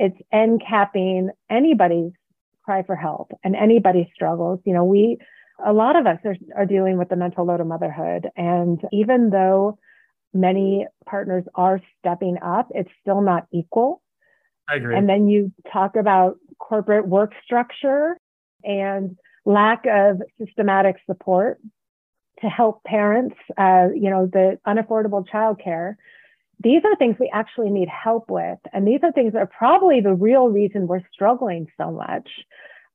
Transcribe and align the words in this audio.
it's 0.00 0.16
end 0.32 0.62
capping 0.66 1.28
anybody's 1.50 2.12
cry 2.64 2.82
for 2.82 2.96
help 2.96 3.32
and 3.44 3.54
anybody's 3.54 4.06
struggles. 4.14 4.58
You 4.64 4.72
know, 4.72 4.84
we, 4.84 5.18
a 5.64 5.74
lot 5.74 5.94
of 5.94 6.06
us 6.06 6.16
are, 6.24 6.36
are 6.56 6.64
dealing 6.64 6.96
with 6.96 7.10
the 7.10 7.16
mental 7.16 7.44
load 7.44 7.60
of 7.60 7.66
motherhood. 7.66 8.28
And 8.34 8.80
even 8.92 9.28
though 9.28 9.78
many 10.32 10.86
partners 11.04 11.44
are 11.54 11.82
stepping 11.98 12.38
up, 12.42 12.68
it's 12.70 12.90
still 13.02 13.20
not 13.20 13.46
equal. 13.52 14.00
I 14.70 14.76
agree. 14.76 14.96
And 14.96 15.06
then 15.06 15.28
you 15.28 15.52
talk 15.70 15.96
about 15.96 16.38
corporate 16.58 17.06
work 17.06 17.32
structure 17.44 18.16
and 18.64 19.18
lack 19.44 19.84
of 19.86 20.22
systematic 20.38 20.96
support 21.04 21.60
to 22.40 22.48
help 22.48 22.82
parents, 22.84 23.36
uh, 23.58 23.88
you 23.94 24.08
know, 24.08 24.26
the 24.32 24.58
unaffordable 24.66 25.26
childcare. 25.28 25.96
These 26.62 26.82
are 26.84 26.96
things 26.96 27.16
we 27.18 27.30
actually 27.32 27.70
need 27.70 27.88
help 27.88 28.30
with. 28.30 28.58
And 28.72 28.86
these 28.86 29.00
are 29.02 29.12
things 29.12 29.32
that 29.32 29.38
are 29.40 29.46
probably 29.46 30.00
the 30.00 30.14
real 30.14 30.48
reason 30.48 30.86
we're 30.86 31.02
struggling 31.12 31.66
so 31.78 31.90
much. 31.90 32.28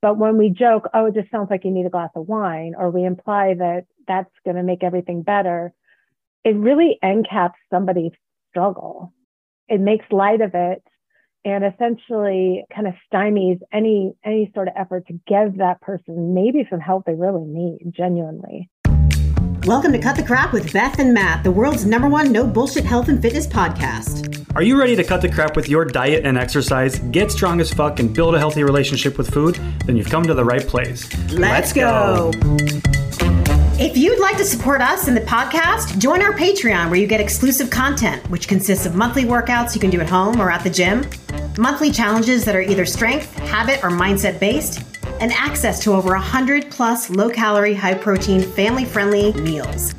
But 0.02 0.18
when 0.18 0.36
we 0.36 0.50
joke, 0.50 0.88
oh, 0.94 1.06
it 1.06 1.14
just 1.14 1.30
sounds 1.30 1.50
like 1.50 1.64
you 1.64 1.70
need 1.72 1.86
a 1.86 1.90
glass 1.90 2.10
of 2.14 2.28
wine, 2.28 2.74
or 2.78 2.90
we 2.90 3.04
imply 3.04 3.54
that 3.54 3.86
that's 4.06 4.30
going 4.44 4.56
to 4.56 4.62
make 4.62 4.84
everything 4.84 5.22
better, 5.22 5.72
it 6.44 6.54
really 6.54 6.98
encaps 7.02 7.54
somebody's 7.70 8.12
struggle. 8.50 9.12
It 9.68 9.80
makes 9.80 10.04
light 10.12 10.42
of 10.42 10.52
it 10.54 10.82
and 11.44 11.64
essentially 11.64 12.64
kind 12.74 12.86
of 12.88 12.94
stymies 13.12 13.60
any 13.72 14.12
any 14.24 14.50
sort 14.54 14.68
of 14.68 14.74
effort 14.76 15.06
to 15.06 15.20
give 15.26 15.58
that 15.58 15.80
person 15.80 16.34
maybe 16.34 16.66
some 16.68 16.80
help 16.80 17.04
they 17.04 17.14
really 17.14 17.44
need 17.44 17.92
genuinely. 17.96 18.68
Welcome 19.66 19.90
to 19.94 19.98
Cut 19.98 20.14
the 20.14 20.22
Crap 20.22 20.52
with 20.52 20.72
Beth 20.72 21.00
and 21.00 21.12
Matt, 21.12 21.42
the 21.42 21.50
world's 21.50 21.84
number 21.84 22.08
one 22.08 22.30
no 22.30 22.46
bullshit 22.46 22.84
health 22.84 23.08
and 23.08 23.20
fitness 23.20 23.48
podcast. 23.48 24.46
Are 24.54 24.62
you 24.62 24.78
ready 24.78 24.94
to 24.94 25.02
cut 25.02 25.20
the 25.20 25.28
crap 25.28 25.56
with 25.56 25.68
your 25.68 25.84
diet 25.84 26.24
and 26.24 26.38
exercise, 26.38 27.00
get 27.10 27.32
strong 27.32 27.60
as 27.60 27.74
fuck, 27.74 27.98
and 27.98 28.14
build 28.14 28.36
a 28.36 28.38
healthy 28.38 28.62
relationship 28.62 29.18
with 29.18 29.28
food? 29.34 29.56
Then 29.84 29.96
you've 29.96 30.08
come 30.08 30.22
to 30.22 30.34
the 30.34 30.44
right 30.44 30.64
place. 30.64 31.12
Let's, 31.32 31.40
Let's 31.40 31.72
go. 31.72 32.30
If 33.80 33.96
you'd 33.96 34.20
like 34.20 34.36
to 34.36 34.44
support 34.44 34.82
us 34.82 35.08
in 35.08 35.16
the 35.16 35.20
podcast, 35.22 35.98
join 35.98 36.22
our 36.22 36.32
Patreon 36.32 36.88
where 36.88 37.00
you 37.00 37.08
get 37.08 37.20
exclusive 37.20 37.68
content, 37.68 38.24
which 38.30 38.46
consists 38.46 38.86
of 38.86 38.94
monthly 38.94 39.24
workouts 39.24 39.74
you 39.74 39.80
can 39.80 39.90
do 39.90 40.00
at 40.00 40.08
home 40.08 40.40
or 40.40 40.48
at 40.48 40.62
the 40.62 40.70
gym, 40.70 41.04
monthly 41.58 41.90
challenges 41.90 42.44
that 42.44 42.54
are 42.54 42.62
either 42.62 42.86
strength, 42.86 43.36
habit, 43.38 43.82
or 43.82 43.90
mindset 43.90 44.38
based 44.38 44.95
and 45.20 45.32
access 45.32 45.80
to 45.84 45.92
over 45.92 46.10
100 46.10 46.70
plus 46.70 47.10
low 47.10 47.30
calorie, 47.30 47.74
high 47.74 47.94
protein, 47.94 48.42
family 48.42 48.84
friendly 48.84 49.32
meals. 49.34 49.94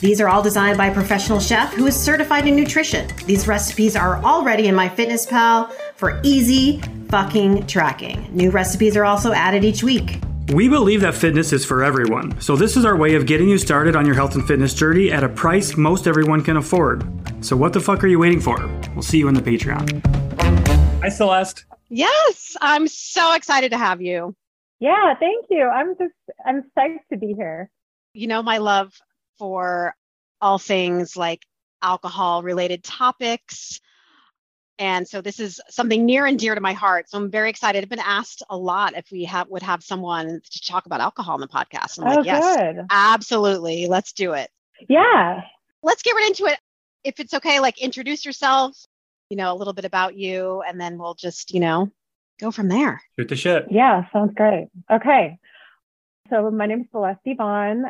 These 0.00 0.20
are 0.20 0.28
all 0.28 0.42
designed 0.42 0.78
by 0.78 0.86
a 0.86 0.94
professional 0.94 1.40
chef 1.40 1.74
who 1.74 1.86
is 1.86 1.94
certified 1.94 2.46
in 2.46 2.56
nutrition. 2.56 3.06
These 3.26 3.46
recipes 3.46 3.96
are 3.96 4.16
already 4.24 4.66
in 4.66 4.74
MyFitnessPal 4.74 5.72
for 5.94 6.18
easy 6.22 6.80
fucking 7.10 7.66
tracking. 7.66 8.26
New 8.34 8.50
recipes 8.50 8.96
are 8.96 9.04
also 9.04 9.32
added 9.32 9.62
each 9.62 9.82
week. 9.82 10.18
We 10.54 10.68
believe 10.68 11.02
that 11.02 11.14
fitness 11.14 11.52
is 11.52 11.64
for 11.64 11.84
everyone, 11.84 12.40
so 12.40 12.56
this 12.56 12.76
is 12.76 12.84
our 12.84 12.96
way 12.96 13.14
of 13.14 13.26
getting 13.26 13.48
you 13.48 13.58
started 13.58 13.94
on 13.94 14.06
your 14.06 14.14
health 14.14 14.34
and 14.34 14.46
fitness 14.46 14.74
journey 14.74 15.12
at 15.12 15.22
a 15.22 15.28
price 15.28 15.76
most 15.76 16.06
everyone 16.06 16.42
can 16.42 16.56
afford. 16.56 17.04
So, 17.44 17.56
what 17.56 17.72
the 17.72 17.80
fuck 17.80 18.02
are 18.02 18.08
you 18.08 18.18
waiting 18.18 18.40
for? 18.40 18.58
We'll 18.94 19.02
see 19.02 19.18
you 19.18 19.28
in 19.28 19.34
the 19.34 19.42
Patreon. 19.42 20.04
Hi, 21.02 21.08
Celeste. 21.08 21.66
Yes, 21.88 22.56
I'm 22.60 22.88
so 22.88 23.34
excited 23.34 23.70
to 23.70 23.78
have 23.78 24.00
you. 24.02 24.34
Yeah, 24.80 25.14
thank 25.18 25.46
you. 25.50 25.68
I'm 25.68 25.94
just 25.96 26.14
I'm 26.44 26.64
psyched 26.76 27.06
to 27.12 27.18
be 27.18 27.34
here. 27.34 27.70
You 28.14 28.26
know 28.26 28.42
my 28.42 28.58
love 28.58 28.92
for 29.38 29.94
all 30.40 30.58
things 30.58 31.16
like 31.16 31.44
alcohol 31.82 32.42
related 32.42 32.82
topics. 32.82 33.80
And 34.78 35.06
so 35.06 35.20
this 35.20 35.38
is 35.38 35.60
something 35.68 36.06
near 36.06 36.24
and 36.24 36.38
dear 36.38 36.54
to 36.54 36.60
my 36.62 36.72
heart. 36.72 37.10
So 37.10 37.18
I'm 37.18 37.30
very 37.30 37.50
excited. 37.50 37.82
I've 37.82 37.90
been 37.90 37.98
asked 37.98 38.42
a 38.48 38.56
lot 38.56 38.94
if 38.96 39.04
we 39.12 39.24
have 39.24 39.48
would 39.48 39.62
have 39.62 39.84
someone 39.84 40.40
to 40.50 40.60
talk 40.62 40.86
about 40.86 41.02
alcohol 41.02 41.34
in 41.34 41.42
the 41.42 41.48
podcast. 41.48 41.98
I'm 41.98 42.06
oh, 42.06 42.16
like, 42.16 42.24
yes, 42.24 42.56
good. 42.56 42.86
absolutely. 42.90 43.86
Let's 43.88 44.12
do 44.14 44.32
it. 44.32 44.50
Yeah. 44.88 45.42
Let's 45.82 46.02
get 46.02 46.14
right 46.14 46.28
into 46.28 46.46
it. 46.46 46.58
If 47.04 47.20
it's 47.20 47.34
okay, 47.34 47.60
like 47.60 47.80
introduce 47.80 48.24
yourself, 48.24 48.74
you 49.28 49.36
know, 49.36 49.52
a 49.52 49.56
little 49.56 49.74
bit 49.74 49.84
about 49.84 50.16
you, 50.16 50.62
and 50.66 50.80
then 50.80 50.98
we'll 50.98 51.14
just, 51.14 51.52
you 51.52 51.60
know, 51.60 51.90
go 52.40 52.50
from 52.50 52.68
there. 52.68 53.00
Shoot 53.18 53.28
the 53.28 53.36
shit. 53.36 53.66
Yeah, 53.70 54.04
sounds 54.12 54.32
great. 54.34 54.68
Okay. 54.90 55.38
So 56.30 56.50
my 56.50 56.66
name 56.66 56.82
is 56.82 56.86
Celeste 56.90 57.20
Yvonne. 57.24 57.84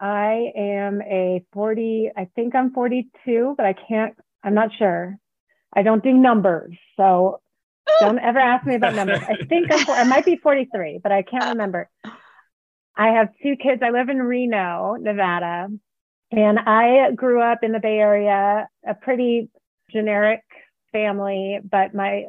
I 0.00 0.50
am 0.56 1.00
a 1.02 1.44
40, 1.52 2.10
I 2.16 2.28
think 2.34 2.54
I'm 2.54 2.72
42, 2.72 3.54
but 3.56 3.64
I 3.64 3.74
can't, 3.74 4.14
I'm 4.42 4.54
not 4.54 4.70
sure. 4.76 5.16
I 5.74 5.82
don't 5.82 6.02
do 6.02 6.12
numbers. 6.12 6.76
So 6.96 7.40
don't 8.00 8.18
ever 8.18 8.38
ask 8.38 8.66
me 8.66 8.74
about 8.74 8.94
numbers. 8.94 9.20
I 9.22 9.44
think 9.46 9.68
I'm, 9.70 9.88
I 9.88 10.04
might 10.04 10.24
be 10.24 10.36
43, 10.36 11.00
but 11.02 11.12
I 11.12 11.22
can't 11.22 11.50
remember. 11.50 11.88
I 12.96 13.08
have 13.08 13.28
two 13.42 13.56
kids. 13.56 13.82
I 13.84 13.90
live 13.90 14.08
in 14.08 14.22
Reno, 14.22 14.96
Nevada, 14.98 15.68
and 16.30 16.58
I 16.58 17.10
grew 17.12 17.42
up 17.42 17.62
in 17.62 17.72
the 17.72 17.80
Bay 17.80 17.98
Area, 17.98 18.68
a 18.86 18.94
pretty 18.94 19.50
generic 19.90 20.42
family, 20.92 21.58
but 21.68 21.94
my 21.94 22.24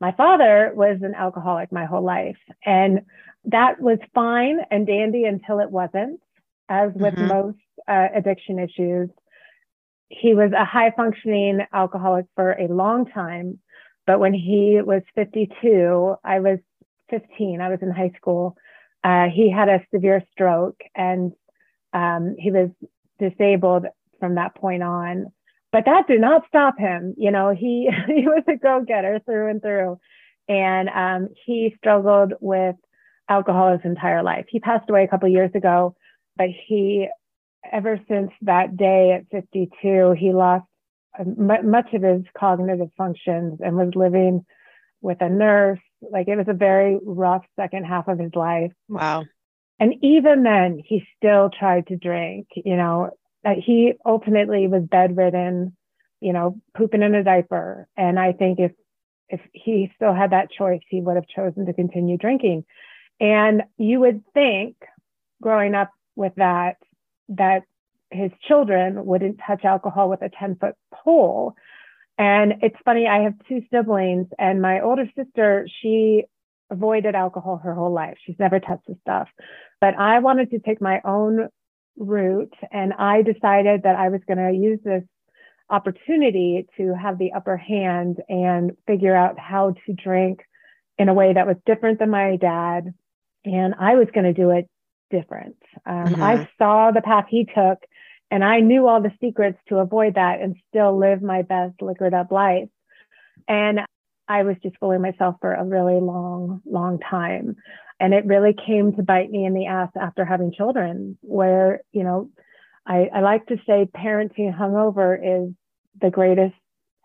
my 0.00 0.12
father 0.12 0.72
was 0.74 0.98
an 1.02 1.14
alcoholic 1.14 1.72
my 1.72 1.86
whole 1.86 2.04
life. 2.04 2.36
And 2.64 3.02
that 3.44 3.80
was 3.80 3.98
fine 4.14 4.58
and 4.70 4.86
dandy 4.86 5.24
until 5.24 5.60
it 5.60 5.70
wasn't, 5.70 6.20
as 6.68 6.90
with 6.94 7.14
mm-hmm. 7.14 7.28
most 7.28 7.58
uh, 7.88 8.08
addiction 8.14 8.58
issues. 8.58 9.08
He 10.08 10.34
was 10.34 10.52
a 10.52 10.64
high 10.64 10.92
functioning 10.96 11.60
alcoholic 11.72 12.26
for 12.34 12.52
a 12.52 12.68
long 12.68 13.06
time. 13.06 13.58
But 14.06 14.20
when 14.20 14.34
he 14.34 14.80
was 14.84 15.02
52, 15.14 16.16
I 16.22 16.40
was 16.40 16.58
15, 17.10 17.60
I 17.60 17.68
was 17.68 17.78
in 17.82 17.90
high 17.90 18.12
school. 18.16 18.56
Uh, 19.02 19.26
he 19.32 19.50
had 19.50 19.68
a 19.68 19.84
severe 19.92 20.22
stroke 20.32 20.80
and 20.94 21.32
um, 21.92 22.36
he 22.38 22.50
was 22.50 22.70
disabled 23.18 23.86
from 24.20 24.34
that 24.34 24.54
point 24.54 24.82
on 24.82 25.32
but 25.76 25.84
that 25.84 26.06
did 26.06 26.22
not 26.22 26.40
stop 26.48 26.78
him. 26.78 27.12
You 27.18 27.30
know, 27.30 27.54
he 27.54 27.90
he 28.06 28.26
was 28.26 28.42
a 28.48 28.56
go-getter 28.56 29.20
through 29.26 29.50
and 29.50 29.60
through, 29.60 29.98
and 30.48 30.88
um, 30.88 31.28
he 31.44 31.74
struggled 31.76 32.32
with 32.40 32.76
alcohol 33.28 33.72
his 33.72 33.84
entire 33.84 34.22
life. 34.22 34.46
He 34.48 34.58
passed 34.58 34.88
away 34.88 35.04
a 35.04 35.08
couple 35.08 35.28
years 35.28 35.50
ago, 35.54 35.94
but 36.34 36.46
he, 36.66 37.08
ever 37.70 38.00
since 38.08 38.30
that 38.40 38.78
day 38.78 39.12
at 39.12 39.26
52, 39.30 40.14
he 40.18 40.32
lost 40.32 40.64
m- 41.18 41.70
much 41.70 41.92
of 41.92 42.02
his 42.02 42.22
cognitive 42.38 42.88
functions 42.96 43.58
and 43.62 43.76
was 43.76 43.90
living 43.94 44.46
with 45.02 45.20
a 45.20 45.28
nurse. 45.28 45.80
Like 46.00 46.26
it 46.26 46.36
was 46.36 46.48
a 46.48 46.54
very 46.54 46.98
rough 47.04 47.44
second 47.54 47.84
half 47.84 48.08
of 48.08 48.18
his 48.18 48.32
life. 48.34 48.72
Wow. 48.88 49.26
And 49.78 49.92
even 50.02 50.42
then, 50.42 50.80
he 50.82 51.04
still 51.18 51.50
tried 51.50 51.88
to 51.88 51.98
drink. 51.98 52.46
You 52.54 52.78
know, 52.78 53.10
he 53.54 53.94
ultimately 54.04 54.66
was 54.66 54.82
bedridden, 54.82 55.76
you 56.20 56.32
know, 56.32 56.60
pooping 56.76 57.02
in 57.02 57.14
a 57.14 57.22
diaper. 57.22 57.88
And 57.96 58.18
I 58.18 58.32
think 58.32 58.58
if 58.58 58.72
if 59.28 59.40
he 59.52 59.90
still 59.96 60.14
had 60.14 60.30
that 60.30 60.50
choice, 60.50 60.82
he 60.88 61.00
would 61.00 61.16
have 61.16 61.26
chosen 61.26 61.66
to 61.66 61.72
continue 61.72 62.16
drinking. 62.16 62.64
And 63.20 63.62
you 63.76 64.00
would 64.00 64.22
think, 64.34 64.76
growing 65.42 65.74
up 65.74 65.90
with 66.14 66.32
that, 66.36 66.76
that 67.30 67.62
his 68.10 68.30
children 68.46 69.04
wouldn't 69.04 69.40
touch 69.44 69.64
alcohol 69.64 70.08
with 70.08 70.22
a 70.22 70.28
10 70.28 70.56
foot 70.56 70.74
pole. 70.92 71.54
And 72.18 72.54
it's 72.62 72.76
funny, 72.84 73.06
I 73.06 73.24
have 73.24 73.34
two 73.48 73.62
siblings, 73.70 74.28
and 74.38 74.62
my 74.62 74.80
older 74.80 75.10
sister, 75.16 75.68
she 75.82 76.24
avoided 76.70 77.14
alcohol 77.14 77.58
her 77.58 77.74
whole 77.74 77.92
life. 77.92 78.16
She's 78.24 78.38
never 78.38 78.58
touched 78.58 78.86
the 78.86 78.96
stuff. 79.02 79.28
But 79.80 79.96
I 79.98 80.20
wanted 80.20 80.50
to 80.50 80.58
take 80.58 80.80
my 80.80 81.00
own 81.04 81.48
route. 81.96 82.54
And 82.70 82.92
I 82.92 83.22
decided 83.22 83.82
that 83.84 83.96
I 83.96 84.08
was 84.08 84.20
going 84.26 84.38
to 84.38 84.58
use 84.58 84.80
this 84.84 85.04
opportunity 85.68 86.66
to 86.76 86.94
have 86.94 87.18
the 87.18 87.32
upper 87.32 87.56
hand 87.56 88.18
and 88.28 88.72
figure 88.86 89.16
out 89.16 89.38
how 89.38 89.74
to 89.86 89.92
drink 89.92 90.40
in 90.98 91.08
a 91.08 91.14
way 91.14 91.32
that 91.32 91.46
was 91.46 91.56
different 91.66 91.98
than 91.98 92.10
my 92.10 92.36
dad. 92.36 92.94
And 93.44 93.74
I 93.78 93.96
was 93.96 94.08
going 94.14 94.24
to 94.24 94.32
do 94.32 94.50
it 94.50 94.68
different. 95.10 95.56
Um, 95.84 96.06
mm-hmm. 96.06 96.22
I 96.22 96.48
saw 96.58 96.90
the 96.90 97.02
path 97.02 97.26
he 97.28 97.44
took 97.44 97.78
and 98.30 98.44
I 98.44 98.60
knew 98.60 98.88
all 98.88 99.00
the 99.00 99.12
secrets 99.20 99.58
to 99.68 99.78
avoid 99.78 100.14
that 100.14 100.40
and 100.40 100.56
still 100.68 100.98
live 100.98 101.22
my 101.22 101.42
best 101.42 101.80
liquored 101.80 102.14
up 102.14 102.32
life. 102.32 102.68
And 103.46 103.80
I 104.28 104.42
was 104.42 104.56
just 104.62 104.76
fooling 104.78 105.02
myself 105.02 105.36
for 105.40 105.54
a 105.54 105.64
really 105.64 106.00
long, 106.00 106.60
long 106.64 106.98
time. 106.98 107.56
And 107.98 108.12
it 108.12 108.26
really 108.26 108.54
came 108.54 108.92
to 108.94 109.02
bite 109.02 109.30
me 109.30 109.44
in 109.44 109.54
the 109.54 109.66
ass 109.66 109.90
after 109.98 110.24
having 110.24 110.52
children, 110.52 111.16
where, 111.22 111.80
you 111.92 112.04
know, 112.04 112.30
I, 112.86 113.08
I 113.12 113.20
like 113.20 113.46
to 113.46 113.56
say 113.66 113.88
parenting 113.96 114.56
hungover 114.56 115.16
is 115.16 115.54
the 116.00 116.10
greatest 116.10 116.54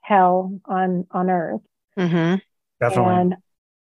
hell 0.04 0.60
on 0.66 1.08
on 1.12 1.30
earth. 1.30 1.62
Mm-hmm. 1.98 2.36
Definitely. 2.80 3.14
And 3.14 3.36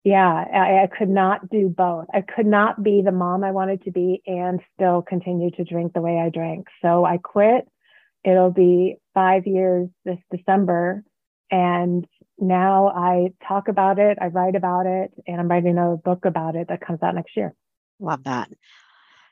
yeah, 0.04 0.46
I, 0.54 0.84
I, 0.84 0.88
could 0.88 1.10
not 1.10 1.50
do 1.50 1.68
both. 1.68 2.06
I 2.14 2.22
could 2.22 2.46
not 2.46 2.82
be 2.82 3.02
the 3.04 3.12
mom 3.12 3.44
I 3.44 3.52
wanted 3.52 3.84
to 3.84 3.92
be 3.92 4.22
and 4.26 4.62
still 4.74 5.02
continue 5.02 5.52
to 5.52 5.64
drink 5.64 5.94
the 5.94 6.02
way 6.02 6.20
I 6.20 6.30
drank. 6.30 6.68
So 6.82 7.06
I 7.06 7.18
quit. 7.18 7.68
It'll 8.24 8.52
be 8.52 8.96
five 9.14 9.46
years 9.46 9.90
this 10.06 10.20
December. 10.32 11.04
And 11.52 12.06
now 12.42 12.90
I 12.90 13.34
talk 13.48 13.68
about 13.68 14.00
it, 14.00 14.18
I 14.22 14.28
write 14.28 14.56
about 14.56 14.86
it, 14.86 15.12
and 15.28 15.40
I'm 15.40 15.48
writing 15.48 15.78
a 15.78 15.98
book 15.98 16.26
about 16.26 16.56
it 16.56 16.68
that 16.70 16.82
comes 16.82 17.02
out 17.04 17.16
next 17.16 17.36
year. 17.36 17.54
Love 18.00 18.24
that. 18.24 18.50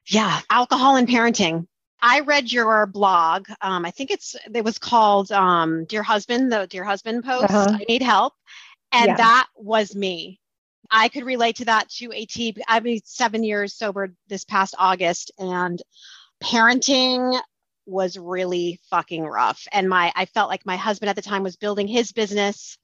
Yeah, 0.05 0.39
alcohol 0.49 0.95
and 0.95 1.07
parenting. 1.07 1.67
I 2.01 2.19
read 2.21 2.51
your 2.51 2.85
blog. 2.85 3.47
Um, 3.61 3.85
I 3.85 3.91
think 3.91 4.11
it's 4.11 4.35
it 4.53 4.63
was 4.63 4.77
called 4.77 5.31
um, 5.31 5.85
"Dear 5.85 6.03
Husband," 6.03 6.51
the 6.51 6.67
"Dear 6.67 6.83
Husband" 6.83 7.23
post. 7.23 7.45
Uh-huh. 7.45 7.67
I 7.71 7.85
need 7.89 8.01
help, 8.01 8.33
and 8.91 9.07
yeah. 9.07 9.17
that 9.17 9.47
was 9.55 9.95
me. 9.95 10.39
I 10.89 11.09
could 11.09 11.25
relate 11.25 11.57
to 11.57 11.65
that 11.65 11.89
to 11.97 12.11
a 12.13 12.25
T. 12.25 12.55
I've 12.67 12.83
been 12.83 13.01
seven 13.03 13.43
years 13.43 13.73
sober 13.73 14.13
this 14.27 14.45
past 14.45 14.75
August, 14.77 15.31
and 15.39 15.81
parenting 16.43 17.39
was 17.85 18.17
really 18.17 18.79
fucking 18.89 19.23
rough. 19.23 19.65
And 19.71 19.89
my 19.89 20.11
I 20.15 20.25
felt 20.25 20.49
like 20.49 20.65
my 20.65 20.77
husband 20.77 21.09
at 21.09 21.15
the 21.15 21.21
time 21.21 21.43
was 21.43 21.55
building 21.55 21.87
his 21.87 22.11
business 22.11 22.77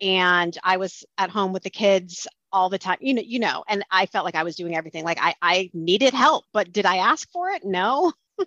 and 0.00 0.56
I 0.62 0.76
was 0.76 1.04
at 1.16 1.30
home 1.30 1.52
with 1.52 1.62
the 1.62 1.70
kids 1.70 2.26
all 2.52 2.68
the 2.68 2.78
time 2.78 2.96
you 3.00 3.14
know 3.14 3.22
you 3.24 3.38
know 3.38 3.62
and 3.68 3.84
i 3.90 4.06
felt 4.06 4.24
like 4.24 4.34
i 4.34 4.42
was 4.42 4.56
doing 4.56 4.74
everything. 4.74 5.04
Like 5.04 5.18
i 5.20 5.34
i 5.42 5.70
needed 5.74 6.14
help 6.14 6.44
but 6.52 6.72
did 6.72 6.86
i 6.86 6.96
ask 6.96 7.30
for 7.30 7.50
it? 7.50 7.64
No. 7.64 8.12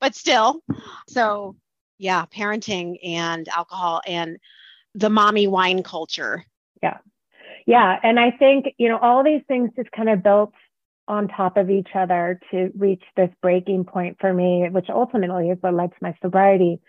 But 0.00 0.14
still. 0.14 0.62
So 1.08 1.56
yeah 1.98 2.26
parenting 2.26 2.98
and 3.04 3.48
alcohol 3.48 4.00
and 4.06 4.38
the 4.94 5.10
mommy 5.10 5.46
wine 5.46 5.82
culture. 5.82 6.44
Yeah. 6.82 6.98
Yeah. 7.66 7.98
And 8.02 8.20
i 8.20 8.30
think 8.30 8.66
you 8.78 8.88
know 8.88 8.98
all 8.98 9.24
these 9.24 9.42
things 9.48 9.70
just 9.76 9.90
kind 9.92 10.08
of 10.08 10.22
built 10.22 10.52
on 11.08 11.26
top 11.28 11.56
of 11.56 11.68
each 11.68 11.88
other 11.94 12.38
to 12.52 12.70
reach 12.78 13.02
this 13.16 13.30
breaking 13.42 13.84
point 13.84 14.16
for 14.20 14.32
me 14.32 14.68
which 14.70 14.88
ultimately 14.88 15.50
is 15.50 15.58
what 15.60 15.74
led 15.74 15.90
to 15.90 15.96
my 16.00 16.14
sobriety. 16.22 16.80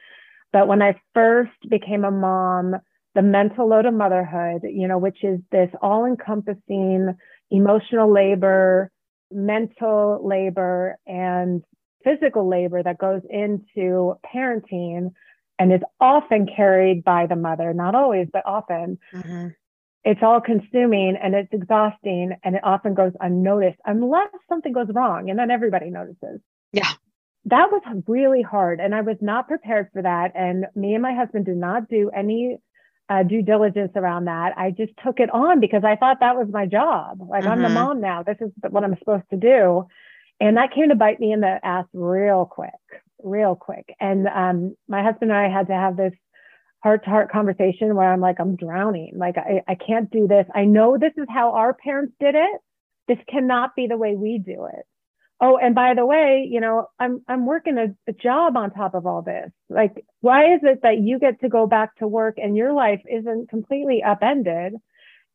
But 0.52 0.68
when 0.68 0.82
i 0.82 1.00
first 1.14 1.60
became 1.70 2.06
a 2.06 2.12
mom 2.12 2.76
the 3.16 3.22
mental 3.22 3.68
load 3.68 3.86
of 3.86 3.94
motherhood, 3.94 4.62
you 4.64 4.88
know, 4.88 4.98
which 4.98 5.24
is 5.24 5.40
this 5.52 5.70
all 5.82 6.06
encompassing 6.06 7.16
emotional 7.52 8.12
labor, 8.12 8.92
mental 9.32 10.20
labor, 10.28 10.98
and 11.06 11.64
physical 12.04 12.50
labor 12.50 12.82
that 12.84 12.98
goes 12.98 13.22
into 13.30 14.16
parenting 14.34 15.12
and 15.60 15.72
is 15.72 15.82
often 16.00 16.48
carried 16.48 17.04
by 17.04 17.28
the 17.28 17.36
mother, 17.36 17.74
not 17.74 17.96
always, 17.96 18.28
but 18.34 18.44
often. 18.46 18.98
Mm-hmm. 19.14 19.50
It's 20.04 20.20
all 20.22 20.42
consuming 20.42 21.16
and 21.22 21.34
it's 21.34 21.54
exhausting 21.54 22.36
and 22.44 22.56
it 22.56 22.62
often 22.64 22.94
goes 22.94 23.14
unnoticed 23.22 23.80
unless 23.86 24.30
something 24.50 24.74
goes 24.74 24.88
wrong 24.94 25.30
and 25.30 25.40
then 25.40 25.50
everybody 25.50 25.90
notices. 25.90 26.42
Yeah. 26.74 26.90
That 27.46 27.72
was 27.72 27.82
really 28.08 28.42
hard 28.42 28.82
and 28.82 28.94
I 28.94 29.02
was 29.02 29.18
not 29.22 29.48
prepared 29.48 29.90
for 29.94 30.02
that. 30.02 30.32
And 30.36 30.66
me 30.76 30.94
and 30.94 31.02
my 31.02 31.14
husband 31.14 31.46
did 31.46 31.56
not 31.56 31.88
do 31.88 32.10
any 32.10 32.58
uh, 33.10 33.24
due 33.24 33.42
diligence 33.42 33.92
around 33.96 34.26
that. 34.26 34.58
I 34.58 34.72
just 34.72 34.94
took 35.04 35.20
it 35.20 35.30
on 35.30 35.60
because 35.60 35.84
I 35.84 35.96
thought 35.96 36.20
that 36.22 36.38
was 36.38 36.48
my 36.52 36.66
job. 36.66 37.20
Like 37.22 37.44
mm-hmm. 37.44 37.52
I'm 37.52 37.62
the 37.62 37.68
mm-hmm. 37.68 37.74
mom 37.74 38.02
now. 38.02 38.24
This 38.24 38.38
is 38.40 38.52
what 38.70 38.84
I'm 38.84 38.98
supposed 38.98 39.30
to 39.32 39.38
do. 39.38 39.88
And 40.40 40.58
that 40.58 40.74
came 40.74 40.90
to 40.90 40.96
bite 40.96 41.20
me 41.20 41.32
in 41.32 41.42
the 41.42 41.60
ass 41.64 41.86
real 41.94 42.46
quick, 42.46 42.72
real 43.22 43.56
quick. 43.56 43.94
And 44.00 44.28
um, 44.28 44.76
my 44.88 45.04
husband 45.04 45.32
and 45.32 45.40
I 45.40 45.50
had 45.50 45.68
to 45.68 45.74
have 45.74 45.96
this 45.96 46.14
heart 46.82 47.04
to 47.06 47.10
heart 47.10 47.32
conversation 47.32 47.96
where 47.96 48.12
I'm 48.12 48.20
like, 48.20 48.38
I'm 48.40 48.56
drowning. 48.56 49.14
Like, 49.16 49.38
I, 49.38 49.62
I 49.68 49.76
can't 49.76 50.12
do 50.12 50.28
this. 50.28 50.46
I 50.54 50.66
know 50.66 50.98
this 50.98 51.14
is 51.18 51.28
how 51.30 51.54
our 51.54 51.74
parents 51.74 52.14
did 52.20 52.36
it. 52.36 52.62
This 53.08 53.20
cannot 53.30 53.76
be 53.76 53.88
the 53.88 53.98
way 53.98 54.16
we 54.16 54.38
do 54.38 54.66
it 54.66 54.86
oh 55.42 55.58
and 55.58 55.76
by 55.76 55.94
the 55.94 56.06
way 56.06 56.48
you 56.50 56.60
know 56.60 56.88
i'm 57.00 57.22
i'm 57.28 57.46
working 57.46 57.78
a, 57.78 57.88
a, 58.10 58.14
job 58.14 58.58
on 58.58 58.72
top 58.72 58.94
of 58.94 59.06
all 59.06 59.22
this. 59.22 59.52
Like 59.70 60.06
why 60.22 60.54
is 60.56 60.62
it 60.64 60.82
that 60.84 61.00
you 61.00 61.20
get 61.20 61.40
to 61.42 61.50
go 61.50 61.68
back 61.68 61.96
to 61.98 62.08
work 62.08 62.36
and 62.38 62.56
your 62.56 62.74
life 62.74 63.02
isn't 63.10 63.50
completely 63.50 64.04
upended 64.04 64.74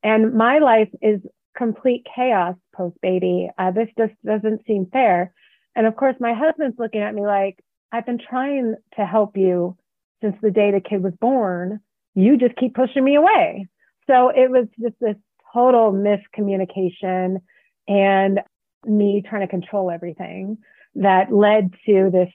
and 0.02 0.34
my 0.34 0.58
life 0.58 0.90
is 1.02 1.20
complete 1.56 2.06
chaos 2.14 2.56
post 2.74 2.96
baby? 3.02 3.50
Uh, 3.58 3.70
this 3.70 3.88
just 3.98 4.14
doesn't 4.24 4.64
seem 4.66 4.86
fair. 4.92 5.32
And 5.74 5.86
of 5.86 5.96
course 5.96 6.16
my 6.20 6.34
husband's 6.34 6.78
looking 6.78 7.02
at 7.02 7.14
me 7.14 7.22
like 7.22 7.58
i've 7.92 8.06
been 8.06 8.18
trying 8.18 8.74
to 8.96 9.04
help 9.04 9.36
you 9.36 9.76
since 10.20 10.36
the 10.42 10.50
day 10.50 10.70
the 10.70 10.80
kid 10.80 11.02
was 11.02 11.14
born. 11.20 11.80
You 12.14 12.36
just 12.36 12.56
keep 12.56 12.74
pushing 12.74 13.04
me 13.04 13.14
away. 13.14 13.68
So 14.08 14.30
it 14.30 14.50
was 14.50 14.66
just 14.80 14.94
this 15.00 15.16
total 15.52 15.92
miscommunication. 15.92 17.38
And 17.86 18.40
me 18.84 19.22
trying 19.28 19.42
to 19.42 19.48
control 19.48 19.90
everything 19.90 20.58
that 20.94 21.32
led 21.32 21.72
to 21.86 22.10
this 22.12 22.30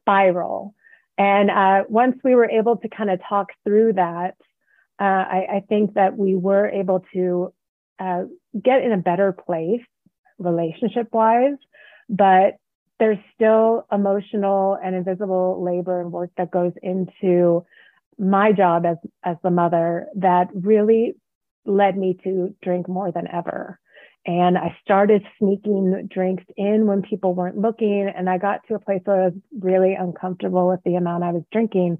spiral. 0.00 0.74
And 1.16 1.50
uh, 1.50 1.84
once 1.88 2.16
we 2.24 2.34
were 2.34 2.50
able 2.50 2.76
to 2.78 2.88
kind 2.88 3.10
of 3.10 3.20
talk 3.28 3.48
through 3.64 3.94
that, 3.94 4.36
uh, 5.00 5.04
I, 5.04 5.46
I, 5.54 5.62
think 5.68 5.94
that 5.94 6.16
we 6.16 6.36
were 6.36 6.68
able 6.68 7.04
to 7.14 7.52
uh, 7.98 8.22
get 8.60 8.82
in 8.82 8.92
a 8.92 8.96
better 8.96 9.32
place 9.32 9.82
relationship 10.38 11.08
wise, 11.12 11.56
but 12.08 12.58
there's 13.00 13.18
still 13.34 13.86
emotional 13.90 14.78
and 14.82 14.94
invisible 14.94 15.62
labor 15.64 16.00
and 16.00 16.12
work 16.12 16.30
that 16.36 16.52
goes 16.52 16.72
into 16.82 17.64
my 18.18 18.52
job 18.52 18.86
as, 18.86 18.96
as 19.24 19.36
the 19.42 19.50
mother 19.50 20.06
that 20.16 20.48
really 20.54 21.14
led 21.66 21.96
me 21.96 22.16
to 22.22 22.54
drink 22.62 22.88
more 22.88 23.10
than 23.10 23.26
ever. 23.26 23.80
And 24.26 24.56
I 24.56 24.76
started 24.82 25.22
sneaking 25.38 26.08
drinks 26.10 26.44
in 26.56 26.86
when 26.86 27.02
people 27.02 27.34
weren't 27.34 27.58
looking. 27.58 28.10
And 28.14 28.30
I 28.30 28.38
got 28.38 28.60
to 28.68 28.74
a 28.74 28.78
place 28.78 29.02
where 29.04 29.22
I 29.22 29.24
was 29.26 29.34
really 29.60 29.94
uncomfortable 29.94 30.68
with 30.68 30.80
the 30.84 30.94
amount 30.94 31.24
I 31.24 31.32
was 31.32 31.42
drinking. 31.52 31.98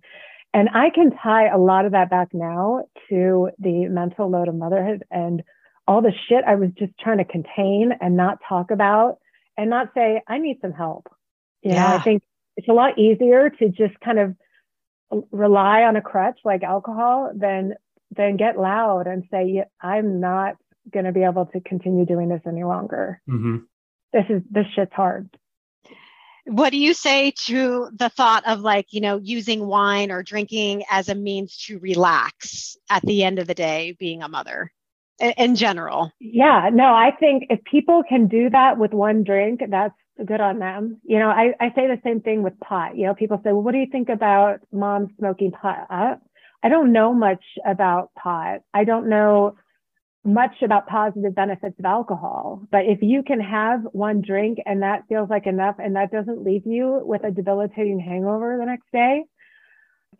And 0.54 0.68
I 0.72 0.90
can 0.90 1.10
tie 1.22 1.48
a 1.48 1.58
lot 1.58 1.84
of 1.84 1.92
that 1.92 2.10
back 2.10 2.28
now 2.32 2.84
to 3.10 3.50
the 3.58 3.88
mental 3.88 4.30
load 4.30 4.48
of 4.48 4.54
motherhood 4.54 5.04
and 5.10 5.42
all 5.86 6.00
the 6.00 6.12
shit 6.28 6.44
I 6.46 6.54
was 6.54 6.70
just 6.78 6.92
trying 6.98 7.18
to 7.18 7.24
contain 7.24 7.92
and 8.00 8.16
not 8.16 8.38
talk 8.48 8.70
about 8.70 9.18
and 9.58 9.68
not 9.68 9.88
say, 9.94 10.22
I 10.26 10.38
need 10.38 10.58
some 10.62 10.72
help. 10.72 11.08
You 11.62 11.72
yeah. 11.72 11.88
know, 11.88 11.96
I 11.96 12.00
think 12.00 12.22
it's 12.56 12.68
a 12.68 12.72
lot 12.72 12.98
easier 12.98 13.50
to 13.50 13.68
just 13.68 13.98
kind 14.00 14.18
of 14.18 14.36
rely 15.30 15.82
on 15.82 15.96
a 15.96 16.00
crutch 16.00 16.38
like 16.44 16.62
alcohol 16.62 17.32
than 17.34 17.74
than 18.16 18.36
get 18.36 18.58
loud 18.58 19.06
and 19.06 19.24
say, 19.30 19.64
I'm 19.80 20.20
not 20.20 20.56
going 20.92 21.04
to 21.04 21.12
be 21.12 21.22
able 21.22 21.46
to 21.46 21.60
continue 21.60 22.04
doing 22.06 22.28
this 22.28 22.42
any 22.46 22.64
longer. 22.64 23.20
Mm-hmm. 23.28 23.56
This 24.12 24.24
is 24.28 24.42
this 24.50 24.66
shit's 24.74 24.92
hard. 24.92 25.28
What 26.46 26.70
do 26.70 26.78
you 26.78 26.92
say 26.92 27.32
to 27.46 27.88
the 27.94 28.10
thought 28.10 28.46
of 28.46 28.60
like, 28.60 28.92
you 28.92 29.00
know, 29.00 29.18
using 29.22 29.66
wine 29.66 30.10
or 30.10 30.22
drinking 30.22 30.84
as 30.90 31.08
a 31.08 31.14
means 31.14 31.56
to 31.66 31.78
relax 31.78 32.76
at 32.90 33.02
the 33.02 33.24
end 33.24 33.38
of 33.38 33.46
the 33.46 33.54
day, 33.54 33.96
being 33.98 34.22
a 34.22 34.28
mother 34.28 34.70
in 35.18 35.56
general? 35.56 36.12
Yeah, 36.20 36.68
no, 36.70 36.84
I 36.84 37.12
think 37.18 37.44
if 37.48 37.64
people 37.64 38.02
can 38.06 38.28
do 38.28 38.50
that 38.50 38.78
with 38.78 38.92
one 38.92 39.24
drink, 39.24 39.62
that's 39.70 39.94
good 40.24 40.40
on 40.40 40.58
them. 40.58 41.00
You 41.02 41.18
know, 41.18 41.28
I, 41.28 41.54
I 41.60 41.70
say 41.74 41.86
the 41.86 42.00
same 42.04 42.20
thing 42.20 42.42
with 42.42 42.60
pot. 42.60 42.96
You 42.96 43.06
know, 43.06 43.14
people 43.14 43.38
say, 43.38 43.52
well, 43.52 43.62
what 43.62 43.72
do 43.72 43.78
you 43.78 43.88
think 43.90 44.10
about 44.10 44.60
mom 44.70 45.14
smoking 45.18 45.50
pot? 45.50 45.86
I, 45.88 46.16
I 46.62 46.68
don't 46.68 46.92
know 46.92 47.14
much 47.14 47.42
about 47.66 48.12
pot. 48.14 48.60
I 48.74 48.84
don't 48.84 49.08
know 49.08 49.56
much 50.24 50.62
about 50.62 50.86
positive 50.86 51.34
benefits 51.34 51.78
of 51.78 51.84
alcohol. 51.84 52.62
But 52.70 52.86
if 52.86 53.02
you 53.02 53.22
can 53.22 53.40
have 53.40 53.82
one 53.92 54.22
drink 54.22 54.58
and 54.64 54.82
that 54.82 55.04
feels 55.08 55.28
like 55.28 55.46
enough 55.46 55.76
and 55.78 55.96
that 55.96 56.10
doesn't 56.10 56.42
leave 56.42 56.66
you 56.66 57.00
with 57.04 57.24
a 57.24 57.30
debilitating 57.30 58.00
hangover 58.00 58.56
the 58.58 58.64
next 58.64 58.90
day, 58.92 59.24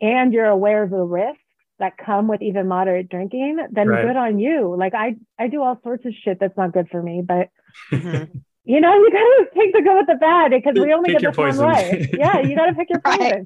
and 0.01 0.33
you're 0.33 0.45
aware 0.45 0.83
of 0.83 0.91
the 0.91 0.97
risks 0.97 1.39
that 1.79 1.97
come 1.97 2.27
with 2.27 2.41
even 2.41 2.67
moderate 2.67 3.09
drinking, 3.09 3.65
then 3.71 3.87
right. 3.87 4.05
good 4.05 4.15
on 4.15 4.39
you. 4.39 4.75
Like 4.77 4.93
I, 4.93 5.15
I 5.39 5.47
do 5.47 5.61
all 5.61 5.79
sorts 5.83 6.05
of 6.05 6.13
shit 6.23 6.39
that's 6.39 6.55
not 6.55 6.71
good 6.71 6.87
for 6.89 7.01
me, 7.01 7.23
but 7.25 7.49
mm-hmm. 7.91 8.37
you 8.63 8.81
know, 8.81 8.93
you 8.93 9.11
gotta 9.11 9.49
take 9.55 9.73
the 9.73 9.81
good 9.81 9.97
with 9.97 10.07
the 10.07 10.15
bad 10.15 10.51
because 10.51 10.75
we 10.79 10.93
only 10.93 11.13
pick 11.13 11.21
get 11.21 11.35
this 11.35 11.37
one 11.37 11.57
life. 11.57 12.09
Yeah, 12.13 12.41
you 12.41 12.55
gotta 12.55 12.73
pick 12.73 12.89
your 12.89 13.01
poison. 13.01 13.19
Right. 13.19 13.45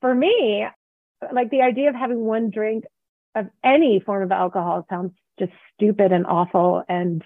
For 0.00 0.14
me, 0.14 0.66
like 1.32 1.50
the 1.50 1.62
idea 1.62 1.88
of 1.88 1.96
having 1.96 2.20
one 2.20 2.50
drink 2.50 2.84
of 3.34 3.46
any 3.64 4.00
form 4.00 4.22
of 4.22 4.32
alcohol 4.32 4.86
sounds 4.88 5.12
just 5.38 5.52
stupid 5.74 6.12
and 6.12 6.26
awful 6.26 6.82
and 6.88 7.22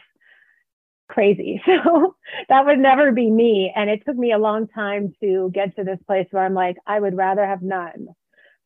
crazy. 1.12 1.61
So 1.85 2.16
that 2.49 2.64
would 2.64 2.78
never 2.78 3.12
be 3.12 3.31
me. 3.31 3.73
And 3.75 3.90
it 3.90 4.02
took 4.07 4.16
me 4.16 4.33
a 4.33 4.38
long 4.38 4.66
time 4.69 5.14
to 5.21 5.50
get 5.52 5.76
to 5.76 5.85
this 5.85 5.99
place 6.07 6.26
where 6.31 6.45
I'm 6.45 6.54
like, 6.54 6.76
I 6.87 6.99
would 6.99 7.16
rather 7.16 7.47
have 7.47 7.62
none 7.62 8.09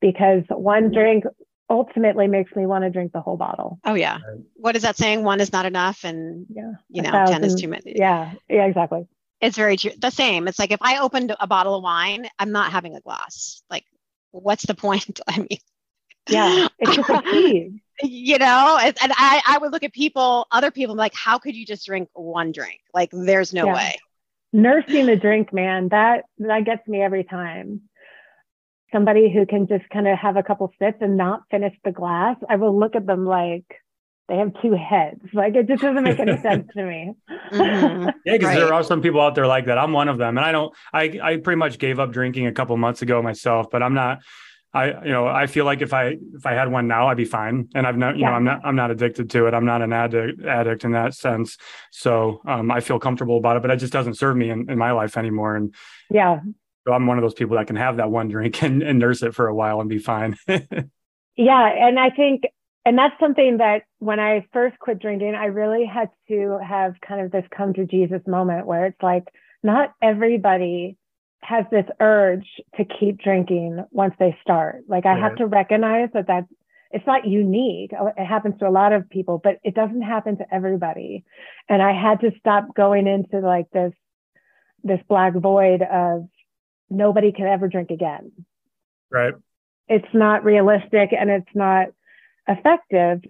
because 0.00 0.42
one 0.48 0.92
drink 0.92 1.24
ultimately 1.68 2.28
makes 2.28 2.54
me 2.54 2.66
want 2.66 2.84
to 2.84 2.90
drink 2.90 3.12
the 3.12 3.20
whole 3.20 3.36
bottle. 3.36 3.78
Oh 3.84 3.94
yeah. 3.94 4.18
What 4.54 4.76
is 4.76 4.82
that 4.82 4.96
saying? 4.96 5.24
One 5.24 5.40
is 5.40 5.52
not 5.52 5.66
enough 5.66 6.04
and 6.04 6.46
yeah, 6.48 6.72
you 6.88 7.02
know, 7.02 7.10
thousand, 7.10 7.42
10 7.42 7.44
is 7.44 7.54
too 7.60 7.68
many. 7.68 7.94
Yeah. 7.96 8.32
Yeah, 8.48 8.66
exactly. 8.66 9.06
It's 9.40 9.56
very 9.56 9.76
true. 9.76 9.92
The 9.98 10.10
same. 10.10 10.46
It's 10.48 10.58
like 10.58 10.70
if 10.70 10.80
I 10.80 10.98
opened 10.98 11.34
a 11.38 11.46
bottle 11.46 11.74
of 11.74 11.82
wine, 11.82 12.28
I'm 12.38 12.52
not 12.52 12.70
having 12.70 12.94
a 12.94 13.00
glass. 13.00 13.62
Like 13.68 13.84
what's 14.30 14.66
the 14.66 14.74
point? 14.74 15.20
I 15.26 15.38
mean, 15.38 15.58
yeah, 16.28 16.68
it's 16.78 16.96
just 16.96 17.08
a 17.08 17.22
tease 17.22 17.72
you 18.02 18.38
know 18.38 18.78
and, 18.80 18.96
and, 19.02 19.12
I, 19.16 19.42
I 19.46 19.58
would 19.58 19.72
look 19.72 19.82
at 19.82 19.92
people 19.92 20.46
other 20.50 20.70
people 20.70 20.94
like 20.94 21.14
how 21.14 21.38
could 21.38 21.56
you 21.56 21.64
just 21.64 21.86
drink 21.86 22.08
one 22.12 22.52
drink 22.52 22.80
like 22.92 23.10
there's 23.12 23.54
no 23.54 23.66
yeah. 23.66 23.74
way 23.74 23.96
nursing 24.52 25.06
the 25.06 25.16
drink 25.16 25.52
man 25.52 25.88
that 25.88 26.24
that 26.38 26.64
gets 26.64 26.86
me 26.86 27.02
every 27.02 27.24
time 27.24 27.80
somebody 28.92 29.32
who 29.32 29.46
can 29.46 29.66
just 29.66 29.88
kind 29.90 30.06
of 30.06 30.18
have 30.18 30.36
a 30.36 30.42
couple 30.42 30.72
sips 30.78 30.98
and 31.00 31.16
not 31.16 31.42
finish 31.50 31.74
the 31.84 31.92
glass, 31.92 32.36
I 32.48 32.56
will 32.56 32.78
look 32.78 32.96
at 32.96 33.06
them 33.06 33.26
like 33.26 33.64
they 34.28 34.36
have 34.36 34.52
two 34.62 34.72
heads. 34.72 35.20
Like 35.32 35.54
it 35.54 35.68
just 35.68 35.82
doesn't 35.82 36.02
make 36.02 36.18
any 36.18 36.36
sense 36.42 36.66
to 36.74 36.84
me. 36.84 37.14
Mm-hmm. 37.52 38.08
yeah, 38.24 38.32
because 38.32 38.46
right. 38.48 38.56
there 38.56 38.72
are 38.72 38.82
some 38.82 39.02
people 39.02 39.20
out 39.20 39.34
there 39.34 39.46
like 39.46 39.66
that. 39.66 39.78
I'm 39.78 39.92
one 39.92 40.08
of 40.08 40.18
them, 40.18 40.36
and 40.38 40.44
I 40.44 40.52
don't. 40.52 40.74
I 40.92 41.18
I 41.22 41.36
pretty 41.36 41.58
much 41.58 41.78
gave 41.78 41.98
up 41.98 42.12
drinking 42.12 42.46
a 42.46 42.52
couple 42.52 42.76
months 42.76 43.02
ago 43.02 43.22
myself, 43.22 43.68
but 43.70 43.82
I'm 43.82 43.94
not. 43.94 44.20
I 44.76 45.04
you 45.04 45.12
know 45.12 45.26
I 45.26 45.46
feel 45.46 45.64
like 45.64 45.80
if 45.80 45.94
I 45.94 46.16
if 46.34 46.44
I 46.44 46.52
had 46.52 46.70
one 46.70 46.86
now 46.86 47.08
I'd 47.08 47.16
be 47.16 47.24
fine. 47.24 47.68
And 47.74 47.86
I've 47.86 47.96
not 47.96 48.16
you 48.16 48.22
yeah. 48.22 48.30
know 48.30 48.36
I'm 48.36 48.44
not 48.44 48.60
I'm 48.64 48.76
not 48.76 48.90
addicted 48.90 49.30
to 49.30 49.46
it. 49.46 49.54
I'm 49.54 49.64
not 49.64 49.80
an 49.80 49.92
addict 49.92 50.44
addict 50.44 50.84
in 50.84 50.92
that 50.92 51.14
sense. 51.14 51.56
So 51.90 52.42
um, 52.46 52.70
I 52.70 52.80
feel 52.80 52.98
comfortable 52.98 53.38
about 53.38 53.56
it 53.56 53.62
but 53.62 53.70
it 53.70 53.78
just 53.78 53.92
doesn't 53.92 54.14
serve 54.14 54.36
me 54.36 54.50
in, 54.50 54.70
in 54.70 54.78
my 54.78 54.92
life 54.92 55.16
anymore. 55.16 55.56
And 55.56 55.74
yeah. 56.10 56.40
so 56.86 56.92
I'm 56.92 57.06
one 57.06 57.16
of 57.16 57.22
those 57.22 57.34
people 57.34 57.56
that 57.56 57.66
can 57.66 57.76
have 57.76 57.96
that 57.96 58.10
one 58.10 58.28
drink 58.28 58.62
and, 58.62 58.82
and 58.82 58.98
nurse 58.98 59.22
it 59.22 59.34
for 59.34 59.48
a 59.48 59.54
while 59.54 59.80
and 59.80 59.88
be 59.88 59.98
fine. 59.98 60.36
Yeah. 61.38 61.68
And 61.68 61.98
I 61.98 62.10
think 62.10 62.44
and 62.86 62.96
that's 62.96 63.18
something 63.20 63.58
that 63.58 63.82
when 63.98 64.20
I 64.20 64.46
first 64.52 64.78
quit 64.78 65.00
drinking 65.00 65.34
I 65.34 65.46
really 65.46 65.84
had 65.84 66.08
to 66.28 66.58
have 66.66 66.94
kind 67.06 67.20
of 67.20 67.30
this 67.30 67.44
come 67.54 67.74
to 67.74 67.84
Jesus 67.84 68.22
moment 68.26 68.66
where 68.66 68.86
it's 68.86 69.02
like 69.02 69.24
not 69.62 69.92
everybody 70.02 70.96
has 71.46 71.64
this 71.70 71.86
urge 72.00 72.46
to 72.76 72.84
keep 72.84 73.20
drinking 73.22 73.84
once 73.90 74.14
they 74.18 74.36
start. 74.42 74.84
Like 74.88 75.06
I 75.06 75.12
right. 75.12 75.22
have 75.22 75.36
to 75.36 75.46
recognize 75.46 76.08
that 76.14 76.26
that's 76.26 76.48
it's 76.90 77.06
not 77.06 77.26
unique. 77.26 77.90
Oh, 77.98 78.12
it 78.16 78.24
happens 78.24 78.58
to 78.60 78.68
a 78.68 78.70
lot 78.70 78.92
of 78.92 79.10
people, 79.10 79.40
but 79.42 79.58
it 79.64 79.74
doesn't 79.74 80.02
happen 80.02 80.38
to 80.38 80.54
everybody. 80.54 81.24
And 81.68 81.82
I 81.82 81.92
had 81.92 82.20
to 82.20 82.30
stop 82.38 82.74
going 82.74 83.06
into 83.06 83.44
like 83.46 83.70
this 83.70 83.92
this 84.82 85.00
black 85.08 85.34
void 85.34 85.82
of 85.82 86.28
nobody 86.88 87.32
can 87.32 87.46
ever 87.46 87.68
drink 87.68 87.90
again. 87.90 88.32
Right. 89.10 89.34
It's 89.88 90.14
not 90.14 90.44
realistic 90.44 91.10
and 91.12 91.30
it's 91.30 91.54
not 91.54 91.88
effective. 92.48 93.22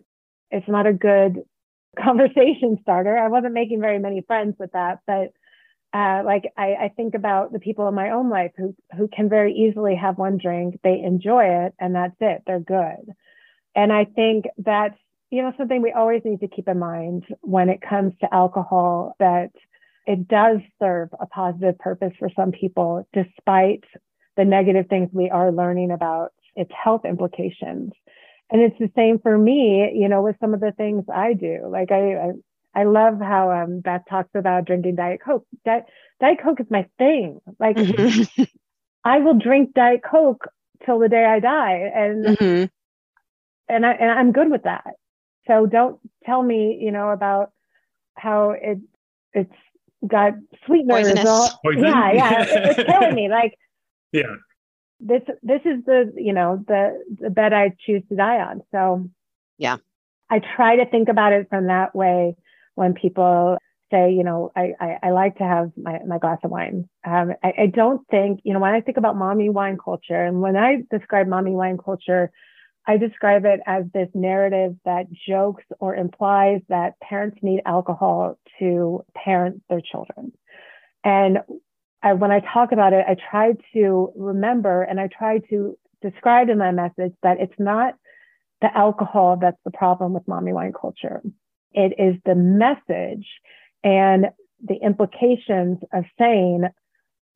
It's 0.50 0.68
not 0.68 0.86
a 0.86 0.92
good 0.92 1.42
conversation 2.02 2.78
starter. 2.82 3.16
I 3.16 3.28
wasn't 3.28 3.54
making 3.54 3.80
very 3.80 3.98
many 3.98 4.22
friends 4.22 4.56
with 4.58 4.72
that, 4.72 5.00
but 5.06 5.32
uh, 5.96 6.22
like 6.24 6.52
I, 6.58 6.74
I, 6.74 6.92
think 6.94 7.14
about 7.14 7.52
the 7.54 7.58
people 7.58 7.88
in 7.88 7.94
my 7.94 8.10
own 8.10 8.28
life 8.28 8.50
who 8.58 8.76
who 8.94 9.08
can 9.08 9.30
very 9.30 9.54
easily 9.54 9.94
have 9.96 10.18
one 10.18 10.36
drink, 10.36 10.78
they 10.84 11.00
enjoy 11.00 11.44
it, 11.64 11.74
and 11.80 11.94
that's 11.94 12.16
it. 12.20 12.42
They're 12.46 12.60
good. 12.60 13.14
And 13.74 13.90
I 13.90 14.04
think 14.04 14.44
that's 14.58 14.98
you 15.30 15.40
know 15.40 15.54
something 15.56 15.80
we 15.80 15.92
always 15.92 16.20
need 16.22 16.40
to 16.40 16.48
keep 16.48 16.68
in 16.68 16.78
mind 16.78 17.24
when 17.40 17.70
it 17.70 17.80
comes 17.80 18.12
to 18.20 18.34
alcohol 18.34 19.16
that 19.20 19.52
it 20.06 20.28
does 20.28 20.58
serve 20.78 21.08
a 21.18 21.26
positive 21.26 21.78
purpose 21.78 22.12
for 22.18 22.28
some 22.36 22.52
people, 22.52 23.08
despite 23.14 23.84
the 24.36 24.44
negative 24.44 24.88
things 24.88 25.08
we 25.14 25.30
are 25.30 25.50
learning 25.50 25.92
about 25.92 26.32
its 26.56 26.70
health 26.84 27.06
implications. 27.06 27.92
And 28.50 28.60
it's 28.60 28.78
the 28.78 28.92
same 28.94 29.18
for 29.18 29.36
me, 29.38 29.92
you 29.94 30.10
know, 30.10 30.20
with 30.20 30.36
some 30.40 30.52
of 30.52 30.60
the 30.60 30.72
things 30.72 31.04
I 31.12 31.32
do. 31.32 31.68
Like 31.70 31.90
I, 31.90 32.16
I 32.16 32.32
I 32.76 32.84
love 32.84 33.18
how 33.20 33.50
um, 33.50 33.80
Beth 33.80 34.02
talks 34.08 34.28
about 34.34 34.66
drinking 34.66 34.96
Diet 34.96 35.20
Coke. 35.24 35.46
Diet, 35.64 35.86
Diet 36.20 36.38
Coke 36.42 36.60
is 36.60 36.66
my 36.68 36.86
thing. 36.98 37.40
Like 37.58 37.76
mm-hmm. 37.76 38.42
I 39.04 39.18
will 39.20 39.38
drink 39.38 39.72
Diet 39.72 40.02
Coke 40.08 40.46
till 40.84 40.98
the 40.98 41.08
day 41.08 41.24
I 41.24 41.40
die, 41.40 41.90
and 41.94 42.26
mm-hmm. 42.26 42.64
and 43.72 43.86
I 43.86 43.92
and 43.92 44.10
I'm 44.10 44.32
good 44.32 44.50
with 44.50 44.64
that. 44.64 44.94
So 45.46 45.64
don't 45.64 45.98
tell 46.26 46.42
me, 46.42 46.78
you 46.78 46.92
know, 46.92 47.08
about 47.08 47.50
how 48.14 48.50
it 48.50 48.78
it's 49.32 49.50
got 50.06 50.34
sweeteners. 50.66 51.24
All, 51.24 51.48
yeah, 51.72 52.12
yeah, 52.12 52.42
it, 52.42 52.78
it's 52.78 52.90
killing 52.90 53.14
me. 53.14 53.30
Like 53.30 53.56
yeah, 54.12 54.36
this 55.00 55.22
this 55.42 55.62
is 55.64 55.82
the 55.86 56.12
you 56.14 56.34
know 56.34 56.62
the 56.68 57.02
the 57.22 57.30
bed 57.30 57.54
I 57.54 57.74
choose 57.86 58.02
to 58.10 58.16
die 58.16 58.40
on. 58.40 58.60
So 58.70 59.08
yeah, 59.56 59.76
I 60.28 60.40
try 60.40 60.76
to 60.76 60.84
think 60.84 61.08
about 61.08 61.32
it 61.32 61.48
from 61.48 61.68
that 61.68 61.94
way 61.94 62.36
when 62.76 62.94
people 62.94 63.58
say, 63.90 64.12
you 64.12 64.24
know, 64.24 64.52
I, 64.56 64.72
I, 64.80 64.98
I 65.04 65.10
like 65.10 65.36
to 65.38 65.44
have 65.44 65.72
my, 65.76 66.00
my 66.06 66.18
glass 66.18 66.38
of 66.44 66.50
wine. 66.50 66.88
Um, 67.04 67.32
I, 67.42 67.52
I 67.62 67.66
don't 67.66 68.06
think, 68.08 68.40
you 68.44 68.52
know, 68.52 68.60
when 68.60 68.74
I 68.74 68.80
think 68.80 68.96
about 68.96 69.16
mommy 69.16 69.48
wine 69.48 69.78
culture 69.82 70.24
and 70.24 70.40
when 70.40 70.56
I 70.56 70.82
describe 70.90 71.28
mommy 71.28 71.52
wine 71.52 71.78
culture, 71.78 72.30
I 72.86 72.96
describe 72.96 73.44
it 73.44 73.60
as 73.66 73.84
this 73.92 74.08
narrative 74.14 74.76
that 74.84 75.06
jokes 75.28 75.64
or 75.80 75.94
implies 75.94 76.60
that 76.68 76.98
parents 77.00 77.38
need 77.42 77.62
alcohol 77.66 78.38
to 78.60 79.04
parent 79.14 79.62
their 79.68 79.80
children. 79.80 80.32
And 81.02 81.38
I, 82.02 82.12
when 82.12 82.30
I 82.30 82.40
talk 82.40 82.72
about 82.72 82.92
it, 82.92 83.04
I 83.08 83.16
try 83.30 83.54
to 83.74 84.12
remember 84.16 84.82
and 84.82 85.00
I 85.00 85.08
try 85.08 85.38
to 85.50 85.76
describe 86.02 86.48
in 86.48 86.58
my 86.58 86.70
message 86.70 87.14
that 87.22 87.40
it's 87.40 87.58
not 87.58 87.94
the 88.60 88.76
alcohol 88.76 89.38
that's 89.40 89.60
the 89.64 89.70
problem 89.70 90.12
with 90.12 90.26
mommy 90.28 90.52
wine 90.52 90.72
culture. 90.78 91.22
It 91.76 91.94
is 91.98 92.16
the 92.24 92.34
message 92.34 93.26
and 93.84 94.26
the 94.64 94.76
implications 94.82 95.78
of 95.92 96.04
saying 96.18 96.64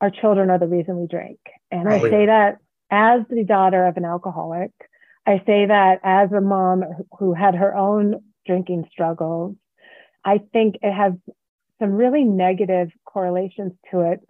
our 0.00 0.10
children 0.10 0.50
are 0.50 0.58
the 0.58 0.66
reason 0.66 0.98
we 0.98 1.06
drink. 1.06 1.38
And 1.70 1.88
I 1.88 2.00
say 2.00 2.26
that 2.26 2.56
as 2.90 3.20
the 3.28 3.44
daughter 3.44 3.86
of 3.86 3.96
an 3.96 4.04
alcoholic. 4.04 4.72
I 5.26 5.42
say 5.46 5.66
that 5.66 6.00
as 6.02 6.32
a 6.32 6.40
mom 6.40 6.82
who 7.18 7.34
had 7.34 7.54
her 7.54 7.76
own 7.76 8.22
drinking 8.46 8.88
struggles. 8.90 9.54
I 10.24 10.40
think 10.52 10.76
it 10.82 10.92
has 10.92 11.12
some 11.78 11.92
really 11.92 12.24
negative 12.24 12.88
correlations 13.04 13.72
to 13.90 14.00
it. 14.12 14.20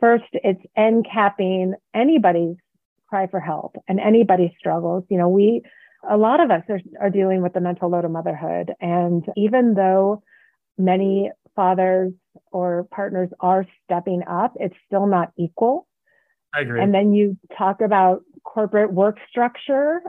First, 0.00 0.24
it's 0.32 0.60
end 0.76 1.06
capping 1.10 1.74
anybody's 1.94 2.56
cry 3.08 3.26
for 3.26 3.40
help 3.40 3.76
and 3.88 4.00
anybody's 4.00 4.52
struggles. 4.58 5.04
You 5.08 5.18
know, 5.18 5.28
we 5.28 5.62
a 6.08 6.16
lot 6.16 6.40
of 6.40 6.50
us 6.50 6.62
are, 6.68 6.80
are 7.00 7.10
dealing 7.10 7.42
with 7.42 7.52
the 7.52 7.60
mental 7.60 7.90
load 7.90 8.04
of 8.04 8.10
motherhood. 8.10 8.72
And 8.80 9.24
even 9.36 9.74
though 9.74 10.22
many 10.78 11.30
fathers 11.54 12.12
or 12.52 12.86
partners 12.90 13.28
are 13.40 13.66
stepping 13.84 14.22
up, 14.28 14.54
it's 14.58 14.74
still 14.86 15.06
not 15.06 15.32
equal. 15.38 15.86
I 16.54 16.60
agree. 16.60 16.80
And 16.80 16.94
then 16.94 17.12
you 17.12 17.36
talk 17.56 17.80
about 17.80 18.22
corporate 18.44 18.92
work 18.92 19.18
structure 19.28 20.00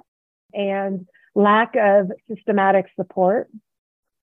and 0.53 1.07
lack 1.35 1.75
of 1.75 2.11
systematic 2.27 2.85
support 2.95 3.49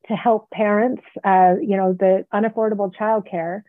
to 0.08 0.14
help 0.14 0.50
parents, 0.50 1.02
uh, 1.24 1.54
you 1.60 1.76
know, 1.76 1.92
the 1.92 2.26
unaffordable 2.32 2.92
childcare. 2.94 3.62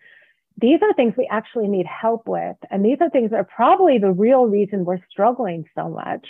These 0.60 0.80
are 0.82 0.94
things 0.94 1.14
we 1.18 1.28
actually 1.30 1.68
need 1.68 1.86
help 1.86 2.28
with. 2.28 2.56
And 2.72 2.84
these 2.84 2.98
are 3.02 3.10
things 3.10 3.32
that 3.32 3.38
are 3.38 3.44
probably 3.56 3.98
the 3.98 4.12
real 4.12 4.46
reason 4.46 4.86
we're 4.86 5.00
struggling 5.10 5.66
so 5.76 5.90
much. 5.90 6.26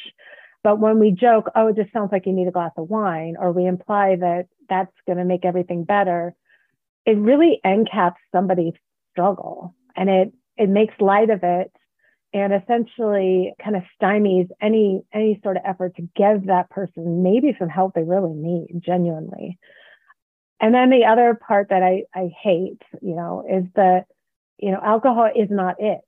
But 0.63 0.79
when 0.79 0.99
we 0.99 1.11
joke, 1.11 1.49
oh, 1.55 1.67
it 1.67 1.75
just 1.75 1.93
sounds 1.93 2.11
like 2.11 2.25
you 2.25 2.33
need 2.33 2.47
a 2.47 2.51
glass 2.51 2.71
of 2.77 2.89
wine, 2.89 3.35
or 3.39 3.51
we 3.51 3.65
imply 3.65 4.17
that 4.17 4.47
that's 4.67 4.91
going 5.05 5.17
to 5.17 5.25
make 5.25 5.45
everything 5.45 5.83
better, 5.83 6.33
it 7.05 7.17
really 7.17 7.59
encaps 7.65 8.17
somebody's 8.31 8.73
struggle. 9.11 9.75
And 9.95 10.09
it, 10.09 10.33
it 10.57 10.69
makes 10.69 10.93
light 10.99 11.29
of 11.29 11.41
it 11.43 11.71
and 12.33 12.53
essentially 12.53 13.53
kind 13.63 13.75
of 13.75 13.83
stymies 13.99 14.49
any 14.61 15.01
any 15.11 15.39
sort 15.41 15.57
of 15.57 15.63
effort 15.65 15.95
to 15.95 16.07
give 16.15 16.45
that 16.45 16.69
person 16.69 17.23
maybe 17.23 17.55
some 17.57 17.69
help 17.69 17.93
they 17.95 18.03
really 18.03 18.33
need 18.33 18.81
genuinely. 18.85 19.57
And 20.59 20.75
then 20.75 20.91
the 20.91 21.05
other 21.05 21.33
part 21.33 21.69
that 21.69 21.81
i 21.81 22.03
i 22.13 22.29
hate 22.43 22.83
you 23.01 23.15
know 23.15 23.43
is 23.49 23.63
that 23.75 24.05
you 24.59 24.69
know 24.69 24.79
alcohol 24.83 25.27
is 25.35 25.49
not 25.49 25.77
it 25.79 26.01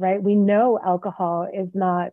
right? 0.00 0.20
We 0.20 0.34
know 0.34 0.80
alcohol 0.84 1.46
is 1.52 1.68
not 1.74 2.12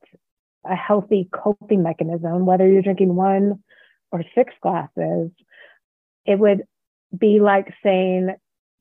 a 0.70 0.76
healthy 0.76 1.30
coping 1.32 1.84
mechanism, 1.84 2.46
whether 2.46 2.68
you're 2.68 2.82
drinking 2.82 3.16
one 3.16 3.64
or 4.12 4.24
six 4.36 4.54
glasses, 4.62 5.32
it 6.26 6.40
would 6.40 6.64
be 7.18 7.40
like 7.40 7.74
saying, 7.84 8.36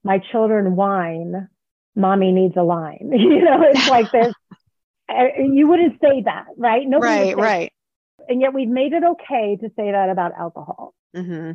My 0.04 0.18
children 0.18 0.76
whine, 0.76 1.48
mommy 1.94 2.32
needs 2.32 2.56
a 2.56 2.62
line. 2.62 3.10
you 3.12 3.42
know, 3.42 3.62
it's 3.62 3.88
like 3.90 4.10
this. 4.12 4.32
Uh, 5.08 5.42
you 5.52 5.68
wouldn't 5.68 6.00
say 6.00 6.22
that, 6.24 6.46
right? 6.56 6.86
Nobody 6.86 7.34
right, 7.34 7.36
right. 7.36 7.72
And 8.28 8.40
yet 8.40 8.52
we've 8.52 8.68
made 8.68 8.92
it 8.92 9.04
okay 9.04 9.56
to 9.60 9.68
say 9.76 9.92
that 9.92 10.10
about 10.10 10.32
alcohol. 10.36 10.94
Mm-hmm. 11.14 11.52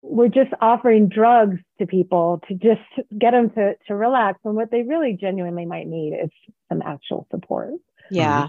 We're 0.00 0.28
just 0.28 0.52
offering 0.60 1.08
drugs 1.08 1.60
to 1.78 1.86
people 1.86 2.40
to 2.48 2.54
just 2.54 2.80
get 3.18 3.32
them 3.32 3.50
to, 3.50 3.74
to 3.88 3.94
relax. 3.94 4.38
And 4.44 4.54
what 4.54 4.70
they 4.70 4.82
really 4.82 5.18
genuinely 5.18 5.66
might 5.66 5.86
need 5.86 6.14
is 6.14 6.30
some 6.70 6.82
actual 6.82 7.26
support. 7.30 7.72
Yeah. 8.10 8.44
Mm-hmm 8.44 8.46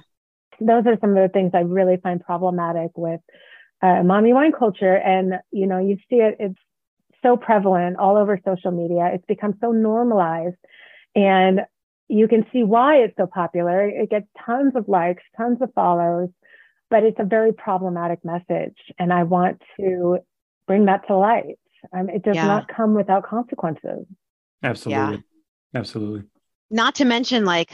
those 0.60 0.86
are 0.86 0.98
some 1.02 1.18
of 1.18 1.24
the 1.24 1.30
things 1.32 1.52
I 1.54 1.62
really 1.62 1.98
find 1.98 2.20
problematic 2.24 2.92
with 2.96 3.22
uh, 3.82 4.04
mommy 4.04 4.34
wine 4.34 4.52
culture. 4.52 4.96
And, 4.96 5.36
you 5.52 5.68
know, 5.68 5.80
you 5.80 5.98
see 6.10 6.18
it, 6.18 6.38
it's 6.40 6.60
so 7.24 7.38
prevalent 7.38 7.98
all 7.98 8.18
over 8.18 8.40
social 8.46 8.72
media. 8.72 9.12
It's 9.14 9.26
become 9.26 9.56
so 9.62 9.72
normalized. 9.72 10.56
And 11.16 11.62
you 12.08 12.28
can 12.28 12.46
see 12.54 12.64
why 12.64 12.98
it's 12.98 13.16
so 13.18 13.26
popular. 13.26 13.88
It 13.88 14.10
gets 14.10 14.28
tons 14.46 14.74
of 14.76 14.88
likes, 14.88 15.24
tons 15.36 15.62
of 15.62 15.74
follows, 15.74 16.30
but 16.90 17.04
it's 17.04 17.20
a 17.20 17.26
very 17.26 17.52
problematic 17.52 18.20
message. 18.24 18.78
And 19.00 19.12
I 19.12 19.24
want 19.24 19.62
to 19.80 20.20
bring 20.68 20.86
that 20.86 21.08
to 21.08 21.16
light. 21.16 21.58
Um, 21.94 22.10
it 22.10 22.24
does 22.24 22.36
yeah. 22.36 22.48
not 22.48 22.68
come 22.68 22.94
without 22.94 23.26
consequences. 23.28 24.06
Absolutely. 24.64 25.16
Yeah. 25.16 25.80
Absolutely. 25.80 26.24
Not 26.72 26.96
to 26.96 27.06
mention, 27.06 27.44
like, 27.46 27.70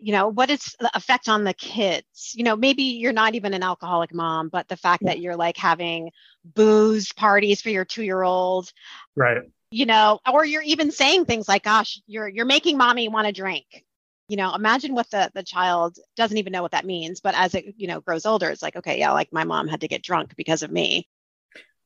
you 0.00 0.12
know 0.12 0.28
what 0.28 0.50
is 0.50 0.76
the 0.80 0.90
effect 0.94 1.28
on 1.28 1.44
the 1.44 1.54
kids? 1.54 2.32
You 2.34 2.44
know 2.44 2.56
maybe 2.56 2.82
you're 2.82 3.12
not 3.12 3.34
even 3.34 3.54
an 3.54 3.62
alcoholic 3.62 4.14
mom 4.14 4.48
but 4.48 4.68
the 4.68 4.76
fact 4.76 5.02
yeah. 5.02 5.10
that 5.10 5.20
you're 5.20 5.36
like 5.36 5.56
having 5.56 6.10
booze 6.44 7.12
parties 7.12 7.60
for 7.60 7.70
your 7.70 7.84
two 7.84 8.02
year 8.02 8.22
old 8.22 8.72
right. 9.16 9.42
you 9.70 9.86
know 9.86 10.20
or 10.32 10.44
you're 10.44 10.62
even 10.62 10.90
saying 10.90 11.24
things 11.24 11.48
like 11.48 11.64
gosh 11.64 12.00
you're 12.06 12.28
you're 12.28 12.46
making 12.46 12.76
mommy 12.76 13.08
want 13.08 13.26
to 13.26 13.32
drink. 13.32 13.84
You 14.28 14.36
know 14.36 14.54
imagine 14.54 14.94
what 14.94 15.10
the 15.10 15.30
the 15.34 15.42
child 15.42 15.98
doesn't 16.16 16.36
even 16.36 16.52
know 16.52 16.62
what 16.62 16.72
that 16.72 16.86
means 16.86 17.20
but 17.20 17.34
as 17.34 17.54
it 17.54 17.74
you 17.76 17.86
know 17.86 18.00
grows 18.00 18.26
older 18.26 18.50
it's 18.50 18.62
like 18.62 18.76
okay 18.76 18.98
yeah 18.98 19.12
like 19.12 19.32
my 19.32 19.44
mom 19.44 19.68
had 19.68 19.80
to 19.80 19.88
get 19.88 20.02
drunk 20.02 20.34
because 20.36 20.62
of 20.62 20.70
me. 20.70 21.08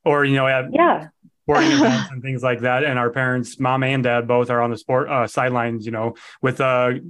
Or 0.04 0.24
you 0.24 0.36
know 0.36 0.46
yeah. 0.46 1.08
sporting 1.42 1.72
events 1.72 2.10
and 2.10 2.22
things 2.22 2.42
like 2.42 2.60
that 2.60 2.84
and 2.84 2.98
our 2.98 3.10
parents 3.10 3.60
mom 3.60 3.82
and 3.82 4.02
dad 4.02 4.26
both 4.26 4.50
are 4.50 4.62
on 4.62 4.70
the 4.70 4.78
sport 4.78 5.08
uh, 5.08 5.26
sidelines 5.26 5.84
you 5.84 5.92
know 5.92 6.14
with 6.40 6.60
a 6.60 7.00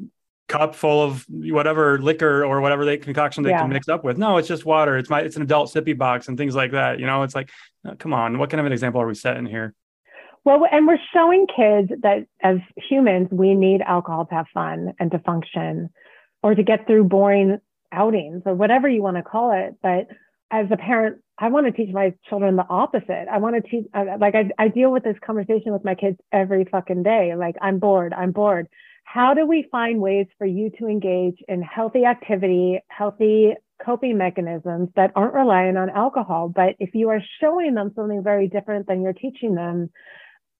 cup 0.50 0.74
full 0.74 1.02
of 1.02 1.24
whatever 1.28 1.98
liquor 2.00 2.44
or 2.44 2.60
whatever 2.60 2.84
they 2.84 2.96
concoction 2.96 3.42
they 3.42 3.50
yeah. 3.50 3.60
can 3.60 3.70
mix 3.70 3.88
up 3.88 4.02
with 4.02 4.18
no 4.18 4.36
it's 4.36 4.48
just 4.48 4.64
water 4.64 4.96
it's 4.96 5.08
my 5.08 5.20
it's 5.20 5.36
an 5.36 5.42
adult 5.42 5.72
sippy 5.72 5.96
box 5.96 6.28
and 6.28 6.36
things 6.36 6.54
like 6.54 6.72
that 6.72 6.98
you 6.98 7.06
know 7.06 7.22
it's 7.22 7.34
like 7.34 7.50
oh, 7.86 7.94
come 7.94 8.12
on 8.12 8.38
what 8.38 8.50
kind 8.50 8.58
of 8.60 8.66
an 8.66 8.72
example 8.72 9.00
are 9.00 9.06
we 9.06 9.14
setting 9.14 9.46
here 9.46 9.74
well, 10.44 10.66
and 10.70 10.86
we're 10.86 10.98
showing 11.12 11.46
kids 11.54 11.90
that 12.02 12.26
as 12.42 12.58
humans, 12.76 13.28
we 13.30 13.54
need 13.54 13.82
alcohol 13.82 14.26
to 14.26 14.34
have 14.34 14.46
fun 14.54 14.94
and 14.98 15.10
to 15.10 15.18
function 15.18 15.90
or 16.42 16.54
to 16.54 16.62
get 16.62 16.86
through 16.86 17.04
boring 17.04 17.58
outings 17.92 18.42
or 18.46 18.54
whatever 18.54 18.88
you 18.88 19.02
want 19.02 19.18
to 19.18 19.22
call 19.22 19.52
it. 19.52 19.74
But 19.82 20.08
as 20.50 20.66
a 20.70 20.76
parent, 20.76 21.20
I 21.38 21.48
want 21.48 21.66
to 21.66 21.72
teach 21.72 21.92
my 21.92 22.14
children 22.28 22.56
the 22.56 22.66
opposite. 22.68 23.26
I 23.30 23.38
want 23.38 23.56
to 23.56 23.70
teach, 23.70 23.86
uh, 23.92 24.16
like, 24.18 24.34
I, 24.34 24.50
I 24.58 24.68
deal 24.68 24.90
with 24.90 25.04
this 25.04 25.16
conversation 25.24 25.72
with 25.72 25.84
my 25.84 25.94
kids 25.94 26.16
every 26.32 26.64
fucking 26.64 27.02
day. 27.02 27.34
Like, 27.36 27.56
I'm 27.60 27.78
bored, 27.78 28.14
I'm 28.14 28.32
bored. 28.32 28.68
How 29.12 29.34
do 29.34 29.44
we 29.44 29.66
find 29.72 30.00
ways 30.00 30.28
for 30.38 30.46
you 30.46 30.70
to 30.78 30.86
engage 30.86 31.42
in 31.48 31.62
healthy 31.62 32.04
activity, 32.04 32.78
healthy 32.86 33.54
coping 33.84 34.16
mechanisms 34.16 34.88
that 34.94 35.10
aren't 35.16 35.34
relying 35.34 35.76
on 35.76 35.90
alcohol? 35.90 36.48
But 36.48 36.76
if 36.78 36.94
you 36.94 37.08
are 37.08 37.20
showing 37.40 37.74
them 37.74 37.90
something 37.96 38.22
very 38.22 38.46
different 38.46 38.86
than 38.86 39.02
you're 39.02 39.12
teaching 39.12 39.56
them, 39.56 39.90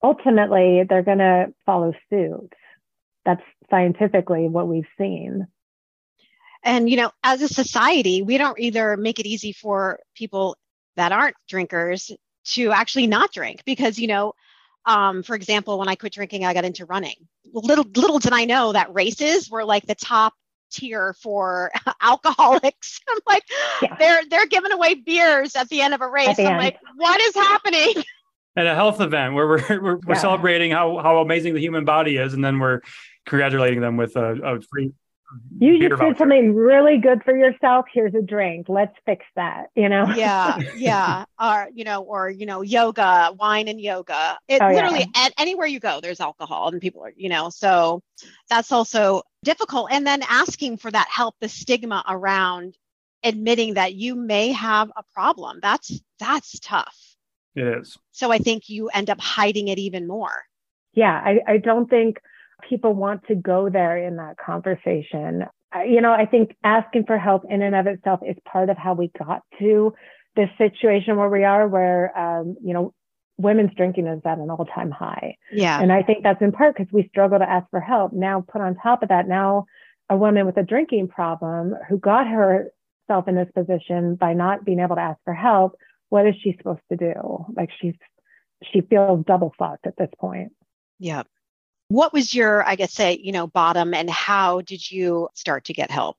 ultimately 0.03 0.83
they're 0.83 1.01
going 1.01 1.19
to 1.19 1.53
follow 1.65 1.93
suit. 2.09 2.51
That's 3.23 3.41
scientifically 3.69 4.49
what 4.49 4.67
we've 4.67 4.83
seen. 4.97 5.47
And, 6.61 6.89
you 6.89 6.97
know, 6.97 7.11
as 7.23 7.41
a 7.41 7.47
society, 7.47 8.21
we 8.21 8.37
don't 8.37 8.59
either 8.59 8.97
make 8.97 9.19
it 9.19 9.25
easy 9.25 9.53
for 9.53 9.99
people 10.13 10.57
that 10.97 11.13
aren't 11.13 11.37
drinkers 11.47 12.11
to 12.47 12.71
actually 12.71 13.07
not 13.07 13.31
drink 13.31 13.63
because, 13.65 13.97
you 13.97 14.07
know, 14.07 14.33
um, 14.85 15.23
for 15.23 15.35
example, 15.35 15.77
when 15.77 15.87
I 15.87 15.95
quit 15.95 16.13
drinking, 16.13 16.45
I 16.45 16.53
got 16.53 16.65
into 16.65 16.85
running. 16.85 17.15
Little 17.53 17.85
little 17.95 18.19
did 18.19 18.33
I 18.33 18.45
know 18.45 18.73
that 18.73 18.93
races 18.93 19.49
were 19.49 19.63
like 19.63 19.85
the 19.85 19.95
top 19.95 20.33
tier 20.71 21.13
for 21.21 21.71
alcoholics. 22.01 22.99
I'm 23.09 23.19
like, 23.27 23.43
yeah. 23.81 23.95
they're 23.99 24.21
they're 24.29 24.47
giving 24.47 24.71
away 24.71 24.95
beers 24.95 25.55
at 25.55 25.69
the 25.69 25.81
end 25.81 25.93
of 25.93 26.01
a 26.01 26.07
race. 26.07 26.39
I'm 26.39 26.45
end. 26.45 26.57
like, 26.57 26.77
what 26.95 27.19
is 27.21 27.35
happening? 27.35 28.03
at 28.55 28.67
a 28.67 28.75
health 28.75 28.99
event 28.99 29.33
where 29.33 29.47
we're 29.47 29.65
we're, 29.69 29.95
we're 29.97 29.99
yeah. 30.09 30.13
celebrating 30.15 30.71
how 30.71 30.97
how 30.97 31.19
amazing 31.19 31.53
the 31.53 31.61
human 31.61 31.85
body 31.85 32.17
is, 32.17 32.33
and 32.33 32.43
then 32.43 32.59
we're 32.59 32.81
congratulating 33.25 33.81
them 33.81 33.97
with 33.97 34.15
a, 34.15 34.33
a 34.41 34.61
free. 34.61 34.91
You 35.59 35.79
just 35.79 36.01
did 36.01 36.17
something 36.17 36.55
really 36.55 36.97
good 36.97 37.23
for 37.23 37.35
yourself. 37.35 37.85
Here's 37.93 38.13
a 38.15 38.21
drink. 38.21 38.67
Let's 38.67 38.95
fix 39.05 39.25
that. 39.35 39.67
You 39.75 39.89
know. 39.89 40.05
Yeah, 40.15 40.57
yeah. 40.75 41.25
Or 41.39 41.69
you 41.73 41.83
know, 41.83 42.01
or 42.01 42.29
you 42.29 42.45
know, 42.45 42.61
yoga, 42.61 43.35
wine 43.39 43.67
and 43.67 43.79
yoga. 43.79 44.37
It 44.47 44.61
oh, 44.61 44.69
literally 44.69 44.99
yeah. 44.99 45.25
at 45.25 45.33
anywhere 45.37 45.67
you 45.67 45.79
go, 45.79 46.01
there's 46.01 46.19
alcohol, 46.19 46.69
and 46.69 46.81
people 46.81 47.03
are, 47.03 47.13
you 47.15 47.29
know, 47.29 47.49
so 47.49 48.01
that's 48.49 48.71
also 48.71 49.21
difficult. 49.43 49.89
And 49.91 50.05
then 50.05 50.23
asking 50.27 50.77
for 50.77 50.91
that 50.91 51.07
help, 51.09 51.35
the 51.39 51.49
stigma 51.49 52.03
around 52.07 52.75
admitting 53.23 53.75
that 53.75 53.93
you 53.93 54.15
may 54.15 54.51
have 54.51 54.91
a 54.95 55.03
problem. 55.13 55.59
That's 55.61 56.01
that's 56.19 56.59
tough. 56.59 56.97
It 57.55 57.67
is. 57.67 57.97
So 58.11 58.31
I 58.31 58.37
think 58.37 58.69
you 58.69 58.87
end 58.89 59.09
up 59.09 59.19
hiding 59.19 59.67
it 59.67 59.77
even 59.77 60.07
more. 60.07 60.43
Yeah, 60.93 61.13
I, 61.13 61.39
I 61.47 61.57
don't 61.57 61.89
think 61.89 62.19
people 62.67 62.93
want 62.93 63.25
to 63.27 63.35
go 63.35 63.69
there 63.69 63.97
in 63.97 64.17
that 64.17 64.37
conversation. 64.37 65.45
You 65.85 66.01
know, 66.01 66.11
I 66.11 66.25
think 66.25 66.55
asking 66.63 67.05
for 67.05 67.17
help 67.17 67.43
in 67.49 67.61
and 67.61 67.75
of 67.75 67.87
itself 67.87 68.19
is 68.27 68.35
part 68.45 68.69
of 68.69 68.77
how 68.77 68.93
we 68.93 69.11
got 69.17 69.41
to 69.59 69.93
this 70.35 70.49
situation 70.57 71.17
where 71.17 71.29
we 71.29 71.43
are, 71.43 71.67
where, 71.67 72.17
um, 72.17 72.55
you 72.63 72.73
know, 72.73 72.93
women's 73.37 73.73
drinking 73.75 74.07
is 74.07 74.21
at 74.25 74.37
an 74.37 74.49
all 74.49 74.65
time 74.65 74.91
high. 74.91 75.35
Yeah. 75.51 75.81
And 75.81 75.91
I 75.91 76.03
think 76.03 76.23
that's 76.23 76.41
in 76.41 76.51
part 76.51 76.75
because 76.75 76.91
we 76.91 77.07
struggle 77.09 77.39
to 77.39 77.49
ask 77.49 77.69
for 77.69 77.79
help. 77.79 78.13
Now, 78.13 78.45
put 78.51 78.61
on 78.61 78.75
top 78.75 79.03
of 79.03 79.09
that, 79.09 79.27
now 79.27 79.65
a 80.09 80.17
woman 80.17 80.45
with 80.45 80.57
a 80.57 80.63
drinking 80.63 81.07
problem 81.07 81.73
who 81.89 81.97
got 81.97 82.27
herself 82.27 83.27
in 83.27 83.35
this 83.35 83.49
position 83.55 84.15
by 84.15 84.33
not 84.33 84.65
being 84.65 84.79
able 84.79 84.95
to 84.95 85.01
ask 85.01 85.19
for 85.23 85.33
help 85.33 85.75
what 86.11 86.27
is 86.27 86.35
she 86.43 86.53
supposed 86.57 86.81
to 86.91 86.97
do? 86.97 87.45
Like 87.55 87.69
she's 87.81 87.95
she 88.71 88.81
feels 88.81 89.25
double 89.25 89.53
fucked 89.57 89.87
at 89.87 89.95
this 89.97 90.09
point. 90.19 90.51
Yeah. 90.99 91.23
What 91.91 92.13
was 92.13 92.33
your, 92.33 92.65
I 92.65 92.75
guess, 92.75 92.93
say, 92.93 93.19
you 93.21 93.33
know, 93.33 93.47
bottom 93.47 93.93
and 93.93 94.09
how 94.09 94.61
did 94.61 94.89
you 94.89 95.27
start 95.33 95.65
to 95.65 95.73
get 95.73 95.91
help? 95.91 96.15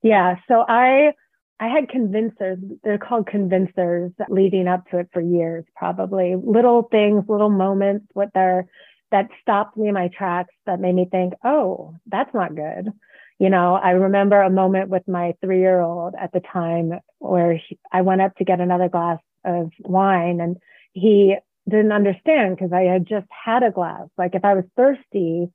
Yeah. 0.00 0.36
So 0.46 0.64
I 0.68 1.12
I 1.58 1.66
had 1.66 1.88
convincers, 1.88 2.58
they're 2.84 2.98
called 2.98 3.26
convincers 3.26 4.12
leading 4.28 4.68
up 4.68 4.88
to 4.90 4.98
it 4.98 5.08
for 5.12 5.20
years, 5.20 5.64
probably. 5.74 6.36
Little 6.36 6.84
things, 6.84 7.24
little 7.28 7.50
moments, 7.50 8.06
what 8.12 8.28
they're 8.32 8.68
that 9.10 9.28
stopped 9.42 9.76
me 9.76 9.88
in 9.88 9.94
my 9.94 10.08
tracks 10.16 10.54
that 10.66 10.78
made 10.78 10.94
me 10.94 11.08
think, 11.10 11.34
oh, 11.42 11.96
that's 12.06 12.32
not 12.32 12.54
good. 12.54 12.92
You 13.40 13.50
know, 13.50 13.74
I 13.74 13.90
remember 13.90 14.40
a 14.40 14.50
moment 14.50 14.88
with 14.88 15.08
my 15.08 15.34
three 15.40 15.58
year 15.58 15.80
old 15.80 16.14
at 16.16 16.30
the 16.32 16.40
time 16.40 16.92
where 17.18 17.54
he, 17.54 17.76
I 17.92 18.02
went 18.02 18.20
up 18.20 18.36
to 18.36 18.44
get 18.44 18.60
another 18.60 18.88
glass 18.88 19.18
of 19.44 19.72
wine 19.80 20.40
and 20.40 20.58
he 20.92 21.36
didn't 21.68 21.92
understand 21.92 22.56
because 22.56 22.72
I 22.72 22.82
had 22.82 23.06
just 23.06 23.26
had 23.30 23.62
a 23.62 23.70
glass. 23.70 24.08
Like 24.16 24.34
if 24.34 24.44
I 24.44 24.54
was 24.54 24.64
thirsty, 24.76 25.48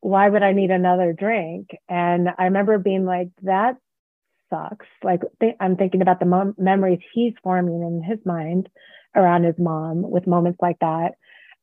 why 0.00 0.28
would 0.28 0.42
I 0.42 0.52
need 0.52 0.70
another 0.70 1.12
drink? 1.12 1.70
And 1.88 2.28
I 2.38 2.44
remember 2.44 2.78
being 2.78 3.04
like, 3.04 3.28
that 3.42 3.76
sucks. 4.50 4.86
Like 5.02 5.22
th- 5.40 5.56
I'm 5.60 5.76
thinking 5.76 6.02
about 6.02 6.20
the 6.20 6.26
mom- 6.26 6.54
memories 6.58 7.00
he's 7.12 7.34
forming 7.42 7.82
in 7.82 8.02
his 8.02 8.24
mind 8.24 8.68
around 9.14 9.44
his 9.44 9.58
mom 9.58 10.02
with 10.02 10.26
moments 10.26 10.58
like 10.60 10.78
that. 10.80 11.12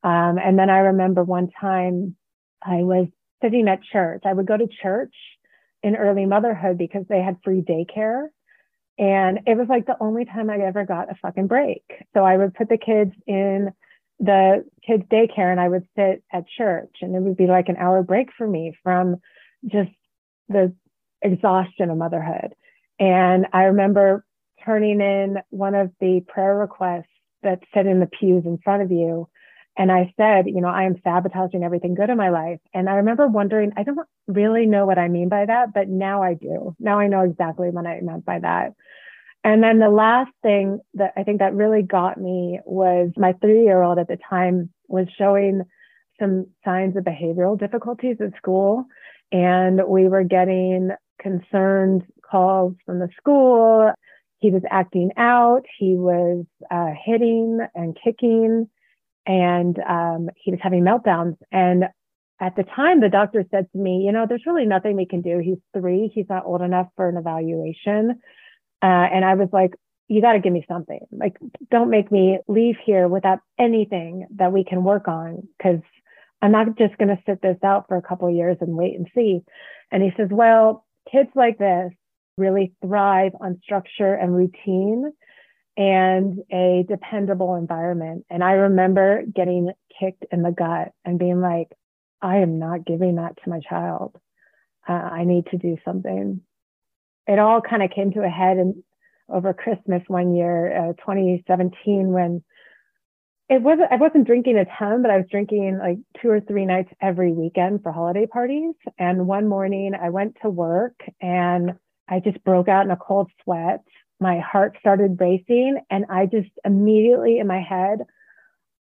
Um, 0.03 0.37
and 0.37 0.57
then 0.59 0.69
I 0.69 0.79
remember 0.79 1.23
one 1.23 1.49
time 1.61 2.15
I 2.63 2.77
was 2.83 3.07
sitting 3.41 3.67
at 3.67 3.83
church. 3.83 4.23
I 4.25 4.33
would 4.33 4.47
go 4.47 4.57
to 4.57 4.67
church 4.81 5.15
in 5.81 5.95
early 5.95 6.25
motherhood 6.25 6.77
because 6.77 7.05
they 7.09 7.21
had 7.21 7.37
free 7.43 7.61
daycare. 7.61 8.27
And 8.97 9.39
it 9.47 9.57
was 9.57 9.67
like 9.69 9.85
the 9.85 9.97
only 9.99 10.25
time 10.25 10.49
I 10.49 10.59
ever 10.59 10.85
got 10.85 11.11
a 11.11 11.15
fucking 11.15 11.47
break. 11.47 11.83
So 12.13 12.23
I 12.23 12.37
would 12.37 12.53
put 12.53 12.69
the 12.69 12.77
kids 12.77 13.11
in 13.25 13.71
the 14.19 14.65
kids' 14.85 15.03
daycare 15.11 15.51
and 15.51 15.59
I 15.59 15.67
would 15.67 15.87
sit 15.97 16.23
at 16.31 16.45
church 16.47 16.97
and 17.01 17.15
it 17.15 17.21
would 17.21 17.37
be 17.37 17.47
like 17.47 17.69
an 17.69 17.77
hour 17.77 18.03
break 18.03 18.29
for 18.37 18.47
me 18.47 18.73
from 18.83 19.17
just 19.65 19.91
the 20.47 20.73
exhaustion 21.21 21.89
of 21.89 21.97
motherhood. 21.97 22.53
And 22.99 23.47
I 23.51 23.63
remember 23.63 24.25
turning 24.63 25.01
in 25.01 25.37
one 25.49 25.75
of 25.75 25.91
the 25.99 26.23
prayer 26.27 26.55
requests 26.55 27.05
that 27.41 27.59
sit 27.73 27.85
in 27.85 27.99
the 27.99 28.07
pews 28.07 28.45
in 28.45 28.59
front 28.63 28.83
of 28.83 28.91
you 28.91 29.27
and 29.75 29.91
I 29.91 30.13
said, 30.17 30.45
you 30.47 30.61
know, 30.61 30.67
I 30.67 30.83
am 30.83 31.01
sabotaging 31.03 31.63
everything 31.63 31.95
good 31.95 32.09
in 32.09 32.17
my 32.17 32.29
life. 32.29 32.59
And 32.73 32.87
I 32.87 32.95
remember 32.95 33.27
wondering, 33.27 33.71
I 33.75 33.83
don't 33.83 34.07
really 34.27 34.67
know 34.67 34.85
what 34.85 34.99
I 34.99 35.07
mean 35.07 35.29
by 35.29 35.45
that, 35.45 35.73
but 35.73 35.89
now 35.89 36.21
I 36.21 36.35
do. 36.35 36.75
Now 36.79 36.99
I 36.99 37.07
know 37.07 37.21
exactly 37.21 37.69
what 37.69 37.87
I 37.87 37.99
meant 38.01 38.23
by 38.23 38.39
that. 38.39 38.73
And 39.43 39.63
then 39.63 39.79
the 39.79 39.89
last 39.89 40.31
thing 40.43 40.79
that 40.93 41.13
I 41.17 41.23
think 41.23 41.39
that 41.39 41.55
really 41.55 41.81
got 41.81 42.17
me 42.17 42.59
was 42.65 43.11
my 43.17 43.33
three 43.41 43.63
year 43.63 43.81
old 43.81 43.97
at 43.97 44.07
the 44.07 44.17
time 44.29 44.69
was 44.87 45.07
showing 45.17 45.63
some 46.19 46.47
signs 46.63 46.95
of 46.95 47.03
behavioral 47.03 47.59
difficulties 47.59 48.17
at 48.21 48.37
school. 48.37 48.85
And 49.31 49.81
we 49.87 50.07
were 50.07 50.23
getting 50.23 50.91
concerned 51.19 52.03
calls 52.29 52.75
from 52.85 52.99
the 52.99 53.09
school. 53.17 53.91
He 54.37 54.51
was 54.51 54.61
acting 54.69 55.11
out. 55.17 55.63
He 55.79 55.95
was 55.95 56.45
uh, 56.69 56.91
hitting 57.03 57.59
and 57.73 57.97
kicking 58.01 58.69
and 59.25 59.77
um, 59.79 60.29
he 60.35 60.51
was 60.51 60.59
having 60.61 60.83
meltdowns. 60.83 61.37
And 61.51 61.85
at 62.39 62.55
the 62.55 62.63
time, 62.63 62.99
the 62.99 63.09
doctor 63.09 63.45
said 63.51 63.71
to 63.71 63.77
me, 63.77 64.03
you 64.05 64.11
know, 64.11 64.25
there's 64.27 64.45
really 64.45 64.65
nothing 64.65 64.95
we 64.95 65.05
can 65.05 65.21
do. 65.21 65.39
He's 65.39 65.59
three. 65.73 66.11
He's 66.13 66.25
not 66.29 66.45
old 66.45 66.61
enough 66.61 66.87
for 66.95 67.07
an 67.07 67.17
evaluation. 67.17 68.21
Uh, 68.81 68.85
and 68.85 69.23
I 69.23 69.35
was 69.35 69.49
like, 69.53 69.73
you 70.09 70.21
got 70.21 70.33
to 70.33 70.39
give 70.39 70.51
me 70.51 70.65
something. 70.67 70.99
Like, 71.11 71.37
don't 71.71 71.89
make 71.89 72.11
me 72.11 72.39
leave 72.47 72.75
here 72.85 73.07
without 73.07 73.39
anything 73.57 74.27
that 74.35 74.51
we 74.51 74.65
can 74.65 74.83
work 74.83 75.07
on 75.07 75.47
because 75.57 75.79
I'm 76.41 76.51
not 76.51 76.77
just 76.77 76.97
going 76.97 77.07
to 77.07 77.23
sit 77.25 77.41
this 77.41 77.57
out 77.63 77.87
for 77.87 77.95
a 77.95 78.01
couple 78.01 78.29
years 78.29 78.57
and 78.59 78.75
wait 78.75 78.97
and 78.97 79.07
see. 79.15 79.39
And 79.91 80.03
he 80.03 80.11
says, 80.17 80.27
well, 80.29 80.85
kids 81.09 81.29
like 81.35 81.57
this 81.57 81.93
really 82.37 82.73
thrive 82.81 83.31
on 83.39 83.61
structure 83.63 84.13
and 84.13 84.35
routine 84.35 85.13
and 85.77 86.39
a 86.51 86.85
dependable 86.87 87.55
environment. 87.55 88.25
And 88.29 88.43
I 88.43 88.53
remember 88.53 89.23
getting 89.33 89.71
kicked 89.99 90.25
in 90.31 90.43
the 90.43 90.51
gut 90.51 90.91
and 91.05 91.19
being 91.19 91.41
like, 91.41 91.69
I 92.21 92.37
am 92.37 92.59
not 92.59 92.85
giving 92.85 93.15
that 93.15 93.37
to 93.43 93.49
my 93.49 93.59
child. 93.59 94.15
uh, 94.87 94.93
I 94.93 95.23
need 95.23 95.47
to 95.47 95.57
do 95.57 95.77
something. 95.85 96.41
It 97.27 97.39
all 97.39 97.61
kind 97.61 97.83
of 97.83 97.91
came 97.91 98.11
to 98.13 98.23
a 98.23 98.29
head 98.29 98.57
and 98.57 98.83
over 99.29 99.53
Christmas 99.53 100.03
one 100.07 100.35
year, 100.35 100.89
uh, 100.89 100.93
2017, 100.93 102.11
when 102.11 102.43
it 103.49 103.61
wasn't 103.61 103.91
I 103.91 103.95
wasn't 103.95 104.27
drinking 104.27 104.57
a 104.57 104.65
ton, 104.65 105.01
but 105.01 105.11
I 105.11 105.17
was 105.17 105.25
drinking 105.29 105.77
like 105.79 105.97
two 106.21 106.29
or 106.29 106.39
three 106.41 106.65
nights 106.65 106.91
every 107.01 107.33
weekend 107.33 107.83
for 107.83 107.91
holiday 107.91 108.25
parties. 108.25 108.73
And 108.97 109.27
one 109.27 109.47
morning 109.47 109.93
I 109.99 110.09
went 110.09 110.37
to 110.41 110.49
work 110.49 110.95
and 111.21 111.73
I 112.07 112.19
just 112.19 112.43
broke 112.43 112.67
out 112.67 112.85
in 112.85 112.91
a 112.91 112.97
cold 112.97 113.31
sweat. 113.43 113.81
My 114.23 114.39
heart 114.39 114.77
started 114.79 115.19
racing, 115.19 115.81
and 115.89 116.05
I 116.09 116.27
just 116.27 116.49
immediately 116.63 117.39
in 117.39 117.47
my 117.47 117.59
head, 117.59 117.99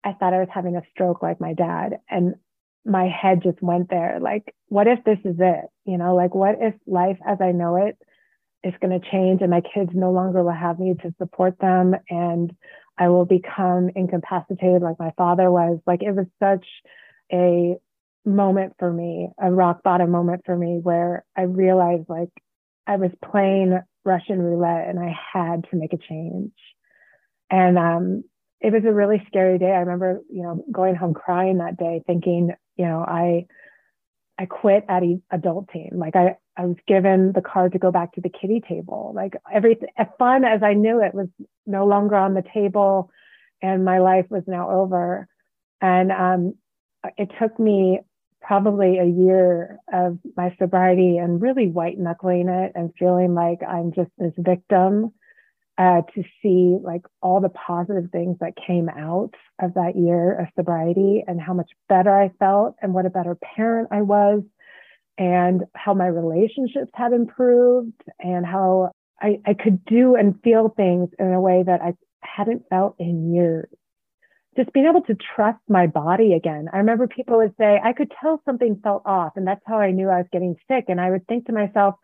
I 0.04 0.12
thought 0.12 0.34
I 0.34 0.40
was 0.40 0.50
having 0.52 0.76
a 0.76 0.82
stroke 0.90 1.22
like 1.22 1.40
my 1.40 1.54
dad. 1.54 1.98
And 2.10 2.34
my 2.84 3.08
head 3.08 3.40
just 3.42 3.62
went 3.62 3.88
there. 3.88 4.18
Like, 4.20 4.54
what 4.68 4.86
if 4.86 5.02
this 5.04 5.18
is 5.24 5.36
it? 5.38 5.64
You 5.86 5.96
know, 5.96 6.14
like, 6.14 6.34
what 6.34 6.56
if 6.60 6.74
life 6.86 7.16
as 7.26 7.38
I 7.40 7.52
know 7.52 7.76
it 7.76 7.96
is 8.62 8.74
going 8.82 9.00
to 9.00 9.10
change 9.10 9.40
and 9.40 9.50
my 9.50 9.62
kids 9.62 9.92
no 9.94 10.12
longer 10.12 10.42
will 10.42 10.52
have 10.52 10.78
me 10.78 10.94
to 11.02 11.14
support 11.16 11.58
them 11.58 11.94
and 12.10 12.54
I 12.98 13.08
will 13.08 13.24
become 13.24 13.88
incapacitated 13.96 14.82
like 14.82 14.98
my 14.98 15.12
father 15.16 15.50
was? 15.50 15.78
Like, 15.86 16.02
it 16.02 16.12
was 16.12 16.26
such 16.38 16.66
a 17.32 17.76
moment 18.26 18.74
for 18.78 18.92
me, 18.92 19.30
a 19.40 19.50
rock 19.50 19.82
bottom 19.82 20.10
moment 20.10 20.42
for 20.44 20.54
me 20.54 20.80
where 20.82 21.24
I 21.34 21.42
realized 21.42 22.10
like 22.10 22.30
I 22.86 22.96
was 22.96 23.10
playing 23.24 23.80
Russian 24.04 24.40
roulette 24.40 24.88
and 24.88 24.98
I 24.98 25.14
had 25.32 25.64
to 25.70 25.76
make 25.76 25.92
a 25.92 25.98
change. 25.98 26.52
And 27.50 27.78
um, 27.78 28.24
it 28.60 28.72
was 28.72 28.82
a 28.86 28.92
really 28.92 29.22
scary 29.26 29.58
day. 29.58 29.70
I 29.70 29.80
remember, 29.80 30.20
you 30.30 30.42
know, 30.42 30.64
going 30.72 30.94
home 30.94 31.14
crying 31.14 31.58
that 31.58 31.76
day, 31.76 32.02
thinking, 32.06 32.52
you 32.76 32.86
know, 32.86 33.04
I 33.06 33.46
I 34.38 34.46
quit 34.46 34.84
at 34.88 35.02
adulting. 35.32 35.92
Like 35.92 36.16
I 36.16 36.36
I 36.56 36.66
was 36.66 36.76
given 36.86 37.32
the 37.32 37.42
card 37.42 37.72
to 37.72 37.78
go 37.78 37.90
back 37.90 38.12
to 38.14 38.20
the 38.20 38.30
kitty 38.30 38.62
table. 38.66 39.12
Like 39.14 39.34
everything 39.52 39.88
fun 40.18 40.44
as 40.44 40.62
I 40.62 40.74
knew 40.74 41.02
it 41.02 41.14
was 41.14 41.28
no 41.66 41.86
longer 41.86 42.16
on 42.16 42.34
the 42.34 42.44
table 42.54 43.10
and 43.62 43.84
my 43.84 43.98
life 43.98 44.26
was 44.30 44.42
now 44.46 44.70
over. 44.70 45.26
And 45.80 46.12
um, 46.12 46.54
it 47.16 47.30
took 47.40 47.58
me 47.58 48.00
probably 48.46 48.98
a 48.98 49.04
year 49.04 49.78
of 49.92 50.18
my 50.36 50.54
sobriety 50.58 51.16
and 51.16 51.40
really 51.40 51.68
white 51.68 51.98
knuckling 51.98 52.48
it 52.48 52.72
and 52.74 52.92
feeling 52.98 53.34
like 53.34 53.60
I'm 53.66 53.92
just 53.92 54.10
this 54.18 54.34
victim 54.36 55.12
uh, 55.78 56.02
to 56.14 56.22
see 56.42 56.76
like 56.82 57.02
all 57.22 57.40
the 57.40 57.48
positive 57.48 58.10
things 58.12 58.36
that 58.40 58.52
came 58.66 58.88
out 58.88 59.32
of 59.60 59.74
that 59.74 59.96
year 59.96 60.38
of 60.38 60.46
sobriety 60.56 61.24
and 61.26 61.40
how 61.40 61.54
much 61.54 61.70
better 61.88 62.14
I 62.14 62.30
felt 62.38 62.76
and 62.82 62.92
what 62.92 63.06
a 63.06 63.10
better 63.10 63.36
parent 63.56 63.88
I 63.90 64.02
was 64.02 64.42
and 65.16 65.62
how 65.74 65.94
my 65.94 66.06
relationships 66.06 66.90
had 66.94 67.12
improved 67.12 68.00
and 68.20 68.44
how 68.44 68.92
I, 69.20 69.40
I 69.46 69.54
could 69.54 69.84
do 69.84 70.16
and 70.16 70.40
feel 70.42 70.68
things 70.68 71.08
in 71.18 71.32
a 71.32 71.40
way 71.40 71.62
that 71.66 71.80
I 71.80 71.94
hadn't 72.20 72.68
felt 72.68 72.96
in 72.98 73.32
years 73.32 73.70
just 74.56 74.72
being 74.72 74.86
able 74.86 75.02
to 75.02 75.16
trust 75.34 75.60
my 75.68 75.86
body 75.86 76.32
again. 76.34 76.68
I 76.72 76.78
remember 76.78 77.06
people 77.06 77.38
would 77.38 77.54
say, 77.58 77.80
I 77.82 77.92
could 77.92 78.12
tell 78.20 78.40
something 78.44 78.80
felt 78.82 79.02
off, 79.04 79.32
and 79.36 79.46
that's 79.46 79.62
how 79.66 79.78
I 79.78 79.90
knew 79.90 80.08
I 80.08 80.18
was 80.18 80.26
getting 80.32 80.56
sick. 80.68 80.86
And 80.88 81.00
I 81.00 81.10
would 81.10 81.26
think 81.26 81.46
to 81.46 81.52
myself, 81.52 81.96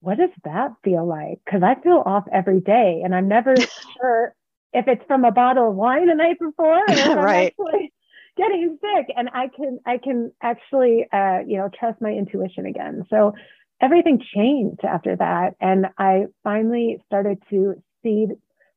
what 0.00 0.18
does 0.18 0.30
that 0.44 0.72
feel 0.84 1.06
like? 1.06 1.40
Because 1.44 1.62
I 1.62 1.80
feel 1.80 2.02
off 2.04 2.24
every 2.32 2.60
day, 2.60 3.02
and 3.04 3.14
I'm 3.14 3.28
never 3.28 3.54
sure 4.00 4.34
if 4.72 4.86
it's 4.88 5.04
from 5.06 5.24
a 5.24 5.32
bottle 5.32 5.70
of 5.70 5.76
wine 5.76 6.06
the 6.06 6.14
night 6.14 6.38
before, 6.38 6.78
or 6.78 7.16
right. 7.22 7.54
getting 8.36 8.78
sick. 8.80 9.06
And 9.16 9.30
I 9.32 9.48
can, 9.48 9.78
I 9.86 9.98
can 9.98 10.32
actually, 10.42 11.06
uh, 11.12 11.38
you 11.46 11.56
know, 11.56 11.70
trust 11.78 12.00
my 12.02 12.10
intuition 12.10 12.66
again. 12.66 13.04
So 13.08 13.32
everything 13.80 14.22
changed 14.34 14.84
after 14.84 15.16
that, 15.16 15.54
and 15.60 15.86
I 15.98 16.26
finally 16.44 17.02
started 17.06 17.42
to 17.50 17.82
see 18.02 18.26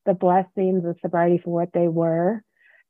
the 0.06 0.14
blessings 0.14 0.86
of 0.86 0.98
sobriety 1.02 1.42
for 1.44 1.52
what 1.52 1.74
they 1.74 1.88
were 1.88 2.42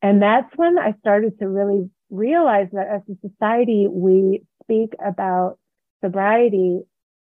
and 0.01 0.21
that's 0.21 0.49
when 0.55 0.77
I 0.77 0.93
started 0.99 1.39
to 1.39 1.47
really 1.47 1.89
realize 2.09 2.67
that 2.73 2.87
as 2.87 3.01
a 3.09 3.27
society, 3.27 3.87
we 3.89 4.43
speak 4.63 4.93
about 5.03 5.57
sobriety 6.01 6.81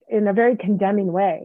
in 0.09 0.29
a 0.29 0.33
very 0.33 0.57
condemning 0.57 1.13
way. 1.13 1.41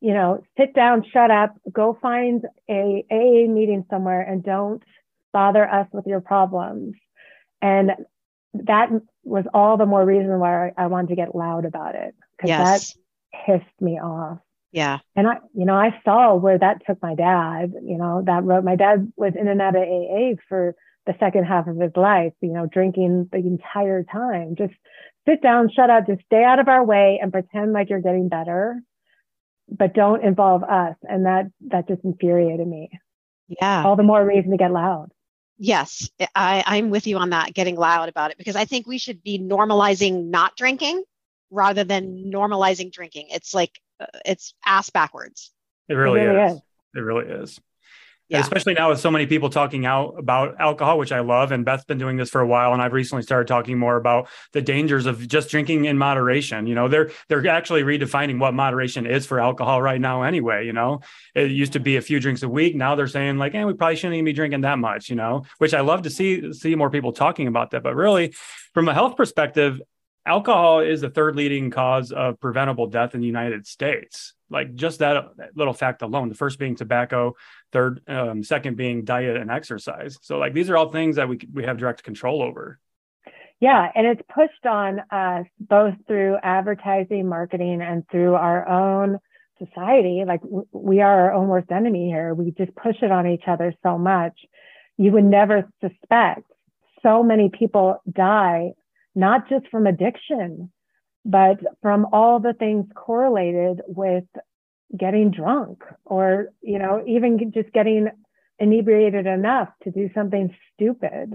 You 0.00 0.14
know, 0.14 0.42
sit 0.56 0.74
down, 0.74 1.04
shut 1.12 1.30
up, 1.30 1.54
go 1.70 1.96
find 2.00 2.44
a 2.68 3.04
AA 3.10 3.52
meeting 3.52 3.84
somewhere 3.90 4.22
and 4.22 4.42
don't 4.42 4.82
bother 5.32 5.68
us 5.68 5.86
with 5.92 6.06
your 6.06 6.20
problems. 6.20 6.94
And 7.60 7.92
that 8.54 8.88
was 9.22 9.44
all 9.52 9.76
the 9.76 9.86
more 9.86 10.04
reason 10.04 10.38
why 10.38 10.72
I 10.76 10.86
wanted 10.86 11.08
to 11.08 11.16
get 11.16 11.34
loud 11.34 11.64
about 11.64 11.94
it 11.94 12.14
because 12.36 12.48
yes. 12.48 12.94
that 12.94 13.00
pissed 13.46 13.80
me 13.80 14.00
off. 14.00 14.38
Yeah. 14.72 14.98
And 15.16 15.26
I, 15.26 15.38
you 15.54 15.64
know, 15.64 15.74
I 15.74 16.00
saw 16.04 16.34
where 16.34 16.58
that 16.58 16.82
took 16.86 17.02
my 17.02 17.14
dad, 17.14 17.72
you 17.82 17.98
know, 17.98 18.22
that 18.26 18.44
road. 18.44 18.64
My 18.64 18.76
dad 18.76 19.12
was 19.16 19.32
in 19.38 19.48
and 19.48 19.60
out 19.60 19.74
of 19.74 19.82
AA 19.82 20.40
for 20.48 20.76
the 21.06 21.14
second 21.18 21.44
half 21.44 21.66
of 21.66 21.76
his 21.80 21.92
life, 21.96 22.32
you 22.40 22.52
know, 22.52 22.66
drinking 22.66 23.28
the 23.32 23.38
entire 23.38 24.04
time. 24.04 24.54
Just 24.56 24.74
sit 25.28 25.42
down, 25.42 25.70
shut 25.74 25.90
up, 25.90 26.06
just 26.06 26.24
stay 26.26 26.44
out 26.44 26.60
of 26.60 26.68
our 26.68 26.84
way 26.84 27.18
and 27.20 27.32
pretend 27.32 27.72
like 27.72 27.90
you're 27.90 28.00
getting 28.00 28.28
better, 28.28 28.80
but 29.68 29.94
don't 29.94 30.24
involve 30.24 30.62
us. 30.62 30.94
And 31.02 31.26
that, 31.26 31.50
that 31.68 31.88
just 31.88 32.04
infuriated 32.04 32.66
me. 32.66 32.90
Yeah. 33.48 33.82
All 33.84 33.96
the 33.96 34.04
more 34.04 34.24
reason 34.24 34.52
to 34.52 34.56
get 34.56 34.70
loud. 34.70 35.10
Yes, 35.58 36.08
I, 36.34 36.64
I'm 36.66 36.88
with 36.88 37.06
you 37.06 37.18
on 37.18 37.30
that, 37.30 37.52
getting 37.52 37.76
loud 37.76 38.08
about 38.08 38.30
it, 38.30 38.38
because 38.38 38.56
I 38.56 38.64
think 38.64 38.86
we 38.86 38.96
should 38.96 39.22
be 39.22 39.38
normalizing 39.38 40.30
not 40.30 40.56
drinking 40.56 41.02
rather 41.50 41.84
than 41.84 42.30
normalizing 42.32 42.90
drinking. 42.90 43.26
It's 43.30 43.52
like 43.52 43.78
it's 44.24 44.54
ass 44.64 44.90
backwards. 44.90 45.52
It 45.88 45.94
really, 45.94 46.20
it 46.20 46.24
really 46.24 46.46
is. 46.46 46.52
is. 46.52 46.62
It 46.94 47.00
really 47.00 47.26
is. 47.26 47.60
Yeah. 48.30 48.38
especially 48.38 48.74
now 48.74 48.90
with 48.90 49.00
so 49.00 49.10
many 49.10 49.26
people 49.26 49.50
talking 49.50 49.84
out 49.84 50.14
about 50.16 50.60
alcohol, 50.60 50.98
which 50.98 51.10
I 51.10 51.18
love. 51.18 51.50
And 51.50 51.64
Beth's 51.64 51.84
been 51.84 51.98
doing 51.98 52.16
this 52.16 52.30
for 52.30 52.40
a 52.40 52.46
while. 52.46 52.72
And 52.72 52.80
I've 52.80 52.92
recently 52.92 53.24
started 53.24 53.48
talking 53.48 53.76
more 53.76 53.96
about 53.96 54.28
the 54.52 54.62
dangers 54.62 55.06
of 55.06 55.26
just 55.26 55.50
drinking 55.50 55.86
in 55.86 55.98
moderation. 55.98 56.68
You 56.68 56.76
know, 56.76 56.86
they're 56.86 57.10
they're 57.28 57.44
actually 57.48 57.82
redefining 57.82 58.38
what 58.38 58.54
moderation 58.54 59.04
is 59.04 59.26
for 59.26 59.40
alcohol 59.40 59.82
right 59.82 60.00
now 60.00 60.22
anyway. 60.22 60.64
You 60.64 60.72
know, 60.72 61.00
it 61.34 61.50
used 61.50 61.72
to 61.72 61.80
be 61.80 61.96
a 61.96 62.00
few 62.00 62.20
drinks 62.20 62.44
a 62.44 62.48
week. 62.48 62.76
Now 62.76 62.94
they're 62.94 63.08
saying 63.08 63.38
like, 63.38 63.50
hey, 63.50 63.64
we 63.64 63.72
probably 63.72 63.96
shouldn't 63.96 64.14
even 64.14 64.26
be 64.26 64.32
drinking 64.32 64.60
that 64.60 64.78
much, 64.78 65.10
you 65.10 65.16
know, 65.16 65.42
which 65.58 65.74
I 65.74 65.80
love 65.80 66.02
to 66.02 66.10
see 66.10 66.52
see 66.52 66.76
more 66.76 66.90
people 66.90 67.12
talking 67.12 67.48
about 67.48 67.72
that. 67.72 67.82
But 67.82 67.96
really, 67.96 68.32
from 68.74 68.88
a 68.88 68.94
health 68.94 69.16
perspective, 69.16 69.80
alcohol 70.26 70.80
is 70.80 71.00
the 71.00 71.10
third 71.10 71.36
leading 71.36 71.70
cause 71.70 72.12
of 72.12 72.40
preventable 72.40 72.86
death 72.86 73.14
in 73.14 73.20
the 73.20 73.26
United 73.26 73.66
States. 73.66 74.34
Like 74.48 74.74
just 74.74 74.98
that, 74.98 75.24
little 75.54 75.72
fact 75.72 76.02
alone, 76.02 76.28
the 76.28 76.34
first 76.34 76.58
being 76.58 76.74
tobacco, 76.76 77.36
third, 77.72 78.02
um, 78.08 78.42
second 78.42 78.76
being 78.76 79.04
diet 79.04 79.36
and 79.36 79.50
exercise. 79.50 80.18
So 80.22 80.38
like 80.38 80.54
these 80.54 80.70
are 80.70 80.76
all 80.76 80.90
things 80.90 81.16
that 81.16 81.28
we 81.28 81.38
we 81.52 81.64
have 81.64 81.78
direct 81.78 82.02
control 82.02 82.42
over. 82.42 82.78
Yeah, 83.60 83.90
and 83.94 84.06
it's 84.06 84.22
pushed 84.34 84.66
on 84.66 85.00
us 85.10 85.46
both 85.60 85.94
through 86.06 86.38
advertising, 86.42 87.28
marketing, 87.28 87.82
and 87.82 88.08
through 88.10 88.34
our 88.34 88.66
own 88.66 89.18
society. 89.58 90.24
Like 90.26 90.40
we 90.72 91.00
are 91.00 91.26
our 91.26 91.32
own 91.32 91.48
worst 91.48 91.70
enemy 91.70 92.06
here. 92.06 92.34
We 92.34 92.52
just 92.52 92.74
push 92.74 92.96
it 93.02 93.12
on 93.12 93.26
each 93.26 93.44
other 93.46 93.74
so 93.82 93.98
much. 93.98 94.32
You 94.96 95.12
would 95.12 95.24
never 95.24 95.70
suspect 95.80 96.42
so 97.02 97.22
many 97.22 97.50
people 97.50 98.02
die 98.10 98.72
not 99.14 99.48
just 99.48 99.68
from 99.68 99.86
addiction, 99.86 100.70
but 101.24 101.58
from 101.82 102.06
all 102.12 102.40
the 102.40 102.54
things 102.54 102.86
correlated 102.94 103.82
with 103.86 104.24
getting 104.96 105.30
drunk 105.30 105.82
or, 106.04 106.48
you 106.62 106.78
know, 106.78 107.02
even 107.06 107.52
just 107.52 107.72
getting 107.72 108.08
inebriated 108.58 109.26
enough 109.26 109.68
to 109.82 109.90
do 109.90 110.10
something 110.14 110.54
stupid. 110.74 111.32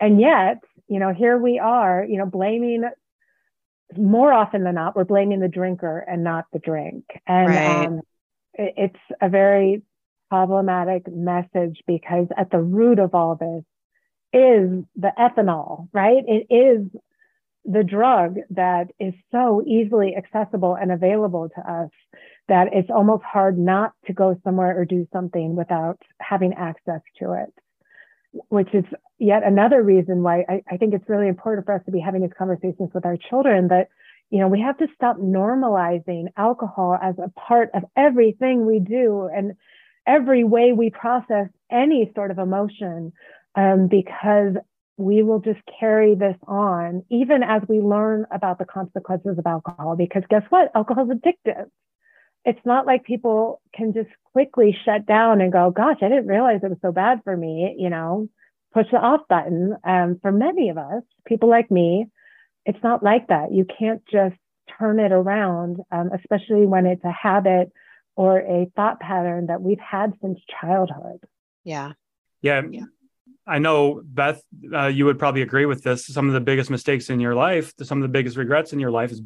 And 0.00 0.20
yet, 0.20 0.58
you 0.88 0.98
know, 0.98 1.12
here 1.12 1.38
we 1.38 1.58
are, 1.58 2.04
you 2.04 2.18
know, 2.18 2.26
blaming 2.26 2.84
more 3.96 4.32
often 4.32 4.64
than 4.64 4.74
not, 4.74 4.96
we're 4.96 5.04
blaming 5.04 5.40
the 5.40 5.48
drinker 5.48 5.98
and 5.98 6.24
not 6.24 6.46
the 6.52 6.58
drink. 6.58 7.04
And 7.26 7.48
right. 7.48 7.86
um, 7.86 8.00
it, 8.54 8.74
it's 8.76 9.00
a 9.20 9.28
very 9.28 9.82
problematic 10.30 11.02
message 11.12 11.82
because 11.86 12.26
at 12.36 12.50
the 12.50 12.58
root 12.58 12.98
of 12.98 13.14
all 13.14 13.36
this 13.36 13.64
is 14.32 14.84
the 14.96 15.12
ethanol, 15.18 15.88
right? 15.92 16.22
It 16.26 16.46
is 16.54 16.86
the 17.64 17.84
drug 17.84 18.36
that 18.50 18.88
is 18.98 19.14
so 19.30 19.62
easily 19.66 20.16
accessible 20.16 20.74
and 20.74 20.90
available 20.90 21.48
to 21.54 21.60
us 21.60 21.90
that 22.48 22.68
it's 22.72 22.90
almost 22.90 23.22
hard 23.22 23.56
not 23.56 23.92
to 24.06 24.12
go 24.12 24.36
somewhere 24.42 24.78
or 24.78 24.84
do 24.84 25.06
something 25.12 25.54
without 25.54 25.98
having 26.18 26.54
access 26.54 27.00
to 27.20 27.32
it, 27.34 27.54
which 28.48 28.74
is 28.74 28.84
yet 29.18 29.44
another 29.44 29.82
reason 29.82 30.22
why 30.22 30.44
I, 30.48 30.62
I 30.68 30.76
think 30.76 30.92
it's 30.92 31.08
really 31.08 31.28
important 31.28 31.66
for 31.66 31.74
us 31.74 31.84
to 31.86 31.92
be 31.92 32.00
having 32.00 32.22
these 32.22 32.30
conversations 32.36 32.90
with 32.92 33.06
our 33.06 33.16
children 33.16 33.68
that 33.68 33.88
you 34.32 34.38
know, 34.38 34.48
we 34.48 34.62
have 34.62 34.78
to 34.78 34.86
stop 34.94 35.18
normalizing 35.18 36.28
alcohol 36.38 36.98
as 37.00 37.14
a 37.18 37.28
part 37.38 37.68
of 37.74 37.82
everything 37.94 38.64
we 38.64 38.78
do 38.80 39.28
and 39.30 39.52
every 40.06 40.42
way 40.42 40.72
we 40.72 40.88
process 40.88 41.48
any 41.70 42.10
sort 42.14 42.30
of 42.30 42.38
emotion 42.38 43.12
um, 43.54 43.88
because 43.88 44.54
we 44.96 45.22
will 45.22 45.40
just 45.40 45.60
carry 45.80 46.14
this 46.14 46.36
on 46.46 47.04
even 47.10 47.42
as 47.42 47.62
we 47.68 47.80
learn 47.80 48.26
about 48.30 48.58
the 48.58 48.64
consequences 48.64 49.38
of 49.38 49.46
alcohol. 49.46 49.96
Because 49.96 50.22
guess 50.28 50.42
what? 50.50 50.70
Alcohol 50.74 51.10
is 51.10 51.18
addictive. 51.18 51.66
It's 52.44 52.64
not 52.64 52.86
like 52.86 53.04
people 53.04 53.60
can 53.74 53.92
just 53.92 54.10
quickly 54.32 54.76
shut 54.84 55.06
down 55.06 55.40
and 55.40 55.52
go 55.52 55.70
gosh 55.70 55.98
i 56.02 56.08
didn't 56.08 56.26
realize 56.26 56.60
it 56.62 56.70
was 56.70 56.78
so 56.80 56.90
bad 56.90 57.20
for 57.22 57.36
me 57.36 57.76
you 57.78 57.90
know 57.90 58.28
push 58.72 58.86
the 58.90 58.96
off 58.96 59.20
button. 59.28 59.76
Um, 59.84 60.18
for 60.22 60.32
many 60.32 60.70
of 60.70 60.78
us 60.78 61.02
people 61.26 61.48
like 61.48 61.70
me 61.70 62.06
it's 62.64 62.82
not 62.82 63.02
like 63.02 63.26
that. 63.28 63.52
You 63.52 63.66
can't 63.78 64.02
just 64.06 64.36
turn 64.78 65.00
it 65.00 65.12
around 65.12 65.78
um, 65.90 66.10
especially 66.14 66.66
when 66.66 66.86
it's 66.86 67.04
a 67.04 67.12
habit 67.12 67.72
or 68.14 68.38
a 68.38 68.70
thought 68.76 69.00
pattern 69.00 69.46
that 69.46 69.62
we've 69.62 69.80
had 69.80 70.12
since 70.22 70.38
childhood. 70.60 71.20
Yeah. 71.64 71.92
Yeah, 72.40 72.62
yeah. 72.70 72.84
I 73.46 73.58
know 73.58 74.00
Beth, 74.04 74.42
uh, 74.72 74.86
you 74.86 75.04
would 75.04 75.18
probably 75.18 75.42
agree 75.42 75.66
with 75.66 75.82
this. 75.82 76.06
Some 76.06 76.28
of 76.28 76.34
the 76.34 76.40
biggest 76.40 76.70
mistakes 76.70 77.10
in 77.10 77.18
your 77.18 77.34
life, 77.34 77.72
some 77.82 77.98
of 77.98 78.02
the 78.02 78.08
biggest 78.08 78.36
regrets 78.36 78.72
in 78.72 78.78
your 78.78 78.90
life 78.90 79.10
is 79.10 79.20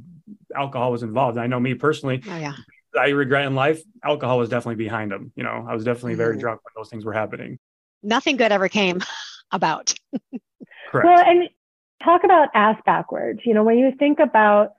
alcohol 0.55 0.91
was 0.91 1.03
involved. 1.03 1.37
I 1.39 1.47
know 1.47 1.61
me 1.61 1.75
personally. 1.75 2.23
Oh, 2.29 2.37
yeah. 2.37 2.55
I 2.99 3.09
regret 3.09 3.45
in 3.45 3.55
life, 3.55 3.83
alcohol 4.03 4.39
was 4.39 4.49
definitely 4.49 4.83
behind 4.83 5.13
them. 5.13 5.33
You 5.37 5.43
know, 5.43 5.67
I 5.69 5.75
was 5.75 5.85
definitely 5.85 6.13
mm-hmm. 6.13 6.19
very 6.19 6.39
drunk 6.39 6.63
when 6.65 6.73
those 6.81 6.89
things 6.89 7.05
were 7.05 7.13
happening. 7.13 7.59
Nothing 8.03 8.37
good 8.37 8.53
ever 8.53 8.71
came 8.71 9.03
about. 9.53 9.95
Correct. 10.91 11.05
Well, 11.05 11.19
and 11.19 11.51
talk 12.03 12.25
about 12.25 12.49
ass 12.55 12.81
backwards. 12.87 13.41
You 13.45 13.53
know, 13.53 13.65
when 13.65 13.79
you 13.79 13.93
think 13.99 14.19
about 14.19 14.73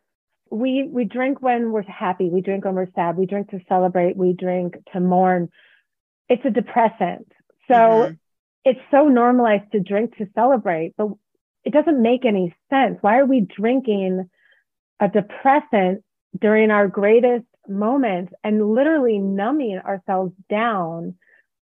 we 0.49 0.87
we 0.89 1.03
drink 1.03 1.41
when 1.41 1.71
we're 1.71 1.83
happy, 1.83 2.29
we 2.29 2.41
drink 2.41 2.65
when 2.65 2.73
we're 2.73 2.91
sad, 2.95 3.17
we 3.17 3.27
drink 3.27 3.51
to 3.51 3.59
celebrate, 3.69 4.17
we 4.17 4.33
drink 4.33 4.77
to 4.93 4.99
mourn. 4.99 5.49
It's 6.27 6.43
a 6.45 6.49
depressant. 6.49 7.31
So 7.67 7.75
mm-hmm 7.75 8.13
it's 8.67 8.81
so 8.91 9.07
normalized 9.07 9.71
to 9.71 9.79
drink 9.79 10.17
to 10.17 10.27
celebrate, 10.35 10.93
but 10.97 11.07
it 11.63 11.71
doesn't 11.71 12.01
make 12.01 12.25
any 12.25 12.53
sense. 12.69 12.97
Why 12.99 13.17
are 13.17 13.25
we 13.25 13.39
drinking 13.39 14.29
a 14.99 15.07
depressant 15.07 16.03
during 16.37 16.69
our 16.69 16.89
greatest 16.89 17.45
moments 17.69 18.33
and 18.43 18.73
literally 18.75 19.19
numbing 19.19 19.79
ourselves 19.79 20.33
down 20.49 21.15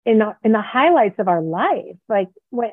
in 0.04 0.18
the, 0.18 0.36
in 0.44 0.52
the 0.52 0.64
highlights 0.64 1.20
of 1.20 1.28
our 1.28 1.44
life? 1.44 1.96
Like 2.08 2.30
when, 2.50 2.72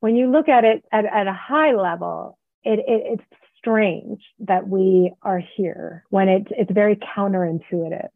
when 0.00 0.16
you 0.16 0.30
look 0.30 0.48
at 0.48 0.64
it 0.64 0.82
at, 0.90 1.04
at 1.04 1.26
a 1.26 1.34
high 1.34 1.74
level, 1.74 2.38
it, 2.64 2.78
it, 2.78 3.18
it's 3.20 3.24
strange 3.58 4.22
that 4.38 4.66
we 4.66 5.12
are 5.22 5.42
here 5.56 6.04
when 6.08 6.30
it's, 6.30 6.50
it's 6.52 6.72
very 6.72 6.96
counterintuitive 6.96 8.08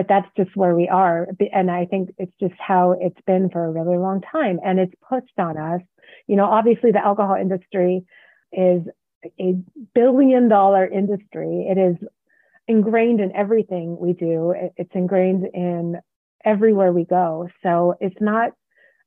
but 0.00 0.08
that's 0.08 0.28
just 0.34 0.56
where 0.56 0.74
we 0.74 0.88
are. 0.88 1.28
And 1.52 1.70
I 1.70 1.84
think 1.84 2.14
it's 2.16 2.32
just 2.40 2.54
how 2.58 2.96
it's 2.98 3.20
been 3.26 3.50
for 3.50 3.66
a 3.66 3.70
really 3.70 3.98
long 3.98 4.22
time. 4.22 4.58
And 4.64 4.80
it's 4.80 4.94
pushed 5.06 5.38
on 5.38 5.58
us. 5.58 5.82
You 6.26 6.36
know, 6.36 6.46
obviously, 6.46 6.90
the 6.90 7.04
alcohol 7.04 7.36
industry 7.38 8.06
is 8.50 8.80
a 9.38 9.56
billion 9.94 10.48
dollar 10.48 10.86
industry. 10.86 11.66
It 11.70 11.76
is 11.76 11.96
ingrained 12.66 13.20
in 13.20 13.36
everything 13.36 13.98
we 14.00 14.14
do, 14.14 14.54
it's 14.78 14.90
ingrained 14.94 15.48
in 15.52 15.98
everywhere 16.46 16.94
we 16.94 17.04
go. 17.04 17.50
So 17.62 17.96
it's 18.00 18.16
not 18.18 18.52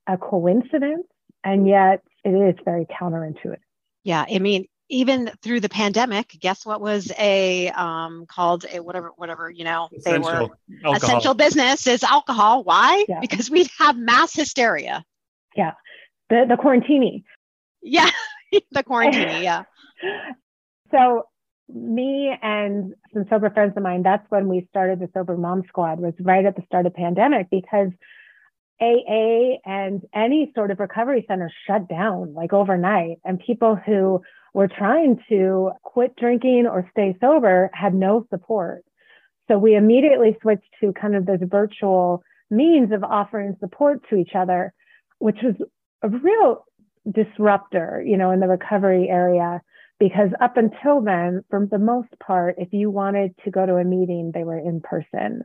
a 0.05 0.15
coincidence. 0.15 1.07
And 1.43 1.67
yet, 1.67 2.03
it 2.23 2.29
is 2.29 2.53
very 2.63 2.85
counterintuitive. 2.85 3.57
Yeah. 4.03 4.25
I 4.29 4.37
mean, 4.37 4.67
even 4.93 5.31
through 5.41 5.59
the 5.59 5.69
pandemic, 5.69 6.37
guess 6.39 6.65
what 6.65 6.79
was 6.79 7.11
a 7.17 7.69
um, 7.69 8.25
called 8.27 8.65
a 8.71 8.79
whatever 8.79 9.11
whatever 9.15 9.49
you 9.49 9.63
know 9.63 9.89
essential. 9.95 10.11
they 10.11 10.19
were 10.19 10.49
alcohol. 10.85 10.93
essential 10.95 11.33
business 11.33 11.87
is 11.87 12.03
alcohol. 12.03 12.63
Why? 12.63 13.03
Yeah. 13.09 13.19
Because 13.19 13.49
we 13.49 13.67
have 13.79 13.97
mass 13.97 14.33
hysteria. 14.33 15.03
Yeah, 15.55 15.73
the 16.29 16.45
the 16.47 16.55
quarantini. 16.55 17.23
Yeah, 17.81 18.09
the 18.71 18.83
quarantini. 18.83 19.43
yeah. 19.43 19.63
So 20.91 21.25
me 21.73 22.37
and 22.43 22.93
some 23.15 23.25
sober 23.27 23.49
friends 23.49 23.73
of 23.75 23.81
mine, 23.81 24.03
that's 24.03 24.29
when 24.29 24.47
we 24.47 24.67
started 24.69 24.99
the 24.99 25.09
Sober 25.11 25.35
Mom 25.35 25.63
Squad. 25.67 25.99
Was 25.99 26.13
right 26.19 26.45
at 26.45 26.55
the 26.55 26.61
start 26.67 26.85
of 26.85 26.93
pandemic 26.93 27.47
because 27.49 27.89
AA 28.79 29.57
and 29.65 30.03
any 30.13 30.51
sort 30.53 30.69
of 30.69 30.79
recovery 30.79 31.25
center 31.27 31.51
shut 31.65 31.89
down 31.89 32.35
like 32.35 32.53
overnight, 32.53 33.17
and 33.25 33.39
people 33.39 33.75
who 33.75 34.21
were 34.53 34.67
trying 34.67 35.19
to 35.29 35.71
quit 35.81 36.15
drinking 36.15 36.67
or 36.67 36.87
stay 36.91 37.17
sober 37.19 37.69
had 37.73 37.93
no 37.93 38.25
support. 38.29 38.83
So 39.47 39.57
we 39.57 39.75
immediately 39.75 40.37
switched 40.41 40.69
to 40.81 40.93
kind 40.93 41.15
of 41.15 41.25
this 41.25 41.41
virtual 41.43 42.23
means 42.49 42.91
of 42.91 43.03
offering 43.03 43.57
support 43.59 44.01
to 44.09 44.15
each 44.15 44.35
other, 44.35 44.73
which 45.19 45.37
was 45.43 45.55
a 46.01 46.09
real 46.09 46.65
disruptor, 47.11 48.03
you 48.05 48.17
know, 48.17 48.31
in 48.31 48.39
the 48.39 48.47
recovery 48.47 49.09
area. 49.09 49.61
Because 49.99 50.29
up 50.41 50.57
until 50.57 51.01
then, 51.01 51.43
for 51.49 51.67
the 51.69 51.77
most 51.77 52.09
part, 52.19 52.55
if 52.57 52.69
you 52.71 52.89
wanted 52.89 53.35
to 53.43 53.51
go 53.51 53.65
to 53.65 53.75
a 53.75 53.83
meeting, 53.83 54.31
they 54.33 54.43
were 54.43 54.57
in 54.57 54.81
person. 54.81 55.43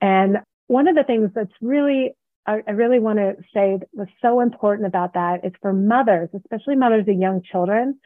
And 0.00 0.38
one 0.66 0.88
of 0.88 0.96
the 0.96 1.04
things 1.04 1.30
that's 1.34 1.52
really 1.60 2.14
I, 2.46 2.56
really 2.70 2.98
want 2.98 3.18
to 3.18 3.36
say 3.54 3.78
was 3.92 4.08
so 4.20 4.40
important 4.40 4.88
about 4.88 5.14
that 5.14 5.44
is 5.44 5.52
for 5.60 5.72
mothers, 5.72 6.28
especially 6.34 6.74
mothers 6.74 7.06
of 7.06 7.16
young 7.16 7.42
children, 7.42 8.00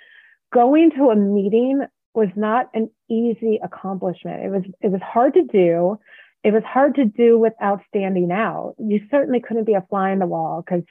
going 0.52 0.90
to 0.92 1.10
a 1.10 1.16
meeting 1.16 1.84
was 2.14 2.28
not 2.34 2.70
an 2.74 2.90
easy 3.10 3.60
accomplishment. 3.62 4.44
It 4.44 4.50
was 4.50 4.62
it 4.80 4.90
was 4.90 5.02
hard 5.02 5.34
to 5.34 5.42
do. 5.42 5.98
It 6.42 6.52
was 6.52 6.62
hard 6.64 6.94
to 6.96 7.04
do 7.04 7.38
without 7.38 7.80
standing 7.88 8.30
out. 8.30 8.74
You 8.78 9.00
certainly 9.10 9.40
couldn't 9.40 9.64
be 9.64 9.74
a 9.74 9.84
fly 9.88 10.12
in 10.12 10.20
the 10.20 10.26
wall 10.26 10.62
because 10.64 10.84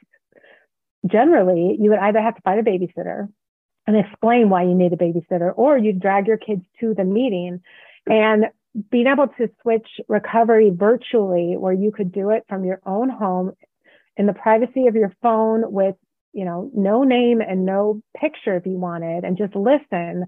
generally 1.08 1.78
you 1.80 1.90
would 1.90 2.00
either 2.00 2.22
have 2.22 2.36
to 2.36 2.42
find 2.42 2.60
a 2.60 2.70
babysitter 2.70 3.28
and 3.88 3.96
explain 3.96 4.50
why 4.50 4.64
you 4.64 4.74
need 4.74 4.94
a 4.94 4.98
babysitter, 4.98 5.52
or 5.56 5.78
you'd 5.78 6.00
drag 6.00 6.28
your 6.28 6.38
kids 6.38 6.64
to 6.80 6.94
the 6.94 7.04
meeting. 7.04 7.62
And 8.08 8.46
being 8.92 9.08
able 9.08 9.28
to 9.28 9.50
switch 9.62 9.88
recovery 10.08 10.72
virtually, 10.74 11.56
where 11.58 11.74
you 11.74 11.92
could 11.92 12.12
do 12.12 12.32
it 12.32 12.44
from 12.50 12.66
your 12.66 12.82
own 12.86 13.10
home 13.10 13.54
in 14.18 14.26
the 14.26 14.34
privacy 14.34 14.88
of 14.88 14.96
your 14.96 15.14
phone 15.22 15.72
with 15.72 15.96
you 16.36 16.44
know, 16.44 16.70
no 16.76 17.04
name 17.04 17.40
and 17.42 17.66
no 17.66 18.02
picture 18.16 18.58
if 18.58 18.66
you 18.66 18.78
wanted, 18.78 19.24
and 19.24 19.38
just 19.38 19.56
listen, 19.56 20.26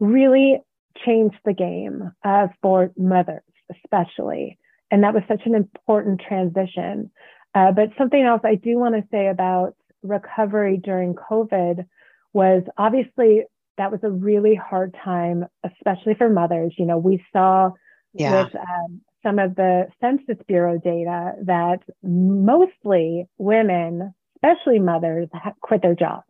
really 0.00 0.58
changed 1.04 1.36
the 1.44 1.52
game 1.52 2.10
uh, 2.24 2.48
for 2.62 2.90
mothers, 2.96 3.42
especially. 3.70 4.58
And 4.90 5.04
that 5.04 5.14
was 5.14 5.22
such 5.28 5.42
an 5.44 5.54
important 5.54 6.22
transition. 6.26 7.10
Uh, 7.54 7.70
but 7.70 7.90
something 7.98 8.22
else 8.22 8.40
I 8.44 8.54
do 8.54 8.78
want 8.78 8.94
to 8.94 9.06
say 9.10 9.28
about 9.28 9.76
recovery 10.02 10.80
during 10.82 11.14
COVID 11.14 11.84
was 12.32 12.62
obviously 12.78 13.42
that 13.76 13.92
was 13.92 14.00
a 14.02 14.10
really 14.10 14.54
hard 14.54 14.96
time, 15.04 15.44
especially 15.64 16.14
for 16.14 16.30
mothers. 16.30 16.74
You 16.78 16.86
know, 16.86 16.98
we 16.98 17.22
saw 17.32 17.72
yeah. 18.14 18.44
with 18.44 18.54
um, 18.56 19.02
some 19.22 19.38
of 19.38 19.54
the 19.54 19.88
Census 20.00 20.42
Bureau 20.46 20.78
data 20.78 21.32
that 21.44 21.80
mostly 22.02 23.26
women 23.38 24.14
especially 24.42 24.78
mothers, 24.78 25.28
quit 25.60 25.82
their 25.82 25.94
jobs. 25.94 26.26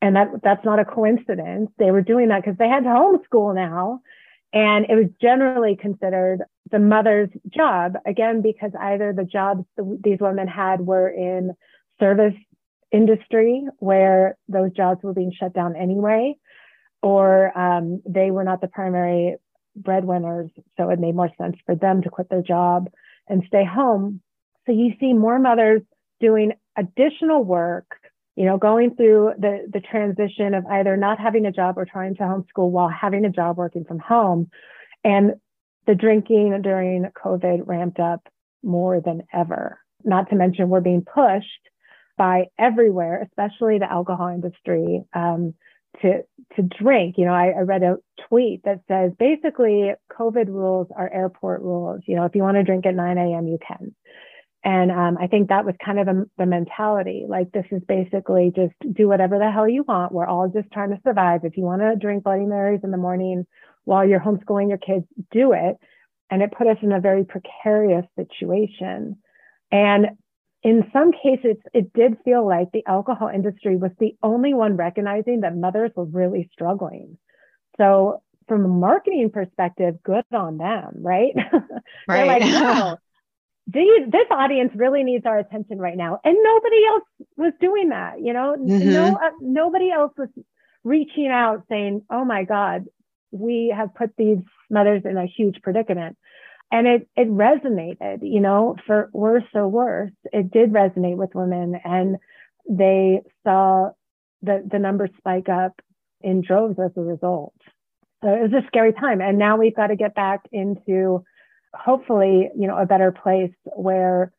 And 0.00 0.16
that, 0.16 0.28
that's 0.42 0.64
not 0.64 0.78
a 0.78 0.84
coincidence. 0.84 1.70
They 1.78 1.90
were 1.90 2.02
doing 2.02 2.28
that 2.28 2.42
because 2.42 2.58
they 2.58 2.68
had 2.68 2.84
to 2.84 2.90
homeschool 2.90 3.54
now. 3.54 4.00
And 4.52 4.86
it 4.88 4.94
was 4.94 5.06
generally 5.20 5.76
considered 5.76 6.40
the 6.70 6.78
mother's 6.78 7.30
job, 7.48 7.94
again, 8.06 8.40
because 8.40 8.70
either 8.78 9.12
the 9.12 9.24
jobs 9.24 9.64
these 10.02 10.18
women 10.20 10.46
had 10.46 10.80
were 10.80 11.08
in 11.08 11.54
service 11.98 12.34
industry 12.92 13.64
where 13.78 14.36
those 14.48 14.72
jobs 14.72 15.02
were 15.02 15.12
being 15.12 15.32
shut 15.38 15.52
down 15.52 15.74
anyway, 15.74 16.34
or 17.02 17.56
um, 17.58 18.00
they 18.06 18.30
were 18.30 18.44
not 18.44 18.60
the 18.60 18.68
primary 18.68 19.36
breadwinners. 19.74 20.50
So 20.76 20.90
it 20.90 21.00
made 21.00 21.16
more 21.16 21.30
sense 21.36 21.56
for 21.66 21.74
them 21.74 22.02
to 22.02 22.10
quit 22.10 22.28
their 22.30 22.42
job 22.42 22.88
and 23.28 23.42
stay 23.48 23.64
home. 23.64 24.20
So 24.66 24.72
you 24.72 24.92
see 25.00 25.12
more 25.12 25.38
mothers 25.38 25.82
doing 26.20 26.52
additional 26.76 27.44
work, 27.44 27.86
you 28.36 28.44
know, 28.44 28.58
going 28.58 28.94
through 28.96 29.32
the, 29.38 29.66
the 29.72 29.80
transition 29.80 30.54
of 30.54 30.66
either 30.66 30.96
not 30.96 31.20
having 31.20 31.46
a 31.46 31.52
job 31.52 31.78
or 31.78 31.84
trying 31.84 32.14
to 32.16 32.22
homeschool 32.22 32.70
while 32.70 32.88
having 32.88 33.24
a 33.24 33.30
job 33.30 33.56
working 33.56 33.84
from 33.84 33.98
home. 33.98 34.50
And 35.04 35.34
the 35.86 35.94
drinking 35.94 36.60
during 36.62 37.04
COVID 37.24 37.66
ramped 37.66 38.00
up 38.00 38.26
more 38.62 39.00
than 39.00 39.22
ever. 39.32 39.78
Not 40.02 40.30
to 40.30 40.36
mention, 40.36 40.68
we're 40.68 40.80
being 40.80 41.04
pushed 41.04 41.46
by 42.16 42.46
everywhere, 42.58 43.26
especially 43.26 43.78
the 43.78 43.90
alcohol 43.90 44.28
industry, 44.28 45.04
um, 45.14 45.54
to 46.02 46.22
to 46.56 46.62
drink. 46.62 47.16
You 47.18 47.26
know, 47.26 47.34
I, 47.34 47.48
I, 47.50 47.60
read 47.60 47.82
a 47.82 47.96
tweet 48.28 48.62
that 48.64 48.80
says 48.88 49.12
basically 49.18 49.92
COVID 50.12 50.48
rules 50.48 50.88
are 50.94 51.12
airport 51.12 51.62
rules. 51.62 52.00
You 52.06 52.16
know, 52.16 52.24
if 52.24 52.34
you 52.34 52.42
want 52.42 52.56
to 52.56 52.64
drink 52.64 52.86
at 52.86 52.94
9 52.94 53.18
a.m., 53.18 53.46
you 53.46 53.58
can. 53.66 53.94
And 54.64 54.90
um, 54.90 55.18
I 55.20 55.26
think 55.26 55.50
that 55.50 55.66
was 55.66 55.74
kind 55.84 55.98
of 55.98 56.06
the, 56.06 56.24
the, 56.38 56.46
mentality. 56.46 57.26
Like, 57.28 57.52
this 57.52 57.66
is 57.70 57.82
basically 57.86 58.50
just 58.56 58.72
do 58.94 59.06
whatever 59.06 59.38
the 59.38 59.50
hell 59.50 59.68
you 59.68 59.84
want. 59.86 60.10
We're 60.10 60.26
all 60.26 60.48
just 60.48 60.72
trying 60.72 60.88
to 60.90 61.00
survive. 61.06 61.44
If 61.44 61.58
you 61.58 61.64
want 61.64 61.82
to 61.82 61.96
drink 61.96 62.24
Bloody 62.24 62.46
Marys 62.46 62.80
in 62.82 62.90
the 62.90 62.96
morning 62.96 63.46
while 63.84 64.08
you're 64.08 64.20
homeschooling 64.20 64.70
your 64.70 64.78
kids, 64.78 65.04
do 65.30 65.52
it. 65.52 65.76
And 66.30 66.42
it 66.42 66.54
put 66.56 66.66
us 66.66 66.78
in 66.80 66.92
a 66.92 67.00
very 67.00 67.24
precarious 67.26 68.06
situation. 68.16 69.18
And 69.70 70.06
in 70.62 70.90
some 70.94 71.12
cases, 71.12 71.56
it 71.74 71.92
did 71.92 72.16
feel 72.24 72.46
like 72.46 72.72
the 72.72 72.86
alcohol 72.86 73.28
industry 73.28 73.76
was 73.76 73.90
the 73.98 74.16
only 74.22 74.54
one 74.54 74.78
recognizing 74.78 75.42
that 75.42 75.54
mothers 75.54 75.90
were 75.94 76.06
really 76.06 76.48
struggling. 76.54 77.18
So, 77.76 78.22
from 78.48 78.64
a 78.64 78.68
marketing 78.68 79.30
perspective, 79.30 79.96
good 80.02 80.24
on 80.32 80.56
them, 80.56 80.96
right? 81.00 81.34
Right. 82.08 82.26
like, 82.26 82.42
no, 82.42 82.98
these, 83.66 84.10
this 84.10 84.26
audience 84.30 84.72
really 84.74 85.02
needs 85.04 85.24
our 85.26 85.38
attention 85.38 85.78
right 85.78 85.96
now. 85.96 86.20
And 86.24 86.36
nobody 86.42 86.86
else 86.86 87.04
was 87.36 87.52
doing 87.60 87.88
that, 87.90 88.20
you 88.20 88.32
know, 88.32 88.56
Mhm. 88.58 88.92
no, 88.92 89.16
uh, 89.16 89.30
nobody 89.40 89.90
else 89.90 90.12
was 90.18 90.28
reaching 90.84 91.28
out 91.28 91.64
saying, 91.68 92.02
oh 92.10 92.24
my 92.24 92.44
God, 92.44 92.84
we 93.30 93.72
have 93.74 93.94
put 93.94 94.14
these 94.16 94.38
mothers 94.70 95.02
in 95.04 95.16
a 95.16 95.26
huge 95.26 95.62
predicament. 95.62 96.16
And 96.70 96.86
it, 96.86 97.08
it 97.16 97.28
resonated, 97.28 98.18
you 98.22 98.40
know, 98.40 98.76
for 98.86 99.08
worse 99.12 99.44
or 99.54 99.68
worse, 99.68 100.12
it 100.32 100.50
did 100.50 100.72
resonate 100.72 101.16
with 101.16 101.34
women 101.34 101.80
and 101.84 102.18
they 102.68 103.22
saw 103.44 103.90
the, 104.42 104.66
the 104.70 104.78
numbers 104.78 105.10
spike 105.18 105.48
up 105.48 105.80
in 106.20 106.40
droves 106.42 106.78
as 106.78 106.90
a 106.96 107.00
result. 107.00 107.54
So 108.22 108.30
it 108.34 108.42
was 108.42 108.52
a 108.52 108.66
scary 108.66 108.92
time. 108.92 109.20
And 109.20 109.38
now 109.38 109.56
we've 109.56 109.76
got 109.76 109.88
to 109.88 109.96
get 109.96 110.14
back 110.14 110.40
into 110.52 111.24
hopefully, 111.74 112.50
you 112.56 112.66
know, 112.66 112.78
a 112.78 112.86
better 112.86 113.12
place 113.12 113.52
where 113.64 114.32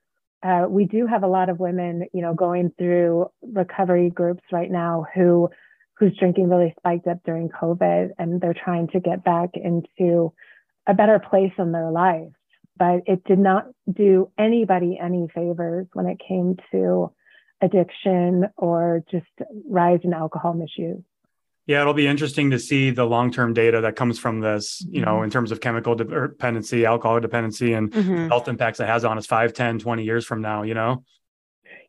uh, 0.43 0.65
we 0.69 0.85
do 0.85 1.07
have 1.07 1.23
a 1.23 1.27
lot 1.27 1.49
of 1.49 1.59
women, 1.59 2.05
you 2.13 2.21
know, 2.21 2.33
going 2.33 2.71
through 2.77 3.29
recovery 3.41 4.09
groups 4.09 4.43
right 4.51 4.69
now 4.69 5.05
who 5.13 5.49
whose 5.97 6.15
drinking 6.17 6.49
really 6.49 6.73
spiked 6.77 7.07
up 7.07 7.19
during 7.25 7.49
COVID, 7.49 8.09
and 8.19 8.41
they're 8.41 8.53
trying 8.53 8.87
to 8.89 8.99
get 8.99 9.23
back 9.23 9.51
into 9.55 10.33
a 10.87 10.93
better 10.93 11.19
place 11.19 11.53
in 11.57 11.71
their 11.71 11.89
life. 11.89 12.31
But 12.77 13.03
it 13.05 13.23
did 13.23 13.39
not 13.39 13.67
do 13.91 14.29
anybody 14.37 14.99
any 15.01 15.29
favors 15.33 15.87
when 15.93 16.07
it 16.07 16.17
came 16.27 16.57
to 16.71 17.11
addiction 17.61 18.49
or 18.57 19.03
just 19.09 19.25
rise 19.69 20.01
in 20.03 20.13
alcohol 20.13 20.53
misuse. 20.53 21.01
Yeah, 21.67 21.81
it'll 21.81 21.93
be 21.95 22.05
interesting 22.05 22.51
to 22.51 22.59
see 22.59 22.91
the 22.91 23.05
long-term 23.05 23.53
data 23.53 23.81
that 23.81 23.95
comes 23.95 24.19
from 24.19 24.39
this, 24.39 24.85
you 24.87 25.01
know, 25.01 25.15
Mhm. 25.19 25.23
in 25.23 25.29
terms 25.31 25.51
of 25.51 25.59
chemical 25.59 25.95
dependency, 25.95 26.85
alcohol 26.85 27.19
dependency, 27.19 27.73
and 27.73 27.91
Mhm. 27.91 28.29
health 28.29 28.47
impacts 28.47 28.79
it 28.79 28.85
has 28.87 29.03
on 29.03 29.17
us 29.17 29.25
5, 29.25 29.51
10, 29.53 29.79
20 29.79 30.03
years 30.03 30.25
from 30.25 30.41
now, 30.41 30.61
you 30.61 30.75
know? 30.75 31.03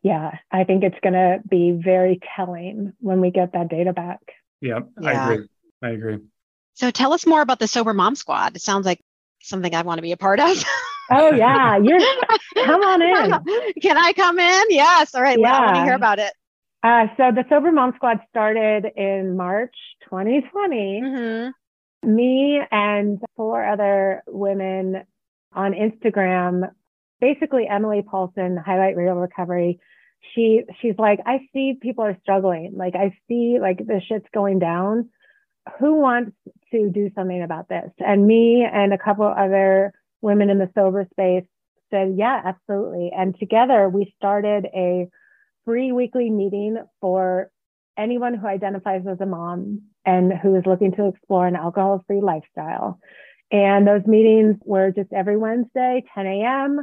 Yeah, 0.01 0.31
I 0.51 0.63
think 0.63 0.83
it's 0.83 0.99
going 1.01 1.13
to 1.13 1.39
be 1.47 1.71
very 1.71 2.19
telling 2.35 2.93
when 2.99 3.21
we 3.21 3.29
get 3.29 3.53
that 3.53 3.69
data 3.69 3.93
back. 3.93 4.19
Yeah, 4.61 4.79
I 5.03 5.13
agree. 5.13 5.47
I 5.83 5.89
agree. 5.89 6.19
So 6.73 6.89
tell 6.89 7.13
us 7.13 7.27
more 7.27 7.41
about 7.41 7.59
the 7.59 7.67
Sober 7.67 7.93
Mom 7.93 8.15
Squad. 8.15 8.55
It 8.55 8.61
sounds 8.61 8.85
like 8.85 9.01
something 9.41 9.73
I 9.75 9.83
want 9.83 9.99
to 9.99 10.01
be 10.01 10.11
a 10.11 10.17
part 10.17 10.39
of. 10.39 10.63
Oh 11.09 11.31
yeah, 11.31 11.77
you're 11.77 11.99
come 12.65 12.81
on 12.83 13.01
in. 13.01 13.73
Can 13.81 13.97
I 13.97 14.13
come 14.13 14.39
in? 14.39 14.63
Yes. 14.69 15.13
All 15.15 15.21
right. 15.21 15.39
Well, 15.39 15.53
I 15.53 15.63
want 15.65 15.75
to 15.77 15.81
hear 15.83 15.93
about 15.93 16.19
it. 16.19 16.33
Uh, 16.83 17.07
so 17.17 17.31
the 17.31 17.43
Sober 17.49 17.71
Mom 17.71 17.93
Squad 17.95 18.19
started 18.29 18.85
in 18.95 19.35
March 19.35 19.75
2020. 20.09 21.01
Mhm. 21.01 21.53
Me 22.03 22.61
and 22.71 23.21
four 23.35 23.65
other 23.65 24.23
women 24.27 25.03
on 25.53 25.73
Instagram, 25.73 26.69
basically 27.19 27.67
Emily 27.67 28.03
Paulson, 28.03 28.57
Highlight 28.57 28.95
Reel 28.95 29.15
Recovery. 29.15 29.79
She 30.33 30.63
she's 30.79 30.97
like, 30.99 31.19
I 31.25 31.47
see 31.51 31.73
people 31.81 32.03
are 32.03 32.17
struggling. 32.21 32.73
Like 32.75 32.95
I 32.95 33.17
see 33.27 33.59
like 33.59 33.79
the 33.85 34.01
shit's 34.07 34.27
going 34.33 34.59
down. 34.59 35.09
Who 35.79 35.95
wants 35.95 36.31
to 36.71 36.89
do 36.89 37.09
something 37.15 37.41
about 37.41 37.67
this? 37.69 37.91
And 37.99 38.27
me 38.27 38.63
and 38.63 38.93
a 38.93 38.97
couple 38.97 39.25
other 39.25 39.93
women 40.21 40.49
in 40.49 40.59
the 40.59 40.69
sober 40.75 41.07
space 41.11 41.45
said, 41.89 42.15
yeah, 42.17 42.41
absolutely. 42.45 43.11
And 43.15 43.37
together 43.39 43.89
we 43.89 44.13
started 44.17 44.65
a 44.73 45.09
free 45.67 45.91
weekly 45.91 46.29
meeting 46.29 46.77
for 47.01 47.51
anyone 47.97 48.33
who 48.33 48.47
identifies 48.47 49.01
as 49.05 49.19
a 49.19 49.25
mom 49.25 49.81
and 50.05 50.31
who 50.31 50.55
is 50.55 50.63
looking 50.65 50.93
to 50.93 51.09
explore 51.09 51.45
an 51.45 51.57
alcohol 51.57 52.01
free 52.07 52.21
lifestyle. 52.21 52.99
And 53.51 53.85
those 53.85 54.05
meetings 54.05 54.55
were 54.63 54.91
just 54.91 55.11
every 55.11 55.35
Wednesday, 55.35 56.05
10 56.15 56.25
a.m. 56.25 56.79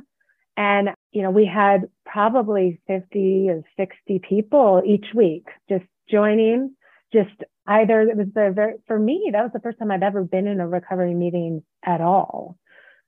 And, 0.59 0.91
you 1.13 1.23
know, 1.23 1.31
we 1.31 1.47
had 1.47 1.89
probably 2.05 2.79
50 2.87 3.49
or 3.49 3.63
60 3.79 4.21
people 4.29 4.83
each 4.85 5.07
week 5.15 5.47
just 5.67 5.85
joining, 6.11 6.75
just 7.11 7.33
either 7.67 8.03
it 8.03 8.17
was 8.19 8.27
the 8.35 8.53
very, 8.55 8.75
for 8.87 8.99
me, 8.99 9.31
that 9.33 9.43
was 9.43 9.53
the 9.55 9.61
first 9.61 9.79
time 9.79 9.91
I've 9.91 10.03
ever 10.03 10.25
been 10.25 10.47
in 10.47 10.61
a 10.61 10.69
recovery 10.69 11.15
meeting 11.15 11.63
at 11.83 12.03
all. 12.03 12.59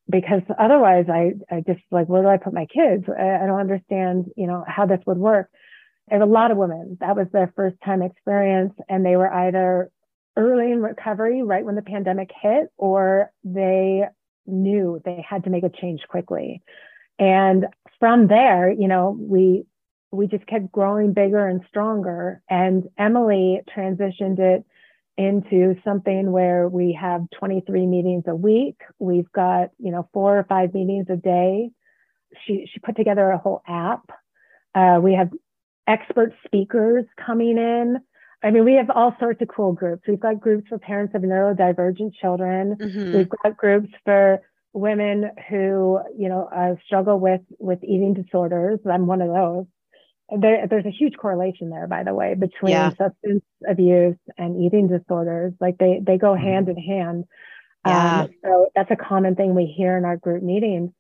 Because 0.09 0.43
otherwise 0.59 1.07
I, 1.13 1.33
I 1.51 1.63
just 1.67 1.81
like, 1.91 2.09
where 2.09 2.23
do 2.23 2.29
I 2.29 2.39
put 2.39 2.55
my 2.55 2.67
kids? 2.67 3.05
I, 3.09 3.43
I 3.43 3.47
don't 3.47 3.61
understand, 3.61 4.27
you 4.37 4.47
know, 4.47 4.65
how 4.67 4.87
this 4.87 5.01
would 5.07 5.19
work. 5.19 5.51
And 6.09 6.23
a 6.23 6.27
lot 6.27 6.51
of 6.51 6.57
women, 6.57 6.99
that 7.01 7.17
was 7.17 7.27
their 7.33 7.53
first 7.57 7.77
time 7.85 8.03
experience. 8.03 8.75
And 8.89 9.05
they 9.05 9.17
were 9.17 9.33
either 9.33 9.91
early 10.37 10.71
in 10.71 10.83
recovery, 10.83 11.43
right 11.43 11.65
when 11.65 11.75
the 11.75 11.83
pandemic 11.83 12.31
hit, 12.41 12.69
or 12.77 13.33
they 13.45 14.05
knew 14.47 15.01
they 15.05 15.25
had 15.29 15.45
to 15.45 15.51
make 15.51 15.65
a 15.65 15.71
change 15.71 16.03
quickly. 16.09 16.63
And 17.19 17.67
from 17.99 18.29
there, 18.29 18.71
you 18.71 18.89
know, 18.89 19.17
we 19.19 19.65
we 20.13 20.27
just 20.27 20.47
kept 20.47 20.71
growing 20.71 21.13
bigger 21.13 21.47
and 21.47 21.63
stronger. 21.69 22.43
And 22.49 22.85
Emily 22.97 23.61
transitioned 23.77 24.39
it 24.39 24.65
into 25.17 25.75
something 25.85 26.31
where 26.31 26.69
we 26.69 26.97
have 27.01 27.23
23 27.39 27.87
meetings 27.87 28.25
a 28.27 28.35
week. 28.35 28.77
We've 28.99 29.31
got, 29.33 29.71
you 29.79 29.91
know, 29.91 30.09
four 30.13 30.39
or 30.39 30.45
five 30.45 30.75
meetings 30.75 31.07
a 31.09 31.17
day. 31.17 31.71
She 32.47 32.69
she 32.73 32.81
put 32.81 32.97
together 32.97 33.31
a 33.31 33.39
whole 33.39 33.63
app. 33.67 34.11
Uh, 34.75 35.01
we 35.03 35.15
have 35.15 35.31
expert 35.87 36.33
speakers 36.45 37.05
coming 37.25 37.59
in. 37.59 37.99
I 38.43 38.51
mean, 38.51 38.65
we 38.65 38.75
have 38.75 38.91
all 38.91 39.17
sorts 39.19 39.41
of 39.43 39.49
cool 39.49 39.73
groups. 39.73 40.03
We've 40.07 40.21
got 40.21 40.41
groups 40.41 40.69
for 40.69 40.79
parents 40.79 41.15
of 41.15 41.23
neurodivergent 41.23 42.15
children. 42.21 42.77
Mhm. 42.77 43.15
We've 43.15 43.29
got 43.29 43.57
groups 43.57 43.89
for 44.05 44.41
women 44.73 45.31
who, 45.49 46.01
you 46.17 46.29
know, 46.29 46.45
uh, 46.55 46.77
struggle 46.85 47.19
with 47.19 47.41
with 47.59 47.83
eating 47.83 48.15
disorders. 48.15 48.79
I'm 48.87 49.07
one 49.07 49.23
of 49.23 49.29
those. 49.29 49.67
There, 50.39 50.67
there's 50.67 50.85
a 50.87 50.91
huge 50.91 51.17
correlation 51.17 51.71
there, 51.71 51.87
by 51.87 52.03
the 52.03 52.13
way, 52.13 52.35
between 52.35 52.73
Yeah. 52.73 52.91
substance 52.91 53.45
abuse 53.67 54.19
and 54.37 54.61
eating 54.61 54.89
disorders. 54.89 55.55
Like 55.61 55.79
they 55.79 56.01
they 56.05 56.19
go 56.19 56.35
hand 56.35 56.69
in 56.69 56.77
hand. 56.77 57.25
Yeah. 57.87 58.23
Um, 58.23 58.29
so 58.45 58.67
that's 58.75 58.91
a 58.91 58.97
common 58.97 59.37
thing 59.37 59.55
we 59.55 59.67
hear 59.67 59.97
in 59.97 60.05
our 60.05 60.17
group 60.17 60.43
meetings. 60.43 60.91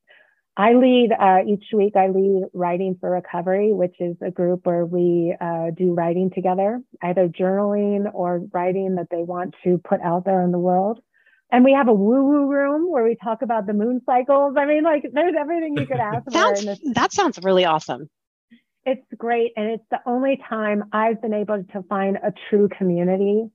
I 0.56 0.72
lead 0.72 1.10
uh, 1.12 1.40
each 1.46 1.64
week. 1.74 1.96
I 1.96 2.08
lead 2.08 2.44
Writing 2.54 2.96
for 2.98 3.10
Recovery, 3.10 3.74
which 3.74 3.96
is 4.00 4.16
a 4.22 4.30
group 4.30 4.64
where 4.64 4.86
we 4.86 5.36
uh, 5.38 5.70
do 5.76 5.92
writing 5.92 6.30
together, 6.34 6.80
either 7.02 7.28
journaling 7.28 8.10
or 8.14 8.40
writing 8.52 8.94
that 8.94 9.08
they 9.10 9.22
want 9.22 9.54
to 9.64 9.78
put 9.78 10.00
out 10.00 10.24
there 10.24 10.42
in 10.42 10.52
the 10.52 10.58
world. 10.58 11.00
And 11.52 11.62
we 11.62 11.72
have 11.72 11.88
a 11.88 11.92
woo-woo 11.92 12.50
room 12.50 12.90
where 12.90 13.04
we 13.04 13.16
talk 13.22 13.42
about 13.42 13.66
the 13.66 13.74
moon 13.74 14.00
cycles. 14.06 14.54
I 14.56 14.64
mean, 14.64 14.82
like 14.82 15.04
there's 15.12 15.34
everything 15.38 15.76
you 15.76 15.86
could 15.86 16.00
ask 16.00 16.24
for. 16.24 16.30
Sounds 16.30 16.80
that 16.94 17.12
sounds 17.12 17.38
really 17.42 17.66
awesome. 17.66 18.08
It's 18.84 19.06
great, 19.16 19.52
and 19.56 19.66
it's 19.66 19.84
the 19.90 20.00
only 20.06 20.40
time 20.48 20.84
I've 20.92 21.20
been 21.20 21.34
able 21.34 21.62
to 21.72 21.82
find 21.88 22.16
a 22.16 22.32
true 22.48 22.68
community 22.68 23.48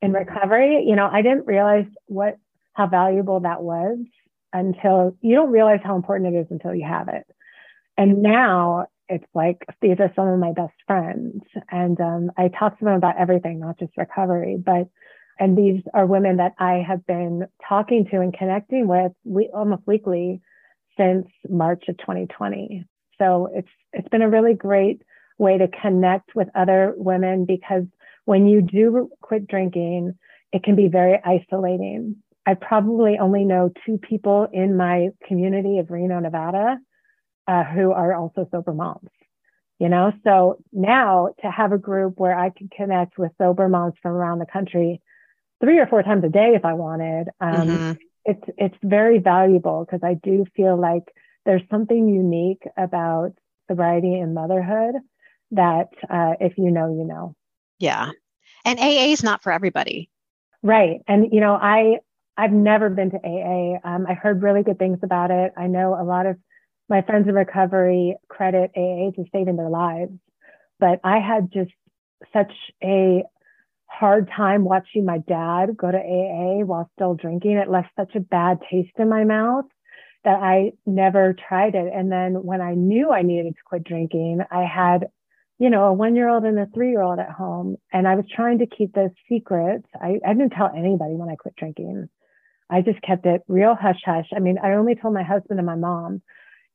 in 0.00 0.12
recovery. 0.12 0.84
You 0.86 0.96
know, 0.96 1.08
I 1.10 1.22
didn't 1.22 1.46
realize 1.46 1.86
what 2.06 2.38
how 2.72 2.86
valuable 2.86 3.40
that 3.40 3.62
was 3.62 3.98
until 4.56 5.14
you 5.20 5.34
don't 5.34 5.50
realize 5.50 5.80
how 5.84 5.96
important 5.96 6.34
it 6.34 6.38
is 6.38 6.46
until 6.50 6.74
you 6.74 6.86
have 6.88 7.08
it. 7.08 7.26
And 7.98 8.22
now 8.22 8.86
it's 9.08 9.26
like 9.34 9.58
these 9.82 9.98
are 10.00 10.12
some 10.16 10.28
of 10.28 10.38
my 10.38 10.52
best 10.52 10.74
friends, 10.86 11.42
and 11.70 12.00
um, 12.00 12.32
I 12.36 12.48
talk 12.48 12.78
to 12.78 12.84
them 12.84 12.94
about 12.94 13.18
everything, 13.18 13.60
not 13.60 13.78
just 13.78 13.96
recovery, 13.96 14.56
but 14.58 14.88
and 15.38 15.56
these 15.56 15.82
are 15.92 16.06
women 16.06 16.38
that 16.38 16.54
I 16.58 16.82
have 16.86 17.06
been 17.06 17.46
talking 17.68 18.06
to 18.10 18.20
and 18.20 18.36
connecting 18.36 18.88
with 18.88 19.12
we, 19.24 19.50
almost 19.54 19.82
weekly 19.86 20.40
since 20.96 21.26
March 21.48 21.84
of 21.88 21.98
2020. 21.98 22.84
So 23.18 23.48
it's 23.54 23.68
it's 23.92 24.08
been 24.08 24.22
a 24.22 24.30
really 24.30 24.54
great 24.54 25.02
way 25.38 25.58
to 25.58 25.68
connect 25.68 26.34
with 26.34 26.48
other 26.54 26.94
women 26.96 27.44
because 27.44 27.84
when 28.24 28.46
you 28.46 28.62
do 28.62 29.10
quit 29.20 29.46
drinking, 29.46 30.14
it 30.52 30.62
can 30.62 30.74
be 30.74 30.88
very 30.88 31.20
isolating. 31.22 32.16
I 32.46 32.54
probably 32.54 33.18
only 33.18 33.44
know 33.44 33.70
two 33.84 33.98
people 33.98 34.48
in 34.52 34.76
my 34.76 35.08
community 35.26 35.78
of 35.78 35.90
Reno, 35.90 36.20
Nevada, 36.20 36.78
uh, 37.48 37.64
who 37.64 37.92
are 37.92 38.14
also 38.14 38.48
sober 38.50 38.72
moms. 38.72 39.10
You 39.78 39.90
know, 39.90 40.12
so 40.24 40.58
now 40.72 41.28
to 41.42 41.50
have 41.50 41.72
a 41.72 41.78
group 41.78 42.14
where 42.18 42.38
I 42.38 42.50
can 42.50 42.70
connect 42.74 43.18
with 43.18 43.32
sober 43.36 43.68
moms 43.68 43.94
from 44.00 44.12
around 44.12 44.38
the 44.38 44.46
country 44.46 45.02
three 45.60 45.78
or 45.78 45.86
four 45.86 46.02
times 46.02 46.24
a 46.24 46.28
day 46.28 46.54
if 46.54 46.64
I 46.64 46.72
wanted, 46.72 47.28
um, 47.40 47.68
Mhm. 47.68 47.98
it's 48.24 48.44
it's 48.56 48.76
very 48.82 49.18
valuable 49.18 49.84
because 49.84 50.02
I 50.02 50.14
do 50.14 50.44
feel 50.54 50.76
like 50.76 51.04
there's 51.44 51.62
something 51.70 52.08
unique 52.08 52.62
about 52.76 53.32
sobriety 53.68 54.14
and 54.18 54.34
motherhood 54.34 54.94
that 55.50 55.88
uh, 56.08 56.34
if 56.40 56.56
you 56.58 56.70
know, 56.70 56.88
you 56.96 57.04
know. 57.04 57.34
Yeah. 57.78 58.10
And 58.64 58.78
AA 58.78 59.12
is 59.12 59.22
not 59.22 59.42
for 59.42 59.52
everybody. 59.52 60.10
Right. 60.62 61.02
And 61.06 61.32
you 61.32 61.40
know, 61.40 61.54
I 61.54 61.98
I've 62.36 62.52
never 62.52 62.90
been 62.90 63.10
to 63.10 63.16
AA. 63.16 63.78
Um, 63.82 64.06
I 64.08 64.14
heard 64.14 64.42
really 64.42 64.62
good 64.62 64.78
things 64.78 64.98
about 65.02 65.30
it. 65.30 65.52
I 65.56 65.66
know 65.66 65.94
a 65.94 66.04
lot 66.04 66.26
of 66.26 66.36
my 66.88 67.02
friends 67.02 67.28
in 67.28 67.34
recovery 67.34 68.16
credit 68.28 68.70
AA 68.76 69.10
to 69.16 69.24
saving 69.32 69.56
their 69.56 69.70
lives. 69.70 70.12
But 70.78 71.00
I 71.02 71.18
had 71.18 71.50
just 71.52 71.72
such 72.32 72.52
a 72.82 73.22
hard 73.86 74.30
time 74.36 74.64
watching 74.64 75.04
my 75.04 75.18
dad 75.18 75.76
go 75.76 75.90
to 75.90 75.98
AA 75.98 76.64
while 76.64 76.90
still 76.94 77.14
drinking. 77.14 77.52
It 77.52 77.70
left 77.70 77.88
such 77.96 78.14
a 78.14 78.20
bad 78.20 78.58
taste 78.70 78.92
in 78.98 79.08
my 79.08 79.24
mouth 79.24 79.64
that 80.24 80.42
I 80.42 80.72
never 80.84 81.34
tried 81.48 81.74
it. 81.74 81.92
And 81.94 82.10
then 82.10 82.42
when 82.44 82.60
I 82.60 82.74
knew 82.74 83.10
I 83.10 83.22
needed 83.22 83.54
to 83.54 83.62
quit 83.64 83.84
drinking, 83.84 84.40
I 84.50 84.64
had, 84.64 85.06
you 85.58 85.70
know, 85.70 85.84
a 85.84 85.92
one 85.92 86.16
year 86.16 86.28
old 86.28 86.44
and 86.44 86.58
a 86.58 86.66
three 86.74 86.90
year 86.90 87.02
old 87.02 87.18
at 87.18 87.30
home. 87.30 87.76
And 87.92 88.06
I 88.06 88.16
was 88.16 88.24
trying 88.34 88.58
to 88.58 88.66
keep 88.66 88.92
those 88.92 89.10
secrets. 89.28 89.86
I, 89.94 90.18
I 90.26 90.34
didn't 90.34 90.50
tell 90.50 90.70
anybody 90.76 91.14
when 91.14 91.30
I 91.30 91.36
quit 91.36 91.56
drinking. 91.56 92.08
I 92.70 92.82
just 92.82 93.00
kept 93.02 93.26
it 93.26 93.42
real 93.48 93.74
hush 93.74 94.00
hush. 94.04 94.28
I 94.34 94.40
mean, 94.40 94.58
I 94.62 94.72
only 94.72 94.94
told 94.94 95.14
my 95.14 95.22
husband 95.22 95.58
and 95.58 95.66
my 95.66 95.76
mom, 95.76 96.22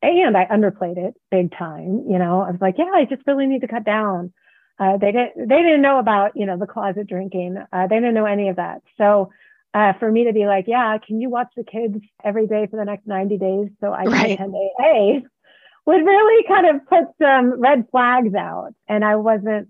and 0.02 0.38
I 0.38 0.46
underplayed 0.46 0.98
it 0.98 1.16
big 1.30 1.52
time. 1.58 2.06
You 2.10 2.18
know, 2.18 2.42
I 2.42 2.52
was 2.52 2.62
like, 2.62 2.76
yeah, 2.78 2.92
I 2.94 3.06
just 3.06 3.24
really 3.28 3.48
need 3.48 3.62
to 3.62 3.68
cut 3.68 3.84
down. 3.84 4.34
Uh, 4.80 4.98
they 4.98 5.12
didn't 5.12 5.50
they 5.50 5.58
didn't 5.58 5.82
know 5.82 6.00
about 6.00 6.32
you 6.36 6.46
know 6.46 6.58
the 6.58 6.66
closet 6.66 7.08
drinking. 7.08 7.58
Uh, 7.72 7.88
they 7.88 7.96
didn't 7.96 8.14
know 8.14 8.26
any 8.26 8.50
of 8.50 8.56
that. 8.56 8.82
So 8.98 9.32
uh, 9.74 9.94
for 10.00 10.12
me 10.12 10.26
to 10.26 10.34
be 10.34 10.46
like, 10.46 10.66
yeah, 10.68 10.98
can 11.06 11.22
you 11.22 11.30
watch 11.30 11.50
the 11.56 11.64
kids 11.64 11.98
every 12.24 12.48
day 12.48 12.68
for 12.70 12.78
the 12.78 12.86
next 12.86 13.08
90 13.08 13.38
days 13.38 13.70
so 13.80 13.94
I 13.94 14.04
can 14.04 14.12
right. 14.12 14.32
attend 14.32 14.54
AA 14.56 15.28
would 15.86 16.06
really 16.06 16.44
kind 16.48 16.76
of 16.76 16.88
put 16.88 17.06
some 17.22 17.60
red 17.60 17.86
flags 17.90 18.34
out. 18.34 18.74
And 18.88 19.06
I 19.06 19.16
wasn't 19.16 19.70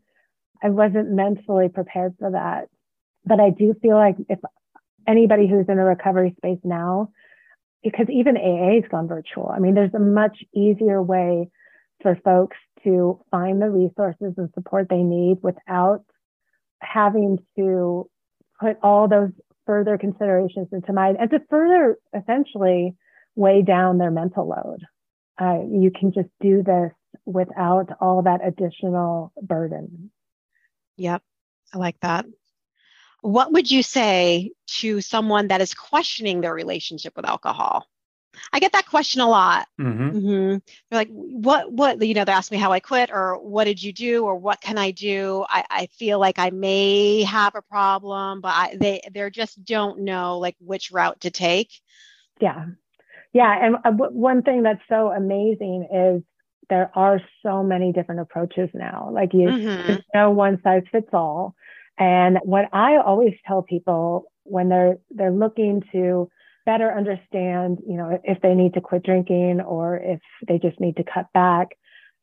I 0.64 0.70
wasn't 0.70 1.10
mentally 1.12 1.70
prepared 1.70 2.16
for 2.20 2.32
that. 2.32 2.70
But 3.26 3.40
I 3.40 3.52
do 3.52 3.76
feel 3.82 3.96
like 3.96 4.16
if 4.30 4.40
anybody 5.08 5.48
who's 5.48 5.66
in 5.68 5.80
a 5.80 5.84
recovery 5.86 6.34
space 6.38 6.60
now, 6.64 7.10
because 7.84 8.08
even 8.10 8.38
AA 8.38 8.82
has 8.82 8.90
gone 8.90 9.08
virtual. 9.08 9.50
I 9.50 9.60
mean, 9.60 9.74
there's 9.74 9.94
a 9.94 10.00
much 10.00 10.44
easier 10.56 11.02
way 11.02 11.50
for 12.02 12.16
folks 12.24 12.58
to 12.84 13.20
find 13.30 13.62
the 13.62 13.70
resources 13.70 14.34
and 14.38 14.50
support 14.54 14.88
they 14.90 15.04
need 15.04 15.38
without 15.42 16.04
having 16.80 17.38
to 17.58 18.10
put 18.60 18.78
all 18.82 19.08
those 19.08 19.32
further 19.66 19.98
considerations 19.98 20.68
into 20.72 20.94
mind 20.94 21.18
and 21.20 21.30
to 21.30 21.40
further 21.50 21.98
essentially 22.18 22.96
weigh 23.36 23.62
down 23.62 23.98
their 23.98 24.12
mental 24.12 24.48
load. 24.48 24.80
Uh, 25.40 25.62
you 25.70 25.92
can 25.92 26.12
just 26.12 26.30
do 26.40 26.64
this 26.64 26.92
without 27.26 27.88
all 28.00 28.24
that 28.24 28.46
additional 28.46 29.32
burden. 29.42 30.12
Yep, 30.98 31.24
I 31.74 31.78
like 31.78 32.00
that. 32.02 32.26
What 33.22 33.54
would 33.54 33.70
you 33.70 33.84
say 33.84 34.52
to 34.80 35.02
someone 35.02 35.48
that 35.48 35.62
is 35.62 35.74
questioning 35.74 36.42
their 36.42 36.54
relationship 36.54 37.16
with 37.16 37.26
alcohol? 37.26 37.88
I 38.54 38.60
get 38.60 38.72
that 38.72 38.88
question 38.88 39.22
a 39.22 39.30
lot. 39.30 39.68
Mm-hmm. 39.80 40.10
Mm-hmm. 40.10 40.58
They're 40.90 41.00
like, 41.00 41.10
what, 41.10 41.72
what, 41.72 42.02
you 42.02 42.14
know, 42.14 42.26
they 42.26 42.32
ask 42.32 42.52
me 42.52 42.58
how 42.58 42.72
I 42.72 42.80
quit 42.80 43.12
or 43.12 43.38
what 43.38 43.66
did 43.66 43.84
you 43.84 43.94
do 43.94 44.24
or 44.26 44.36
what 44.36 44.62
can 44.62 44.78
I 44.78 44.92
do? 44.92 45.46
I, 45.50 45.66
I 45.70 45.86
feel 45.88 46.20
like 46.20 46.40
I 46.40 46.50
may 46.50 47.24
have 47.24 47.56
a 47.56 47.62
problem, 47.62 48.42
but 48.42 48.50
I, 48.50 48.78
they, 48.80 49.02
they 49.14 49.30
just 49.30 49.64
don't 49.64 50.00
know 50.00 50.40
like 50.40 50.56
which 50.60 50.92
route 50.92 51.22
to 51.22 51.30
take. 51.30 51.72
Yeah. 52.40 52.68
Yeah. 53.34 53.66
And 53.66 53.76
uh, 53.76 53.92
w- 53.92 54.18
one 54.18 54.44
thing 54.44 54.64
that's 54.64 54.82
so 54.90 55.12
amazing 55.12 55.88
is 55.94 56.24
there 56.70 56.90
are 56.96 57.20
so 57.44 57.64
many 57.64 57.92
different 57.92 58.22
approaches 58.22 58.70
now. 58.74 59.10
Like 59.12 59.34
you, 59.34 59.50
mm-hmm. 59.50 59.88
there's 59.88 60.06
no 60.16 60.32
one 60.32 60.62
size 60.64 60.84
fits 60.92 61.10
all. 61.12 61.54
And 62.02 62.40
what 62.42 62.66
I 62.74 62.98
always 62.98 63.36
tell 63.48 63.62
people 63.62 64.26
when 64.42 64.70
they're, 64.70 64.98
they're 65.12 65.32
looking 65.32 65.84
to, 65.92 66.28
better 66.66 66.92
understand, 66.92 67.78
you 67.88 67.96
know, 67.96 68.20
if 68.24 68.42
they 68.42 68.56
need 68.56 68.74
to 68.74 68.82
quit 68.82 69.04
drinking 69.04 69.62
or 69.62 69.98
if 69.98 70.20
they 70.48 70.58
just 70.58 70.80
need 70.80 70.96
to 70.98 71.04
cut 71.04 71.28
back 71.34 71.70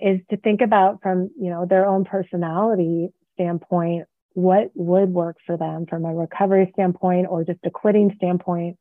is 0.01 0.21
to 0.31 0.37
think 0.39 0.61
about 0.61 1.01
from, 1.01 1.31
you 1.41 1.49
know, 1.49 1.65
their 1.65 1.87
own 1.87 2.05
personality 2.05 3.09
standpoint, 3.35 4.05
what 4.35 4.71
would 4.75 5.11
work 5.11 5.37
for 5.47 5.57
them 5.57 5.87
from 5.89 6.05
a 6.05 6.15
recovery 6.15 6.69
standpoint 6.73 7.27
or 7.31 7.45
just 7.45 7.61
a 7.65 7.71
quitting 7.71 8.13
standpoint. 8.17 8.77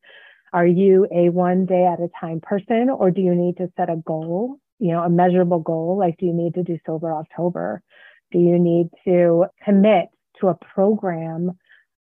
Are 0.51 0.65
you 0.65 1.07
a 1.11 1.29
one 1.29 1.67
day 1.67 1.85
at 1.85 1.99
a 1.99 2.09
time 2.19 2.39
person 2.41 2.89
or 2.89 3.11
do 3.11 3.21
you 3.21 3.35
need 3.35 3.57
to 3.57 3.71
set 3.77 3.89
a 3.89 3.97
goal, 3.97 4.57
you 4.79 4.93
know, 4.93 5.03
a 5.03 5.09
measurable 5.09 5.59
goal? 5.59 5.95
Like, 5.97 6.17
do 6.17 6.25
you 6.25 6.33
need 6.33 6.55
to 6.55 6.63
do 6.63 6.79
sober 6.87 7.13
October? 7.13 7.83
Do 8.31 8.39
you 8.39 8.57
need 8.57 8.89
to 9.05 9.45
commit 9.63 10.07
to 10.39 10.47
a 10.47 10.55
program 10.55 11.57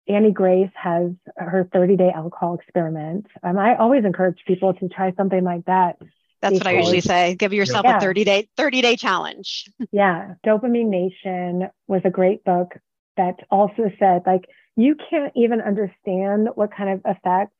Annie 0.07 0.31
Grace 0.31 0.71
has 0.75 1.11
her 1.35 1.69
30 1.71 1.97
day 1.97 2.11
alcohol 2.13 2.55
experiment. 2.55 3.27
Um, 3.43 3.57
I 3.57 3.75
always 3.75 4.05
encourage 4.05 4.39
people 4.47 4.73
to 4.75 4.87
try 4.87 5.13
something 5.17 5.43
like 5.43 5.65
that. 5.65 5.97
That's 6.41 6.57
what 6.57 6.67
I 6.67 6.77
usually 6.77 7.01
say. 7.01 7.35
Give 7.35 7.51
yourself 7.51 7.83
yeah. 7.85 7.97
a 7.97 8.01
30 8.01 8.23
day 8.23 8.49
30 8.55 8.81
day 8.81 8.95
challenge. 8.95 9.69
yeah, 9.91 10.35
Dopamine 10.45 10.89
Nation 10.89 11.69
was 11.87 12.01
a 12.05 12.09
great 12.09 12.43
book 12.43 12.73
that 13.17 13.35
also 13.49 13.91
said 13.99 14.21
like 14.25 14.45
you 14.75 14.95
can't 15.09 15.33
even 15.35 15.59
understand 15.59 16.49
what 16.55 16.69
kind 16.75 16.89
of 16.89 17.01
effect 17.03 17.53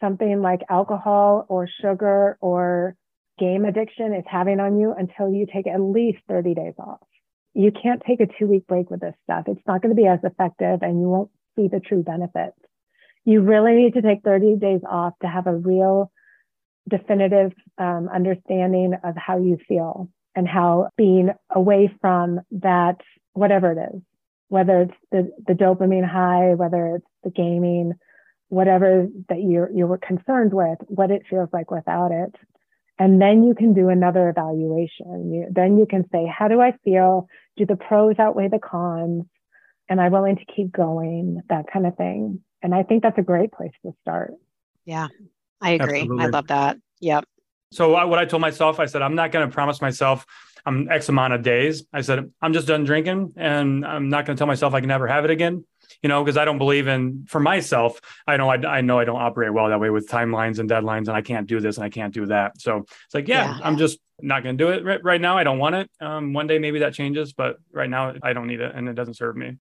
something 0.00 0.42
like 0.42 0.60
alcohol 0.68 1.46
or 1.48 1.68
sugar 1.80 2.36
or 2.40 2.96
game 3.38 3.64
addiction 3.64 4.12
is 4.12 4.24
having 4.26 4.60
on 4.60 4.78
you 4.78 4.92
until 4.96 5.32
you 5.32 5.46
take 5.46 5.66
at 5.66 5.80
least 5.80 6.18
30 6.28 6.54
days 6.54 6.74
off. 6.78 7.00
You 7.54 7.70
can't 7.70 8.02
take 8.06 8.20
a 8.20 8.26
two 8.26 8.46
week 8.46 8.66
break 8.66 8.90
with 8.90 9.00
this 9.00 9.14
stuff. 9.24 9.44
It's 9.46 9.60
not 9.66 9.82
going 9.82 9.94
to 9.94 10.00
be 10.00 10.08
as 10.08 10.20
effective 10.22 10.82
and 10.82 11.00
you 11.00 11.08
won't 11.08 11.30
see 11.56 11.68
the 11.68 11.80
true 11.80 12.02
benefits. 12.02 12.58
You 13.24 13.40
really 13.40 13.74
need 13.74 13.94
to 13.94 14.02
take 14.02 14.22
30 14.22 14.56
days 14.56 14.80
off 14.88 15.14
to 15.22 15.28
have 15.28 15.46
a 15.46 15.54
real 15.54 16.10
definitive 16.88 17.52
um, 17.78 18.08
understanding 18.12 18.94
of 19.02 19.14
how 19.16 19.38
you 19.38 19.58
feel 19.66 20.08
and 20.34 20.48
how 20.48 20.90
being 20.96 21.30
away 21.50 21.92
from 22.00 22.40
that, 22.50 23.00
whatever 23.32 23.72
it 23.72 23.94
is, 23.94 24.02
whether 24.48 24.82
it's 24.82 24.94
the, 25.10 25.30
the 25.46 25.54
dopamine 25.54 26.08
high, 26.08 26.54
whether 26.54 26.96
it's 26.96 27.06
the 27.22 27.30
gaming, 27.30 27.92
whatever 28.48 29.08
that 29.28 29.42
you're, 29.42 29.70
you're 29.72 29.98
concerned 29.98 30.52
with, 30.52 30.78
what 30.88 31.10
it 31.10 31.22
feels 31.30 31.48
like 31.52 31.70
without 31.70 32.10
it. 32.10 32.34
And 32.98 33.20
then 33.20 33.42
you 33.42 33.54
can 33.54 33.74
do 33.74 33.88
another 33.88 34.28
evaluation. 34.28 35.32
You, 35.32 35.46
then 35.50 35.78
you 35.78 35.86
can 35.86 36.04
say, 36.12 36.26
how 36.26 36.48
do 36.48 36.60
I 36.60 36.72
feel? 36.84 37.28
Do 37.56 37.66
the 37.66 37.76
pros 37.76 38.18
outweigh 38.18 38.48
the 38.48 38.58
cons? 38.58 39.24
am 39.90 40.00
I 40.00 40.08
willing 40.08 40.36
to 40.36 40.44
keep 40.46 40.72
going? 40.72 41.42
That 41.48 41.66
kind 41.70 41.86
of 41.86 41.96
thing. 41.96 42.40
And 42.62 42.74
I 42.74 42.82
think 42.82 43.02
that's 43.02 43.18
a 43.18 43.22
great 43.22 43.52
place 43.52 43.72
to 43.84 43.92
start. 44.00 44.32
Yeah, 44.86 45.08
I 45.60 45.72
agree. 45.72 46.00
Absolutely. 46.00 46.24
I 46.24 46.28
love 46.28 46.46
that. 46.48 46.78
Yep. 47.00 47.24
So 47.70 48.06
what 48.06 48.18
I 48.18 48.24
told 48.24 48.40
myself, 48.40 48.80
I 48.80 48.86
said, 48.86 49.02
I'm 49.02 49.14
not 49.14 49.32
going 49.32 49.46
to 49.46 49.52
promise 49.52 49.82
myself 49.82 50.24
I'm 50.66 50.90
X 50.90 51.08
amount 51.08 51.34
of 51.34 51.42
days. 51.42 51.84
I 51.92 52.00
said, 52.00 52.30
I'm 52.40 52.52
just 52.52 52.66
done 52.66 52.84
drinking 52.84 53.34
and 53.36 53.84
I'm 53.84 54.08
not 54.08 54.24
going 54.26 54.36
to 54.36 54.40
tell 54.40 54.46
myself 54.46 54.74
I 54.74 54.80
can 54.80 54.88
never 54.88 55.06
have 55.06 55.24
it 55.24 55.30
again. 55.30 55.64
You 56.02 56.08
know, 56.08 56.24
because 56.24 56.36
I 56.36 56.44
don't 56.44 56.58
believe 56.58 56.86
in 56.86 57.24
for 57.26 57.40
myself. 57.40 58.00
I 58.26 58.36
know 58.36 58.48
I, 58.50 58.56
I 58.56 58.80
know 58.80 58.98
I 58.98 59.04
don't 59.04 59.20
operate 59.20 59.52
well 59.52 59.68
that 59.68 59.80
way 59.80 59.90
with 59.90 60.08
timelines 60.08 60.58
and 60.58 60.68
deadlines, 60.68 61.08
and 61.08 61.10
I 61.10 61.22
can't 61.22 61.46
do 61.46 61.60
this 61.60 61.76
and 61.76 61.84
I 61.84 61.90
can't 61.90 62.12
do 62.12 62.26
that. 62.26 62.60
So 62.60 62.78
it's 62.78 63.14
like, 63.14 63.28
yeah, 63.28 63.56
yeah. 63.56 63.60
I'm 63.62 63.76
just 63.76 63.98
not 64.20 64.42
going 64.42 64.56
to 64.56 64.64
do 64.64 64.70
it 64.70 64.84
right, 64.84 65.02
right, 65.02 65.20
now. 65.20 65.36
I 65.36 65.44
don't 65.44 65.58
want 65.58 65.74
it. 65.74 65.90
Um, 66.00 66.32
one 66.32 66.46
day 66.46 66.58
maybe 66.58 66.80
that 66.80 66.94
changes, 66.94 67.32
but 67.32 67.58
right 67.72 67.90
now 67.90 68.14
I 68.22 68.32
don't 68.32 68.46
need 68.46 68.60
it, 68.60 68.72
and 68.74 68.88
it 68.88 68.94
doesn't 68.94 69.14
serve 69.14 69.36
me. 69.36 69.56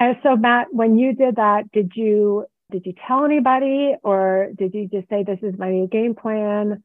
And 0.00 0.16
so, 0.22 0.36
Matt, 0.36 0.68
when 0.72 0.98
you 0.98 1.14
did 1.14 1.36
that, 1.36 1.70
did 1.72 1.92
you 1.94 2.46
did 2.70 2.84
you 2.84 2.94
tell 3.06 3.24
anybody, 3.24 3.94
or 4.02 4.50
did 4.56 4.74
you 4.74 4.88
just 4.88 5.08
say 5.08 5.22
this 5.22 5.38
is 5.42 5.58
my 5.58 5.70
new 5.70 5.86
game 5.86 6.14
plan? 6.14 6.82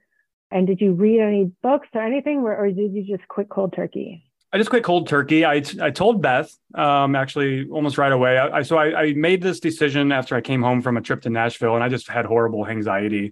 And 0.52 0.68
did 0.68 0.82
you 0.82 0.94
read 0.94 1.22
any 1.22 1.52
books 1.64 1.88
or 1.94 2.02
anything, 2.02 2.40
or, 2.40 2.56
or 2.56 2.70
did 2.70 2.94
you 2.94 3.04
just 3.04 3.28
quit 3.28 3.50
cold 3.50 3.74
turkey? 3.74 4.24
I 4.54 4.58
just 4.58 4.70
quit 4.70 4.84
cold 4.84 5.08
turkey. 5.08 5.46
I, 5.46 5.64
I 5.82 5.92
told 5.92 6.22
Beth 6.22 6.54
um, 6.76 7.16
actually 7.16 7.70
almost 7.70 7.98
right 7.98 8.12
away. 8.12 8.38
I, 8.38 8.58
I 8.58 8.62
so 8.64 8.78
I, 8.78 9.02
I, 9.02 9.14
made 9.14 9.42
this 9.42 9.62
decision 9.62 10.12
after 10.12 10.36
I 10.36 10.42
came 10.42 10.62
home 10.62 10.82
from 10.82 10.98
a 10.98 11.02
trip 11.02 11.22
to 11.22 11.30
Nashville, 11.30 11.76
and 11.76 11.84
I 11.84 11.88
just 11.88 12.10
had 12.10 12.26
horrible 12.26 12.68
anxiety. 12.68 13.32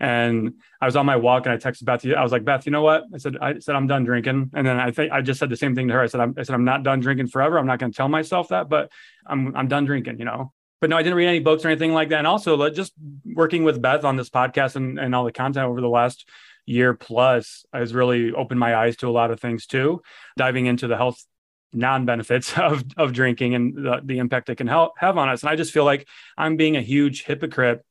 And 0.00 0.54
I 0.80 0.86
was 0.86 0.96
on 0.96 1.06
my 1.06 1.16
walk 1.16 1.46
and 1.46 1.52
I 1.52 1.56
texted 1.56 1.84
Beth. 1.84 2.06
I 2.06 2.22
was 2.22 2.30
like, 2.30 2.44
Beth, 2.44 2.66
you 2.66 2.72
know 2.72 2.82
what? 2.82 3.04
I 3.12 3.18
said, 3.18 3.36
I 3.40 3.58
said, 3.58 3.74
I'm 3.74 3.86
done 3.86 4.04
drinking. 4.04 4.50
And 4.54 4.66
then 4.66 4.78
I 4.78 4.90
think 4.90 5.10
I 5.12 5.22
just 5.22 5.40
said 5.40 5.50
the 5.50 5.56
same 5.56 5.74
thing 5.74 5.88
to 5.88 5.94
her. 5.94 6.02
I 6.02 6.06
said, 6.06 6.20
I'm, 6.20 6.34
I 6.38 6.44
said, 6.44 6.54
I'm 6.54 6.64
not 6.64 6.84
done 6.84 7.00
drinking 7.00 7.28
forever. 7.28 7.58
I'm 7.58 7.66
not 7.66 7.80
going 7.80 7.90
to 7.90 7.96
tell 7.96 8.08
myself 8.08 8.48
that, 8.48 8.68
but 8.68 8.92
I'm, 9.26 9.56
I'm 9.56 9.68
done 9.68 9.84
drinking, 9.84 10.18
you 10.18 10.24
know? 10.24 10.52
But 10.80 10.90
no, 10.90 10.96
I 10.96 11.02
didn't 11.02 11.16
read 11.16 11.26
any 11.26 11.40
books 11.40 11.64
or 11.64 11.68
anything 11.68 11.92
like 11.92 12.10
that. 12.10 12.18
And 12.18 12.26
also 12.26 12.70
just 12.70 12.92
working 13.24 13.64
with 13.64 13.82
Beth 13.82 14.04
on 14.04 14.16
this 14.16 14.30
podcast 14.30 14.76
and, 14.76 14.98
and 14.98 15.14
all 15.14 15.24
the 15.24 15.32
content 15.32 15.66
over 15.66 15.80
the 15.80 15.88
last 15.88 16.28
year 16.64 16.94
plus 16.94 17.64
has 17.72 17.94
really 17.94 18.32
opened 18.32 18.60
my 18.60 18.76
eyes 18.76 18.96
to 18.98 19.08
a 19.08 19.10
lot 19.10 19.32
of 19.32 19.40
things 19.40 19.66
too, 19.66 20.02
diving 20.36 20.66
into 20.66 20.86
the 20.86 20.96
health 20.96 21.24
non-benefits 21.72 22.56
of, 22.58 22.84
of 22.96 23.12
drinking 23.12 23.54
and 23.54 23.74
the, 23.74 24.00
the 24.04 24.18
impact 24.18 24.48
it 24.50 24.56
can 24.56 24.68
help 24.68 24.92
have 24.98 25.18
on 25.18 25.28
us. 25.28 25.42
And 25.42 25.50
I 25.50 25.56
just 25.56 25.72
feel 25.72 25.84
like 25.84 26.06
I'm 26.36 26.56
being 26.56 26.76
a 26.76 26.82
huge 26.82 27.24
hypocrite 27.24 27.84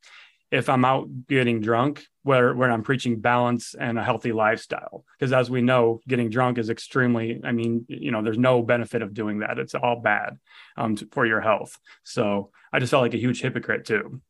if 0.51 0.69
I'm 0.69 0.85
out 0.85 1.07
getting 1.27 1.61
drunk, 1.61 2.05
where 2.23 2.53
where 2.53 2.71
I'm 2.71 2.83
preaching 2.83 3.19
balance 3.19 3.75
and 3.77 3.97
a 3.97 4.03
healthy 4.03 4.31
lifestyle. 4.31 5.03
Because 5.17 5.33
as 5.33 5.49
we 5.49 5.61
know, 5.61 5.99
getting 6.07 6.29
drunk 6.29 6.57
is 6.57 6.69
extremely. 6.69 7.41
I 7.43 7.51
mean, 7.51 7.85
you 7.87 8.11
know, 8.11 8.21
there's 8.21 8.37
no 8.37 8.61
benefit 8.61 9.01
of 9.01 9.13
doing 9.13 9.39
that. 9.39 9.59
It's 9.59 9.75
all 9.75 9.99
bad 10.01 10.37
um, 10.77 10.95
to, 10.97 11.07
for 11.11 11.25
your 11.25 11.41
health. 11.41 11.77
So 12.03 12.51
I 12.71 12.79
just 12.79 12.91
felt 12.91 13.03
like 13.03 13.13
a 13.13 13.17
huge 13.17 13.41
hypocrite 13.41 13.85
too. 13.85 14.21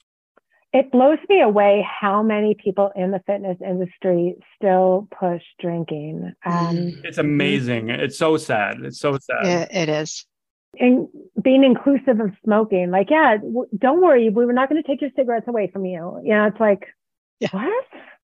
it 0.74 0.92
blows 0.92 1.20
me 1.30 1.42
away 1.42 1.88
how 1.88 2.22
many 2.22 2.56
people 2.56 2.92
in 2.96 3.12
the 3.12 3.22
fitness 3.26 3.58
industry 3.66 4.36
still 4.56 5.08
push 5.18 5.42
drinking. 5.60 6.34
Um, 6.46 7.02
it's 7.04 7.18
amazing. 7.18 7.90
It's 7.90 8.18
so 8.18 8.38
sad. 8.38 8.82
It's 8.84 9.00
so 9.00 9.18
sad. 9.18 9.46
it, 9.46 9.76
it 9.76 9.90
is. 9.90 10.26
And 10.80 11.08
being 11.42 11.64
inclusive 11.64 12.20
of 12.20 12.32
smoking, 12.44 12.92
like, 12.92 13.10
yeah, 13.10 13.38
w- 13.38 13.68
don't 13.78 14.02
worry, 14.02 14.30
we 14.30 14.46
were 14.46 14.54
not 14.54 14.70
going 14.70 14.82
to 14.82 14.88
take 14.88 15.02
your 15.02 15.10
cigarettes 15.16 15.48
away 15.48 15.70
from 15.72 15.86
you. 15.86 16.22
Yeah, 16.24 16.48
it's 16.48 16.60
like, 16.60 16.86
Yeah. 17.40 17.50
what? 17.52 17.86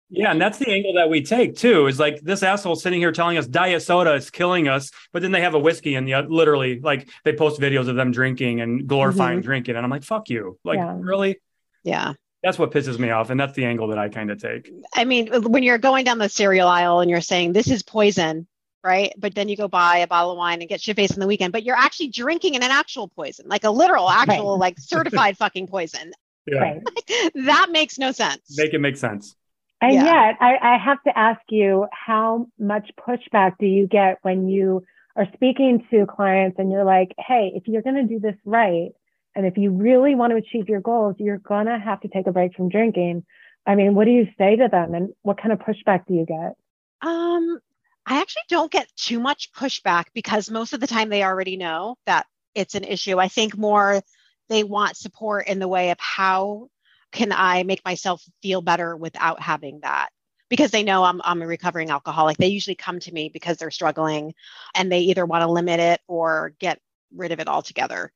Yeah, 0.09 0.31
and 0.31 0.39
that's 0.39 0.59
the 0.59 0.69
angle 0.69 0.93
that 0.95 1.09
we 1.09 1.23
take 1.23 1.55
too. 1.55 1.88
Is 1.88 1.99
like 1.99 2.21
this 2.21 2.43
asshole 2.43 2.75
sitting 2.75 2.99
here 2.99 3.11
telling 3.11 3.38
us 3.38 3.47
diet 3.47 3.81
soda 3.81 4.13
is 4.13 4.29
killing 4.29 4.67
us, 4.67 4.91
but 5.11 5.23
then 5.23 5.31
they 5.31 5.41
have 5.41 5.55
a 5.55 5.59
whiskey 5.59 5.95
and 5.95 6.07
the 6.07 6.13
uh, 6.13 6.21
literally 6.23 6.79
like 6.79 7.09
they 7.23 7.33
post 7.33 7.59
videos 7.59 7.89
of 7.89 7.95
them 7.95 8.11
drinking 8.11 8.61
and 8.61 8.88
glorifying 8.88 9.39
mm-hmm. 9.39 9.45
drinking, 9.45 9.75
and 9.75 9.83
I'm 9.83 9.89
like, 9.89 10.03
fuck 10.03 10.29
you. 10.29 10.59
Like, 10.63 10.77
Yeah. 10.77 10.95
really? 10.99 11.41
Yeah. 11.83 12.13
That's 12.43 12.59
what 12.59 12.69
pisses 12.69 12.99
me 12.99 13.09
off, 13.09 13.31
and 13.31 13.39
that's 13.39 13.53
the 13.53 13.65
angle 13.65 13.88
that 13.88 13.97
I 13.97 14.09
kind 14.09 14.29
of 14.29 14.39
take. 14.39 14.71
I 14.93 15.05
mean, 15.05 15.27
when 15.41 15.63
you're 15.63 15.79
going 15.79 16.05
down 16.05 16.19
the 16.19 16.29
cereal 16.29 16.67
aisle 16.67 16.99
and 16.99 17.09
you're 17.09 17.19
saying 17.21 17.53
this 17.53 17.67
is 17.67 17.81
poison, 17.81 18.45
right? 18.86 19.11
But 19.17 19.36
then 19.36 19.49
you 19.49 19.57
go 19.57 19.67
buy 19.67 19.97
a 19.97 20.07
bottle 20.07 20.31
of 20.31 20.38
wine 20.38 20.61
and 20.61 20.69
get 20.69 20.79
shit 20.81 20.95
faced 20.95 21.13
in 21.15 21.19
the 21.19 21.27
weekend, 21.27 21.51
but 21.51 21.63
you're 21.63 21.75
actually 21.75 22.09
drinking 22.09 22.55
an 22.55 22.63
actual 22.63 23.07
poison, 23.07 23.47
like 23.49 23.63
a 23.63 23.71
literal, 23.71 24.09
actual, 24.09 24.51
Right. 24.53 24.59
like 24.59 24.79
certified 24.79 25.38
fucking 25.38 25.67
poison. 25.67 26.13
Yeah, 26.45 26.61
Right. 26.61 26.81
That 27.36 27.69
makes 27.71 27.97
no 27.97 28.11
sense. 28.11 28.55
make 28.57 28.73
it 28.73 28.79
make 28.79 28.97
sense. 28.97 29.36
And 29.81 29.93
Yeah. 29.95 30.05
yet, 30.05 30.36
I, 30.39 30.55
I 30.61 30.77
have 30.77 31.01
to 31.03 31.17
ask 31.17 31.41
you, 31.49 31.88
how 31.91 32.47
much 32.57 32.89
pushback 32.99 33.57
do 33.59 33.65
you 33.65 33.88
get 33.88 34.19
when 34.21 34.47
you 34.47 34.83
are 35.15 35.27
speaking 35.33 35.86
to 35.91 36.05
clients 36.05 36.57
and 36.59 36.71
you're 36.71 36.83
like, 36.86 37.13
hey, 37.17 37.51
if 37.55 37.67
you're 37.67 37.81
going 37.81 37.95
to 37.95 38.03
do 38.03 38.19
this 38.19 38.36
right, 38.45 38.91
and 39.36 39.45
if 39.45 39.57
you 39.57 39.71
really 39.71 40.15
want 40.15 40.31
to 40.31 40.38
achieve 40.38 40.69
your 40.69 40.79
goals, 40.81 41.15
you're 41.19 41.39
going 41.39 41.65
to 41.65 41.77
have 41.77 41.99
to 42.01 42.07
take 42.07 42.25
a 42.27 42.31
break 42.31 42.55
from 42.55 42.69
drinking. 42.69 43.25
I 43.65 43.75
mean, 43.75 43.95
what 43.95 44.05
do 44.05 44.11
you 44.11 44.27
say 44.38 44.55
to 44.55 44.67
them 44.71 44.93
and 44.93 45.09
what 45.23 45.38
kind 45.41 45.51
of 45.51 45.59
pushback 45.59 46.05
do 46.07 46.13
you 46.13 46.25
get? 46.25 46.53
Um, 47.01 47.59
I 48.05 48.21
actually 48.21 48.43
don't 48.49 48.71
get 48.71 48.87
too 48.95 49.19
much 49.19 49.51
pushback 49.53 50.05
because 50.13 50.51
most 50.51 50.73
of 50.73 50.79
the 50.79 50.87
time 50.87 51.09
they 51.09 51.23
already 51.23 51.57
know 51.57 51.97
that 52.05 52.27
it's 52.53 52.75
an 52.75 52.83
issue. 52.83 53.17
I 53.19 53.27
think 53.27 53.57
more 53.57 54.01
they 54.49 54.63
want 54.63 54.97
support 54.97 55.47
in 55.47 55.59
the 55.59 55.67
way 55.67 55.89
of 55.89 55.99
how 55.99 56.69
can 57.11 57.31
I 57.31 57.63
make 57.63 57.83
myself 57.83 58.23
feel 58.41 58.61
better 58.61 58.95
without 58.95 59.41
having 59.41 59.79
that. 59.81 60.09
Because 60.47 60.69
they 60.69 60.83
know 60.83 61.03
I'm, 61.03 61.21
I'm 61.23 61.41
a 61.41 61.47
recovering 61.47 61.89
alcoholic. 61.89 62.37
They 62.37 62.47
usually 62.47 62.75
come 62.75 62.99
to 62.99 63.11
me 63.11 63.29
because 63.33 63.57
they're 63.57 63.71
struggling 63.71 64.35
and 64.75 64.91
they 64.91 64.99
either 64.99 65.25
want 65.25 65.41
to 65.41 65.51
limit 65.51 65.79
it 65.79 66.01
or 66.07 66.53
get 66.59 66.79
rid 67.11 67.31
of 67.31 67.39
it 67.39 67.47
altogether. 67.47 68.11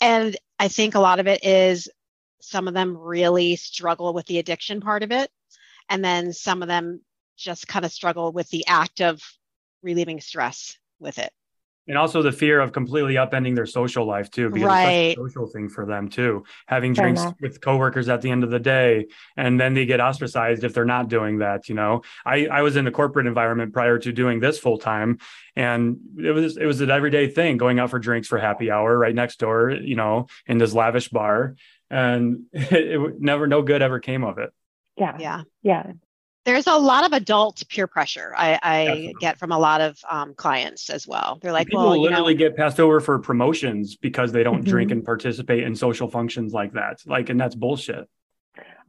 And 0.00 0.36
I 0.58 0.66
think 0.68 0.96
a 0.96 1.00
lot 1.00 1.20
of 1.20 1.28
it 1.28 1.44
is 1.44 1.88
some 2.40 2.66
of 2.66 2.74
them 2.74 2.96
really 2.96 3.54
struggle 3.56 4.12
with 4.12 4.26
the 4.26 4.38
addiction 4.38 4.80
part 4.80 5.04
of 5.04 5.12
it. 5.12 5.30
And 5.88 6.04
then 6.04 6.32
some 6.32 6.62
of 6.62 6.68
them 6.68 7.00
just 7.38 7.66
kind 7.68 7.84
of 7.84 7.92
struggle 7.92 8.32
with 8.32 8.48
the 8.50 8.66
act 8.66 9.00
of 9.00 9.22
relieving 9.82 10.20
stress 10.20 10.76
with 10.98 11.18
it. 11.18 11.30
And 11.86 11.96
also 11.96 12.20
the 12.20 12.32
fear 12.32 12.60
of 12.60 12.72
completely 12.72 13.14
upending 13.14 13.54
their 13.54 13.64
social 13.64 14.04
life 14.04 14.30
too, 14.30 14.50
because 14.50 14.66
Right. 14.68 14.90
it's 14.90 15.14
such 15.14 15.24
a 15.24 15.30
social 15.30 15.46
thing 15.46 15.70
for 15.70 15.86
them 15.86 16.10
too. 16.10 16.44
Having 16.66 16.96
Fair 16.96 17.04
drinks 17.04 17.22
enough. 17.22 17.34
with 17.40 17.62
coworkers 17.62 18.10
at 18.10 18.20
the 18.20 18.30
end 18.30 18.44
of 18.44 18.50
the 18.50 18.58
day, 18.58 19.06
and 19.38 19.58
then 19.58 19.72
they 19.72 19.86
get 19.86 19.98
ostracized 19.98 20.64
if 20.64 20.74
they're 20.74 20.84
not 20.84 21.08
doing 21.08 21.38
that. 21.38 21.70
You 21.70 21.76
know, 21.76 22.02
I 22.26 22.46
I 22.48 22.60
was 22.60 22.76
in 22.76 22.84
the 22.84 22.90
corporate 22.90 23.26
environment 23.26 23.72
prior 23.72 23.98
to 24.00 24.12
doing 24.12 24.38
this 24.40 24.58
full 24.58 24.76
time, 24.76 25.16
and 25.56 25.96
it 26.18 26.32
was 26.32 26.58
it 26.58 26.66
was 26.66 26.82
an 26.82 26.90
everyday 26.90 27.26
thing 27.28 27.56
going 27.56 27.78
out 27.78 27.88
for 27.88 27.98
drinks 27.98 28.28
for 28.28 28.36
happy 28.36 28.70
hour 28.70 28.98
right 28.98 29.14
next 29.14 29.38
door. 29.38 29.70
You 29.70 29.96
know, 29.96 30.26
in 30.46 30.58
this 30.58 30.74
lavish 30.74 31.08
bar, 31.08 31.54
and 31.88 32.42
it, 32.52 32.72
it 33.00 33.18
never 33.18 33.46
no 33.46 33.62
good 33.62 33.80
ever 33.80 33.98
came 33.98 34.24
of 34.24 34.36
it. 34.36 34.50
Yeah. 34.98 35.16
Yeah. 35.18 35.42
Yeah. 35.62 35.92
There's 36.44 36.66
a 36.66 36.78
lot 36.78 37.04
of 37.04 37.12
adult 37.12 37.62
peer 37.68 37.86
pressure 37.86 38.32
I, 38.34 38.58
I 38.62 39.14
get 39.20 39.38
from 39.38 39.52
a 39.52 39.58
lot 39.58 39.80
of 39.80 39.98
um, 40.08 40.34
clients 40.34 40.88
as 40.88 41.06
well. 41.06 41.38
They're 41.42 41.52
like, 41.52 41.68
People 41.68 41.84
well, 41.84 41.96
you 41.96 42.02
literally 42.02 42.34
know, 42.34 42.38
get 42.38 42.56
passed 42.56 42.80
over 42.80 43.00
for 43.00 43.18
promotions 43.18 43.96
because 43.96 44.32
they 44.32 44.42
don't 44.42 44.64
drink 44.64 44.90
and 44.90 45.04
participate 45.04 45.64
in 45.64 45.74
social 45.74 46.08
functions 46.08 46.52
like 46.54 46.72
that. 46.72 47.00
Like, 47.04 47.28
and 47.28 47.38
that's 47.38 47.54
bullshit. 47.54 48.08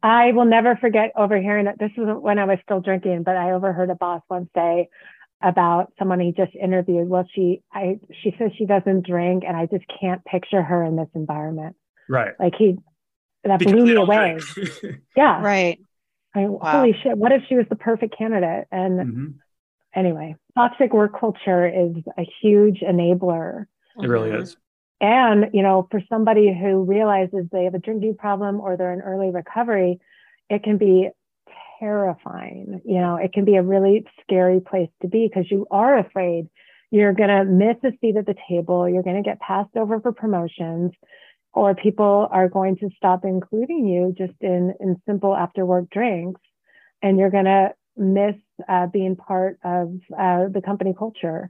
I 0.01 0.31
will 0.31 0.45
never 0.45 0.77
forget 0.77 1.11
overhearing 1.15 1.65
that. 1.65 1.77
This 1.79 1.91
was 1.97 2.17
when 2.21 2.39
I 2.39 2.45
was 2.45 2.59
still 2.63 2.79
drinking, 2.79 3.23
but 3.23 3.35
I 3.35 3.51
overheard 3.51 3.89
a 3.89 3.95
boss 3.95 4.21
once 4.29 4.49
say 4.55 4.87
about 5.41 5.91
someone 5.97 6.19
he 6.19 6.31
just 6.31 6.55
interviewed. 6.55 7.09
Well, 7.09 7.27
she, 7.33 7.61
I, 7.73 7.99
she 8.23 8.35
says 8.37 8.51
she 8.57 8.65
doesn't 8.65 9.05
drink, 9.05 9.43
and 9.45 9.55
I 9.55 9.65
just 9.65 9.85
can't 9.99 10.23
picture 10.25 10.61
her 10.61 10.83
in 10.83 10.95
this 10.95 11.09
environment. 11.15 11.75
Right. 12.07 12.33
Like 12.39 12.53
he, 12.57 12.77
that 13.43 13.59
Because 13.59 13.73
blew 13.73 13.85
me 13.85 13.95
away. 13.95 14.39
Yeah. 15.15 15.41
right. 15.41 15.79
I, 16.35 16.47
Holy 16.61 16.93
shit! 17.01 17.17
What 17.17 17.31
if 17.31 17.43
she 17.47 17.55
was 17.55 17.65
the 17.69 17.75
perfect 17.75 18.17
candidate? 18.17 18.67
And 18.71 18.99
Mhm. 18.99 19.33
anyway, 19.95 20.35
toxic 20.55 20.93
work 20.93 21.19
culture 21.19 21.67
is 21.67 21.95
a 22.17 22.23
huge 22.41 22.81
enabler. 22.81 23.65
It 24.01 24.07
really 24.07 24.29
Mhm. 24.29 24.41
is. 24.41 24.57
And, 25.01 25.49
you 25.53 25.63
know, 25.63 25.87
for 25.89 26.01
somebody 26.09 26.53
who 26.53 26.83
realizes 26.83 27.47
they 27.49 27.63
have 27.63 27.73
a 27.73 27.79
drinking 27.79 28.15
problem 28.17 28.59
or 28.59 28.75
they're 28.75 28.93
in 28.93 29.01
early 29.01 29.31
recovery, 29.31 29.99
it 30.49 30.63
can 30.63 30.77
be 30.77 31.09
terrifying. 31.79 32.81
You 32.83 32.99
know, 32.99 33.15
it 33.15 33.31
can 33.31 33.45
be 33.45 33.55
a 33.55 33.63
really 33.63 34.05
scary 34.21 34.59
place 34.59 34.89
to 35.01 35.07
be 35.07 35.27
because 35.27 35.49
you 35.49 35.65
are 35.71 35.97
afraid 35.97 36.49
you're 36.91 37.13
going 37.13 37.29
to 37.29 37.45
miss 37.45 37.77
a 37.83 37.91
seat 37.99 38.17
at 38.17 38.25
the 38.25 38.35
table, 38.49 38.89
you're 38.89 39.03
going 39.03 39.21
to 39.21 39.27
get 39.27 39.39
passed 39.39 39.75
over 39.77 39.99
for 40.01 40.11
promotions, 40.11 40.91
or 41.53 41.75
people 41.75 42.27
are 42.31 42.47
going 42.47 42.77
to 42.77 42.89
stop 42.95 43.21
including 43.23 43.87
you 43.87 44.13
just 44.17 44.37
in, 44.41 44.73
in 44.79 45.01
simple 45.07 45.35
after 45.35 45.65
work 45.65 45.89
drinks, 45.89 46.41
and 47.01 47.17
you're 47.17 47.31
going 47.31 47.45
to 47.45 47.73
miss 47.97 48.35
uh, 48.67 48.87
being 48.87 49.15
part 49.15 49.57
of 49.63 49.93
uh, 50.17 50.45
the 50.51 50.61
company 50.63 50.93
culture. 50.97 51.49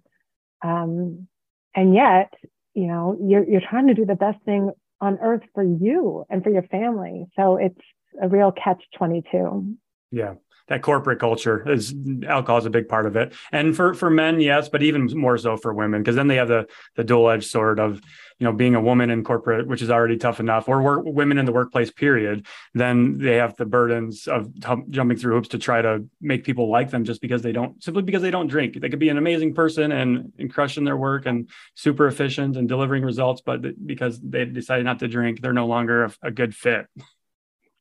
Um, 0.63 1.27
and 1.75 1.93
yet, 1.93 2.33
you 2.73 2.87
know, 2.87 3.17
you're, 3.21 3.47
you're 3.47 3.61
trying 3.69 3.87
to 3.87 3.93
do 3.93 4.05
the 4.05 4.15
best 4.15 4.43
thing 4.43 4.71
on 5.01 5.17
earth 5.21 5.43
for 5.53 5.63
you 5.63 6.25
and 6.29 6.43
for 6.43 6.49
your 6.49 6.63
family. 6.63 7.25
So 7.35 7.57
it's 7.57 7.79
a 8.21 8.27
real 8.27 8.51
catch 8.51 8.83
22. 8.97 9.75
Yeah. 10.11 10.35
That 10.69 10.81
corporate 10.81 11.19
culture 11.19 11.67
is 11.69 11.93
alcohol 12.27 12.59
is 12.59 12.65
a 12.65 12.69
big 12.69 12.87
part 12.87 13.05
of 13.05 13.15
it. 13.15 13.33
And 13.51 13.75
for, 13.75 13.93
for 13.93 14.09
men, 14.09 14.39
yes, 14.39 14.69
but 14.69 14.83
even 14.83 15.05
more 15.17 15.37
so 15.37 15.57
for 15.57 15.73
women, 15.73 16.01
because 16.01 16.15
then 16.15 16.27
they 16.27 16.35
have 16.37 16.47
the, 16.47 16.67
the 16.95 17.03
dual 17.03 17.29
edged 17.29 17.49
sword 17.49 17.79
of, 17.79 17.95
you 18.39 18.45
know, 18.45 18.53
being 18.53 18.75
a 18.75 18.81
woman 18.81 19.09
in 19.09 19.23
corporate, 19.23 19.67
which 19.67 19.81
is 19.81 19.89
already 19.89 20.15
tough 20.15 20.39
enough, 20.39 20.69
or 20.69 20.81
work, 20.81 21.01
women 21.05 21.37
in 21.37 21.45
the 21.45 21.51
workplace, 21.51 21.91
period. 21.91 22.45
Then 22.73 23.17
they 23.17 23.35
have 23.35 23.55
the 23.57 23.65
burdens 23.65 24.27
of 24.27 24.53
t- 24.61 24.83
jumping 24.89 25.17
through 25.17 25.35
hoops 25.35 25.49
to 25.49 25.57
try 25.57 25.81
to 25.81 26.05
make 26.21 26.43
people 26.43 26.69
like 26.69 26.91
them 26.91 27.03
just 27.03 27.19
because 27.19 27.41
they 27.41 27.51
don't, 27.51 27.83
simply 27.83 28.03
because 28.03 28.21
they 28.21 28.31
don't 28.31 28.47
drink. 28.47 28.79
They 28.79 28.89
could 28.89 28.99
be 28.99 29.09
an 29.09 29.17
amazing 29.17 29.55
person 29.55 29.91
and, 29.91 30.31
and 30.37 30.53
crushing 30.53 30.83
their 30.85 30.97
work 30.97 31.25
and 31.25 31.49
super 31.75 32.07
efficient 32.07 32.55
and 32.55 32.69
delivering 32.69 33.03
results, 33.03 33.41
but 33.43 33.61
because 33.85 34.19
they 34.21 34.45
decided 34.45 34.85
not 34.85 34.99
to 34.99 35.07
drink, 35.07 35.41
they're 35.41 35.51
no 35.51 35.67
longer 35.67 36.05
a, 36.05 36.13
a 36.23 36.31
good 36.31 36.55
fit. 36.55 36.87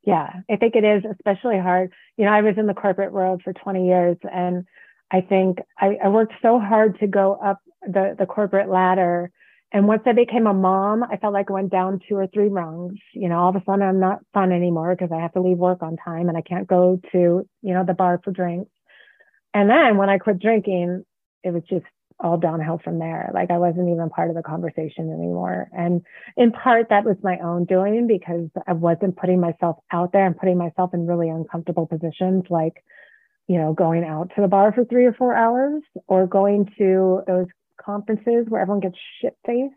Yeah, 0.03 0.27
I 0.49 0.55
think 0.55 0.75
it 0.75 0.83
is 0.83 1.03
especially 1.11 1.59
hard. 1.59 1.91
You 2.17 2.25
know, 2.25 2.31
I 2.31 2.41
was 2.41 2.55
in 2.57 2.67
the 2.67 2.73
corporate 2.73 3.11
world 3.11 3.41
for 3.43 3.53
20 3.53 3.87
years 3.87 4.17
and 4.23 4.65
I 5.11 5.21
think 5.21 5.59
I, 5.77 5.97
I 6.03 6.07
worked 6.09 6.33
so 6.41 6.59
hard 6.59 6.99
to 6.99 7.07
go 7.07 7.33
up 7.43 7.59
the, 7.81 8.15
the 8.17 8.25
corporate 8.25 8.69
ladder. 8.69 9.31
And 9.71 9.87
once 9.87 10.03
I 10.05 10.13
became 10.13 10.47
a 10.47 10.53
mom, 10.53 11.03
I 11.03 11.17
felt 11.17 11.33
like 11.33 11.49
I 11.49 11.53
went 11.53 11.71
down 11.71 11.99
two 12.07 12.15
or 12.15 12.27
three 12.27 12.47
rungs. 12.47 12.97
You 13.13 13.29
know, 13.29 13.39
all 13.39 13.49
of 13.49 13.55
a 13.55 13.63
sudden 13.65 13.81
I'm 13.81 13.99
not 13.99 14.19
fun 14.33 14.51
anymore 14.51 14.95
because 14.95 15.11
I 15.11 15.21
have 15.21 15.33
to 15.33 15.41
leave 15.41 15.57
work 15.57 15.83
on 15.83 15.97
time 15.97 16.29
and 16.29 16.37
I 16.37 16.41
can't 16.41 16.67
go 16.67 16.99
to, 17.11 17.47
you 17.61 17.73
know, 17.73 17.83
the 17.85 17.93
bar 17.93 18.19
for 18.23 18.31
drinks. 18.31 18.71
And 19.53 19.69
then 19.69 19.97
when 19.97 20.09
I 20.09 20.17
quit 20.17 20.39
drinking, 20.39 21.03
it 21.43 21.51
was 21.51 21.63
just 21.69 21.85
all 22.21 22.37
downhill 22.37 22.79
from 22.83 22.99
there. 22.99 23.31
Like 23.33 23.49
I 23.51 23.57
wasn't 23.57 23.89
even 23.89 24.09
part 24.09 24.29
of 24.29 24.35
the 24.35 24.43
conversation 24.43 25.11
anymore. 25.11 25.69
And 25.71 26.01
in 26.35 26.51
part, 26.51 26.89
that 26.89 27.05
was 27.05 27.15
my 27.23 27.37
own 27.39 27.65
doing 27.65 28.07
because 28.07 28.49
I 28.67 28.73
wasn't 28.73 29.17
putting 29.17 29.39
myself 29.39 29.77
out 29.91 30.11
there 30.11 30.25
and 30.25 30.37
putting 30.37 30.57
myself 30.57 30.93
in 30.93 31.07
really 31.07 31.29
uncomfortable 31.29 31.87
positions, 31.87 32.43
like, 32.49 32.83
you 33.47 33.57
know, 33.57 33.73
going 33.73 34.03
out 34.03 34.31
to 34.35 34.41
the 34.41 34.47
bar 34.47 34.73
for 34.73 34.83
three 34.85 35.05
or 35.05 35.13
four 35.13 35.33
hours 35.35 35.81
or 36.07 36.27
going 36.27 36.69
to 36.77 37.21
those 37.25 37.47
conferences 37.81 38.45
where 38.49 38.61
everyone 38.61 38.81
gets 38.81 38.97
shit 39.21 39.37
faced. 39.45 39.73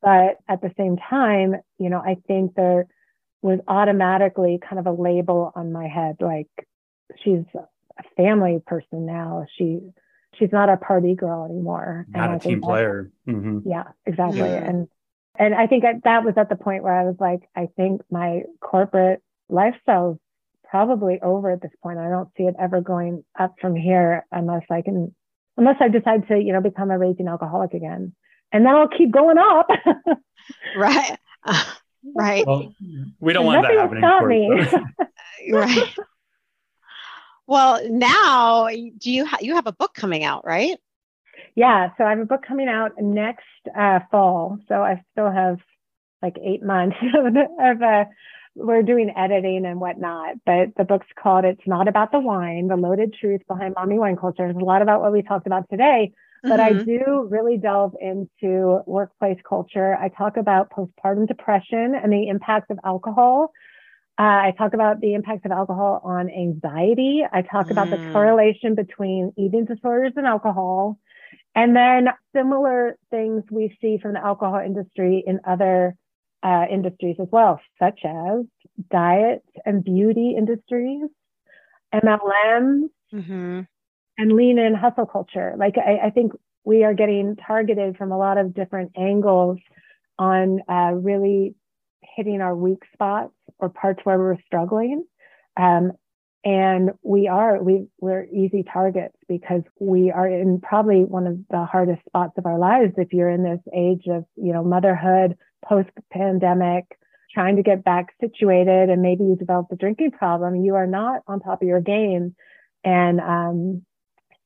But 0.00 0.36
at 0.48 0.62
the 0.62 0.72
same 0.76 0.96
time, 0.96 1.56
you 1.78 1.90
know, 1.90 1.98
I 1.98 2.16
think 2.28 2.54
there 2.54 2.86
was 3.42 3.58
automatically 3.66 4.60
kind 4.66 4.78
of 4.78 4.86
a 4.86 4.92
label 5.02 5.52
on 5.56 5.72
my 5.72 5.88
head 5.88 6.16
like, 6.20 6.48
she's 7.24 7.44
a 7.54 8.02
family 8.16 8.60
person 8.64 9.06
now. 9.06 9.46
She, 9.56 9.80
she's 10.38 10.52
not 10.52 10.68
a 10.68 10.76
party 10.76 11.14
girl 11.14 11.44
anymore. 11.44 12.06
Not 12.10 12.24
And 12.24 12.32
a 12.32 12.36
I 12.36 12.38
team 12.38 12.50
think 12.52 12.60
that- 12.62 12.66
player. 12.68 13.10
Mhm. 13.28 13.62
yeah, 13.66 13.84
exactly. 14.06 14.40
Mhm. 14.40 14.68
And 14.68 14.88
and 15.40 15.54
I 15.54 15.66
think 15.68 15.84
that, 15.84 16.02
that 16.02 16.24
was 16.24 16.34
at 16.36 16.48
the 16.48 16.56
point 16.56 16.82
where 16.82 16.94
I 16.94 17.04
was 17.04 17.14
like, 17.20 17.48
I 17.54 17.66
think 17.76 18.00
my 18.10 18.42
corporate 18.60 19.22
lifestyle 19.48 20.12
is 20.12 20.18
probably 20.68 21.20
over 21.22 21.50
at 21.52 21.62
this 21.62 21.70
point. 21.80 21.98
I 22.00 22.08
don't 22.08 22.28
see 22.36 22.42
it 22.42 22.56
ever 22.58 22.80
going 22.80 23.24
up 23.38 23.54
from 23.60 23.76
here 23.76 24.26
unless 24.32 24.64
I 24.68 24.82
can, 24.82 25.14
unless 25.56 25.76
I 25.80 25.88
decide 25.88 26.26
to, 26.28 26.36
you 26.42 26.52
know, 26.52 26.60
become 26.60 26.90
a 26.90 26.98
raging 26.98 27.28
alcoholic 27.28 27.72
again. 27.72 28.14
And 28.50 28.66
then 28.66 28.74
I'll 28.74 28.88
keep 28.88 29.10
going 29.12 29.38
up. 29.38 29.68
Right. 30.76 31.18
right. 32.16 32.46
Well, 32.46 32.72
we 33.20 33.32
don't 33.34 33.44
want 33.44 33.62
that 33.66 33.74
happening. 33.76 34.00
Stop 34.02 34.24
me. 34.26 35.52
right. 35.52 35.94
Well, 37.48 37.80
now 37.88 38.68
do 38.68 39.10
you 39.10 39.24
ha- 39.24 39.38
you 39.40 39.54
have 39.54 39.66
a 39.66 39.72
book 39.72 39.94
coming 39.94 40.22
out, 40.22 40.44
right? 40.44 40.76
Yeah, 41.54 41.90
so 41.96 42.04
I 42.04 42.10
have 42.10 42.18
a 42.18 42.26
book 42.26 42.44
coming 42.46 42.68
out 42.68 42.92
next 43.00 43.42
uh, 43.76 44.00
fall. 44.10 44.58
So 44.68 44.74
I 44.74 45.02
still 45.12 45.30
have 45.30 45.56
like 46.20 46.36
eight 46.44 46.62
months 46.62 46.96
of, 47.14 47.34
of 47.58 47.82
uh, 47.82 48.04
we're 48.54 48.82
doing 48.82 49.14
editing 49.16 49.64
and 49.64 49.80
whatnot. 49.80 50.34
But 50.44 50.76
the 50.76 50.84
book's 50.84 51.06
called 51.20 51.46
"It's 51.46 51.66
Not 51.66 51.88
About 51.88 52.12
the 52.12 52.20
Wine: 52.20 52.68
The 52.68 52.76
Loaded 52.76 53.14
Truth 53.18 53.40
Behind 53.48 53.74
Mommy 53.74 53.98
Wine 53.98 54.16
Culture." 54.16 54.46
It's 54.46 54.58
a 54.58 54.62
lot 54.62 54.82
about 54.82 55.00
what 55.00 55.12
we 55.12 55.22
talked 55.22 55.46
about 55.46 55.70
today, 55.70 56.12
but 56.42 56.60
mm-hmm. 56.60 56.80
I 56.80 56.82
do 56.84 57.28
really 57.30 57.56
delve 57.56 57.94
into 57.98 58.82
workplace 58.84 59.38
culture. 59.48 59.96
I 59.96 60.10
talk 60.10 60.36
about 60.36 60.70
postpartum 60.70 61.26
depression 61.26 61.94
and 61.94 62.12
the 62.12 62.28
impacts 62.28 62.68
of 62.68 62.78
alcohol. 62.84 63.52
Uh, 64.18 64.48
I 64.48 64.54
talk 64.58 64.74
about 64.74 65.00
the 65.00 65.14
impacts 65.14 65.44
of 65.44 65.52
alcohol 65.52 66.00
on 66.02 66.28
anxiety. 66.28 67.22
I 67.32 67.42
talk 67.42 67.68
mm. 67.68 67.70
about 67.70 67.90
the 67.90 67.96
mm. 67.96 68.12
correlation 68.12 68.74
between 68.74 69.32
eating 69.36 69.64
disorders 69.64 70.14
and 70.16 70.26
alcohol. 70.26 70.98
And 71.54 71.74
then 71.76 72.08
similar 72.34 72.96
things 73.10 73.44
we 73.50 73.76
see 73.80 73.98
from 74.00 74.14
the 74.14 74.24
alcohol 74.24 74.60
industry 74.64 75.22
in 75.26 75.40
other 75.46 75.94
uh, 76.42 76.64
industries 76.70 77.16
as 77.20 77.28
well, 77.30 77.60
such 77.80 78.00
as 78.04 78.44
diet 78.90 79.42
and 79.64 79.84
beauty 79.84 80.34
industries, 80.36 81.08
MLMs, 81.94 82.88
mm-hmm 83.14 83.60
and 84.18 84.32
lean 84.32 84.58
in 84.58 84.74
hustle 84.74 85.06
culture. 85.06 85.54
Like 85.56 85.76
I, 85.78 86.08
I, 86.08 86.10
think 86.10 86.32
we 86.64 86.84
are 86.84 86.92
getting 86.92 87.36
targeted 87.36 87.96
from 87.96 88.10
a 88.12 88.18
lot 88.18 88.36
of 88.36 88.52
different 88.52 88.92
angles 88.96 89.58
on 90.18 90.60
uh, 90.68 90.90
really 90.92 91.54
hitting 92.16 92.40
our 92.40 92.54
weak 92.54 92.82
spots 92.92 93.32
or 93.58 93.68
parts 93.68 94.00
where 94.04 94.18
we're 94.18 94.40
struggling. 94.46 95.04
Um, 95.56 95.92
and 96.44 96.92
we 97.02 97.26
are 97.26 97.60
we 97.62 97.88
we're 98.00 98.24
easy 98.26 98.64
targets 98.72 99.16
because 99.28 99.62
we 99.80 100.12
are 100.12 100.28
in 100.28 100.60
probably 100.60 101.04
one 101.04 101.26
of 101.26 101.36
the 101.50 101.64
hardest 101.64 102.00
spots 102.06 102.34
of 102.38 102.46
our 102.46 102.58
lives 102.58 102.92
if 102.96 103.12
you're 103.12 103.28
in 103.28 103.42
this 103.42 103.60
age 103.74 104.06
of 104.08 104.24
you 104.36 104.52
know 104.52 104.62
motherhood 104.62 105.36
post 105.64 105.90
pandemic 106.12 106.84
trying 107.34 107.56
to 107.56 107.62
get 107.62 107.82
back 107.82 108.14
situated 108.20 108.88
and 108.88 109.02
maybe 109.02 109.24
you 109.24 109.34
developed 109.34 109.72
a 109.72 109.76
drinking 109.76 110.12
problem 110.12 110.64
you 110.64 110.76
are 110.76 110.86
not 110.86 111.22
on 111.26 111.40
top 111.40 111.60
of 111.60 111.66
your 111.66 111.80
game 111.80 112.36
and 112.84 113.20
um, 113.20 113.82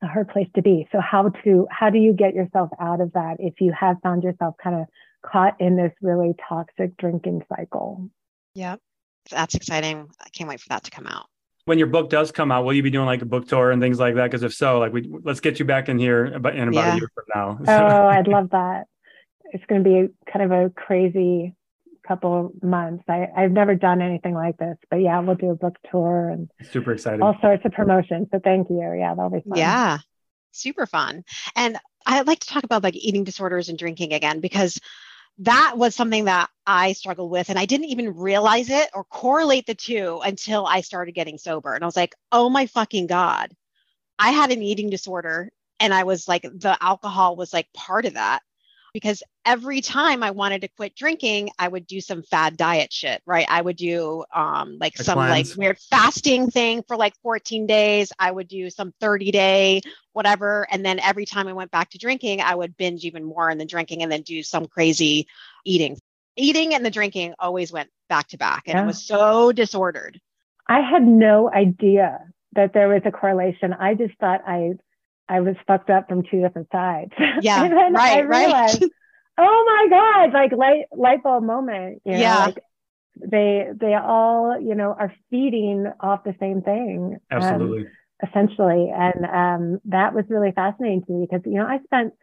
a 0.02 0.06
hard 0.06 0.28
place 0.28 0.48
to 0.54 0.62
be. 0.62 0.88
So 0.92 1.00
how 1.00 1.30
to 1.44 1.66
how 1.70 1.90
do 1.90 1.98
you 1.98 2.12
get 2.12 2.34
yourself 2.34 2.70
out 2.80 3.00
of 3.00 3.12
that 3.12 3.36
if 3.38 3.54
you 3.60 3.72
have 3.78 3.96
found 4.02 4.22
yourself 4.22 4.56
kind 4.62 4.76
of 4.76 4.86
caught 5.24 5.60
in 5.60 5.76
this 5.76 5.92
really 6.02 6.32
toxic 6.48 6.96
drinking 6.96 7.42
cycle? 7.48 8.10
Yeah. 8.54 8.76
That's 9.30 9.54
exciting. 9.54 10.08
I 10.20 10.28
can't 10.30 10.48
wait 10.48 10.60
for 10.60 10.68
that 10.70 10.84
to 10.84 10.90
come 10.90 11.06
out. 11.06 11.26
When 11.64 11.78
your 11.78 11.86
book 11.86 12.10
does 12.10 12.32
come 12.32 12.50
out, 12.50 12.64
will 12.64 12.72
you 12.72 12.82
be 12.82 12.90
doing 12.90 13.06
like 13.06 13.22
a 13.22 13.26
book 13.26 13.46
tour 13.46 13.70
and 13.70 13.80
things 13.80 14.00
like 14.00 14.16
that? 14.16 14.24
Because 14.24 14.42
if 14.42 14.52
so, 14.52 14.80
like 14.80 14.92
we 14.92 15.08
let's 15.22 15.40
get 15.40 15.58
you 15.58 15.64
back 15.64 15.88
in 15.88 15.98
here 15.98 16.24
in 16.24 16.34
about 16.34 16.54
yeah. 16.54 16.94
a 16.94 16.96
year 16.96 17.08
from 17.14 17.24
now. 17.34 17.58
oh, 17.68 18.06
I'd 18.08 18.26
love 18.26 18.50
that. 18.52 18.86
It's 19.52 19.64
going 19.66 19.84
to 19.84 19.88
be 19.88 20.30
kind 20.30 20.44
of 20.44 20.50
a 20.50 20.70
crazy 20.70 21.54
couple 22.06 22.52
months. 22.62 23.04
I, 23.08 23.28
I've 23.36 23.52
never 23.52 23.74
done 23.74 24.02
anything 24.02 24.34
like 24.34 24.56
this, 24.56 24.76
but 24.90 24.96
yeah, 24.96 25.20
we'll 25.20 25.36
do 25.36 25.50
a 25.50 25.54
book 25.54 25.76
tour 25.90 26.30
and 26.30 26.50
super 26.70 26.92
exciting. 26.92 27.22
All 27.22 27.36
sorts 27.40 27.64
of 27.64 27.72
promotions. 27.72 28.28
So 28.32 28.40
thank 28.42 28.68
you. 28.70 28.80
Yeah, 28.98 29.14
that'll 29.14 29.30
be 29.30 29.40
fun. 29.48 29.56
Yeah, 29.56 29.98
super 30.50 30.86
fun. 30.86 31.24
And 31.54 31.78
I'd 32.06 32.26
like 32.26 32.40
to 32.40 32.48
talk 32.48 32.64
about 32.64 32.82
like 32.82 32.96
eating 32.96 33.24
disorders 33.24 33.68
and 33.68 33.78
drinking 33.78 34.12
again 34.12 34.40
because 34.40 34.80
that 35.38 35.74
was 35.76 35.94
something 35.94 36.26
that 36.26 36.50
I 36.66 36.92
struggled 36.92 37.30
with. 37.30 37.48
And 37.48 37.58
I 37.58 37.66
didn't 37.66 37.86
even 37.86 38.16
realize 38.16 38.70
it 38.70 38.90
or 38.94 39.04
correlate 39.04 39.66
the 39.66 39.74
two 39.74 40.20
until 40.24 40.66
I 40.66 40.82
started 40.82 41.12
getting 41.12 41.38
sober. 41.38 41.74
And 41.74 41.82
I 41.82 41.86
was 41.86 41.96
like, 41.96 42.14
oh 42.30 42.48
my 42.48 42.66
fucking 42.66 43.06
God, 43.06 43.54
I 44.18 44.30
had 44.30 44.52
an 44.52 44.62
eating 44.62 44.90
disorder. 44.90 45.50
And 45.80 45.92
I 45.92 46.04
was 46.04 46.28
like, 46.28 46.42
the 46.42 46.76
alcohol 46.80 47.34
was 47.34 47.52
like 47.52 47.72
part 47.72 48.04
of 48.04 48.14
that 48.14 48.42
because 48.92 49.22
every 49.46 49.80
time 49.80 50.22
I 50.22 50.32
wanted 50.32 50.60
to 50.62 50.68
quit 50.68 50.94
drinking, 50.94 51.50
I 51.58 51.68
would 51.68 51.86
do 51.86 52.00
some 52.00 52.22
fad 52.22 52.56
diet 52.56 52.92
shit, 52.92 53.22
right? 53.24 53.46
I 53.48 53.60
would 53.60 53.76
do 53.76 54.24
um, 54.34 54.76
like 54.80 54.96
some 54.96 55.18
like 55.18 55.46
weird 55.56 55.78
fasting 55.78 56.50
thing 56.50 56.82
for 56.86 56.96
like 56.96 57.14
14 57.22 57.66
days. 57.66 58.12
I 58.18 58.30
would 58.30 58.48
do 58.48 58.68
some 58.70 58.92
30 59.00 59.30
day 59.30 59.80
whatever. 60.12 60.66
And 60.70 60.84
then 60.84 61.00
every 61.00 61.24
time 61.24 61.48
I 61.48 61.54
went 61.54 61.70
back 61.70 61.90
to 61.90 61.98
drinking, 61.98 62.42
I 62.42 62.54
would 62.54 62.76
binge 62.76 63.04
even 63.04 63.24
more 63.24 63.48
in 63.50 63.56
the 63.56 63.64
drinking 63.64 64.02
and 64.02 64.12
then 64.12 64.22
do 64.22 64.42
some 64.42 64.66
crazy 64.66 65.26
eating. 65.64 65.98
Eating 66.36 66.74
and 66.74 66.84
the 66.84 66.90
drinking 66.90 67.34
always 67.38 67.72
went 67.72 67.88
back 68.08 68.28
to 68.28 68.38
back 68.38 68.64
and 68.66 68.76
yeah. 68.76 68.82
it 68.82 68.86
was 68.86 69.04
so 69.04 69.52
disordered. 69.52 70.20
I 70.66 70.80
had 70.80 71.02
no 71.02 71.50
idea 71.50 72.20
that 72.54 72.74
there 72.74 72.88
was 72.88 73.02
a 73.04 73.10
correlation. 73.10 73.72
I 73.72 73.94
just 73.94 74.16
thought 74.18 74.42
I 74.46 74.74
I 75.28 75.40
was 75.40 75.56
fucked 75.66 75.90
up 75.90 76.08
from 76.08 76.22
two 76.22 76.40
different 76.40 76.68
sides. 76.70 77.12
Yeah, 77.42 77.64
and 77.64 77.72
then 77.72 77.92
right, 77.94 78.18
I 78.18 78.20
realized, 78.20 78.82
right. 78.82 78.90
oh 79.38 79.88
my 79.88 79.96
god, 79.96 80.32
like 80.32 80.52
light 80.52 80.84
light 80.92 81.22
bulb 81.22 81.44
moment. 81.44 82.02
You 82.04 82.12
know, 82.12 82.18
yeah, 82.18 82.44
like 82.46 82.62
they 83.16 83.68
they 83.74 83.94
all 83.94 84.60
you 84.60 84.74
know 84.74 84.94
are 84.98 85.12
feeding 85.30 85.90
off 86.00 86.24
the 86.24 86.34
same 86.38 86.62
thing. 86.62 87.18
Um, 87.30 87.42
Absolutely. 87.42 87.86
Um, 87.86 88.28
essentially, 88.28 88.92
and 88.94 89.24
um, 89.26 89.80
that 89.86 90.14
was 90.14 90.24
really 90.28 90.52
fascinating 90.52 91.04
to 91.04 91.12
me 91.12 91.26
because 91.28 91.44
you 91.46 91.58
know 91.58 91.66
I 91.66 91.78
spent 91.84 92.14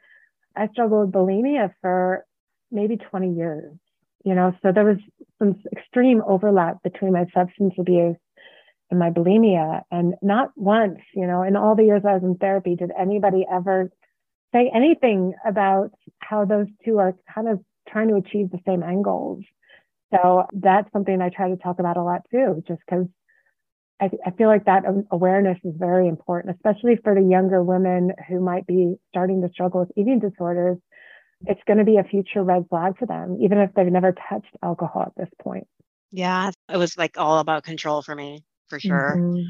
I 0.56 0.68
struggled 0.70 1.08
with 1.08 1.16
bulimia 1.16 1.74
for 1.82 2.26
maybe 2.72 2.98
20 2.98 3.34
years. 3.34 3.74
You 4.26 4.36
know, 4.36 4.54
so 4.62 4.72
there 4.72 4.84
was 4.84 4.98
some 5.40 5.56
extreme 5.72 6.22
overlap 6.28 6.84
between 6.84 7.14
my 7.14 7.26
substance 7.34 7.74
abuse 7.80 8.18
and 8.90 9.00
my 9.00 9.10
bulimia. 9.10 9.82
And 9.92 10.16
not 10.22 10.52
once, 10.56 11.00
you 11.16 11.28
know, 11.28 11.44
in 11.44 11.56
all 11.56 11.76
the 11.76 11.84
years 11.84 12.04
I 12.08 12.14
was 12.14 12.24
in 12.24 12.36
therapy, 12.36 12.76
did 12.76 12.92
anybody 12.98 13.46
ever 13.52 13.92
say 14.54 14.72
anything 14.74 15.34
about 15.46 15.92
how 16.20 16.46
those 16.46 16.68
two 16.84 16.98
are 16.98 17.14
kind 17.34 17.48
of 17.48 17.60
trying 17.88 18.10
to 18.10 18.16
achieve 18.16 18.52
the 18.52 18.60
same 18.68 18.84
end 18.84 19.04
goals. 19.04 19.44
So 20.14 20.46
that's 20.54 20.92
something 20.92 21.22
I 21.22 21.30
try 21.30 21.50
to 21.50 21.58
talk 21.58 21.80
about 21.80 21.98
a 21.98 22.04
lot 22.04 22.22
too, 22.32 22.64
just 22.68 22.82
because 22.86 23.06
I, 24.02 24.10
I, 24.26 24.32
feel 24.32 24.48
like 24.48 24.66
that 24.66 24.84
awareness 25.12 25.58
is 25.64 25.74
very 25.78 26.08
important, 26.08 26.56
especially 26.56 26.98
for 27.04 27.14
the 27.14 27.22
younger 27.22 27.62
women 27.62 28.14
who 28.28 28.40
might 28.40 28.66
be 28.66 28.96
starting 29.10 29.42
to 29.42 29.50
struggle 29.50 29.82
with 29.82 29.92
eating 29.96 30.20
disorders. 30.20 30.78
It's 31.46 31.62
going 31.68 31.78
to 31.78 31.86
be 31.86 31.98
a 31.98 32.04
future 32.04 32.44
red 32.44 32.66
flag 32.70 32.98
for 32.98 33.06
them, 33.06 33.38
even 33.42 33.60
if 33.60 33.74
they've 33.74 33.86
never 33.86 34.14
touched 34.30 34.56
alcohol 34.64 35.04
at 35.04 35.16
this 35.16 35.30
point. 35.42 35.68
Yeah, 36.12 36.52
it 36.74 36.78
was 36.78 36.98
like 36.98 37.18
all 37.18 37.40
about 37.40 37.64
control 37.64 38.02
for 38.02 38.16
me 38.16 38.44
for 38.70 38.80
sure. 38.80 39.16
Mm-hmm. 39.18 39.44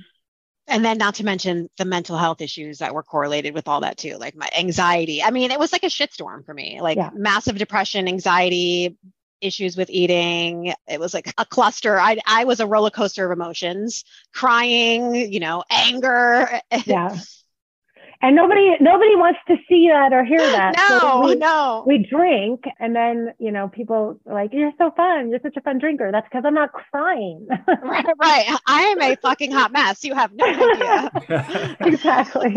And 0.67 0.85
then 0.85 0.99
not 0.99 1.15
to 1.15 1.25
mention 1.25 1.67
the 1.77 1.85
mental 1.85 2.15
health 2.15 2.41
issues 2.41 2.77
that 2.77 2.93
were 2.93 3.01
correlated 3.01 3.55
with 3.55 3.67
all 3.67 3.81
that 3.81 3.97
too, 3.97 4.17
like 4.17 4.35
my 4.35 4.47
anxiety. 4.55 5.23
I 5.23 5.31
mean, 5.31 5.49
it 5.49 5.57
was 5.57 5.71
like 5.71 5.83
a 5.83 5.87
shitstorm 5.87 6.45
for 6.45 6.53
me, 6.53 6.79
like 6.79 6.97
yeah. 6.97 7.09
massive 7.13 7.57
depression, 7.57 8.07
anxiety, 8.07 8.95
issues 9.41 9.75
with 9.75 9.89
eating. 9.89 10.73
It 10.87 10.99
was 10.99 11.13
like 11.13 11.33
a 11.39 11.45
cluster. 11.45 11.99
I 11.99 12.17
I 12.27 12.43
was 12.43 12.59
a 12.59 12.67
roller 12.67 12.91
coaster 12.91 13.25
of 13.25 13.31
emotions, 13.31 14.03
crying, 14.33 15.15
you 15.15 15.39
know, 15.39 15.63
anger. 15.71 16.61
Yeah 16.85 17.17
and 18.21 18.35
nobody 18.35 18.71
nobody 18.81 19.15
wants 19.15 19.39
to 19.47 19.55
see 19.69 19.87
that 19.89 20.11
or 20.11 20.25
hear 20.25 20.39
that. 20.51 20.75
No, 20.75 20.99
so 20.99 21.27
we, 21.27 21.35
no. 21.35 21.83
We 21.87 21.97
drink, 21.99 22.63
and 22.79 22.95
then 22.95 23.33
you 23.39 23.51
know 23.51 23.69
people 23.69 24.19
are 24.27 24.33
like, 24.33 24.51
"You're 24.53 24.73
so 24.77 24.91
fun. 24.95 25.29
You're 25.29 25.39
such 25.41 25.55
a 25.57 25.61
fun 25.61 25.79
drinker." 25.79 26.11
That's 26.11 26.27
because 26.27 26.43
I'm 26.45 26.53
not 26.53 26.71
crying. 26.73 27.47
right, 27.67 28.05
right. 28.19 28.59
I 28.67 28.81
am 28.83 29.01
a 29.01 29.15
fucking 29.15 29.51
hot 29.51 29.71
mess. 29.71 30.03
You 30.03 30.15
have 30.15 30.31
no 30.33 30.45
idea. 30.45 31.75
exactly. 31.81 32.55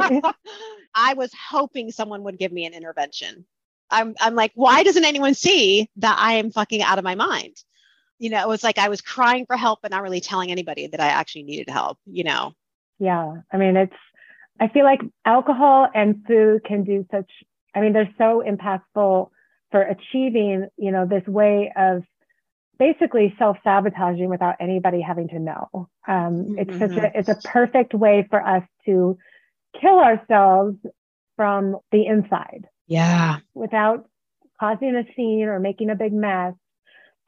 I 0.94 1.14
was 1.14 1.30
hoping 1.50 1.90
someone 1.90 2.24
would 2.24 2.38
give 2.38 2.52
me 2.52 2.66
an 2.66 2.74
intervention. 2.74 3.44
I'm 3.90 4.14
I'm 4.20 4.34
like, 4.34 4.52
why 4.54 4.82
doesn't 4.82 5.04
anyone 5.04 5.34
see 5.34 5.88
that 5.96 6.16
I 6.18 6.34
am 6.34 6.50
fucking 6.50 6.82
out 6.82 6.98
of 6.98 7.04
my 7.04 7.14
mind? 7.14 7.56
You 8.18 8.30
know, 8.30 8.40
it 8.40 8.48
was 8.48 8.64
like 8.64 8.78
I 8.78 8.88
was 8.88 9.00
crying 9.00 9.46
for 9.46 9.56
help, 9.56 9.80
but 9.82 9.90
not 9.90 10.02
really 10.02 10.20
telling 10.20 10.50
anybody 10.50 10.86
that 10.88 11.00
I 11.00 11.08
actually 11.08 11.44
needed 11.44 11.68
help. 11.68 11.98
You 12.06 12.24
know. 12.24 12.52
Yeah, 12.98 13.34
I 13.52 13.56
mean, 13.56 13.76
it's 13.76 13.96
I 14.62 14.68
feel 14.68 14.84
like 14.84 15.00
alcohol 15.24 15.88
and 15.92 16.24
food 16.24 16.62
can 16.64 16.84
do 16.84 17.04
such, 17.10 17.28
I 17.74 17.80
mean, 17.80 17.92
they're 17.92 18.14
so 18.16 18.44
impactful 18.46 19.30
for 19.72 19.82
achieving, 19.82 20.68
you 20.76 20.92
know, 20.92 21.04
this 21.04 21.26
way 21.26 21.72
of 21.76 22.04
basically 22.78 23.34
self-sabotaging 23.40 24.28
without 24.28 24.54
anybody 24.60 25.00
having 25.00 25.26
to 25.30 25.40
know. 25.40 25.88
Um, 26.06 26.54
it's 26.56 26.70
mm-hmm. 26.70 26.94
such 26.94 26.96
a, 26.96 27.18
it's 27.18 27.28
a 27.28 27.48
perfect 27.48 27.92
way 27.92 28.24
for 28.30 28.40
us 28.40 28.62
to 28.86 29.18
kill 29.80 29.98
ourselves 29.98 30.76
from 31.34 31.78
the 31.90 32.06
inside. 32.06 32.68
Yeah. 32.86 33.38
Without 33.54 34.08
causing 34.60 34.94
a 34.94 35.02
scene 35.16 35.48
or 35.48 35.58
making 35.58 35.90
a 35.90 35.96
big 35.96 36.12
mess. 36.12 36.54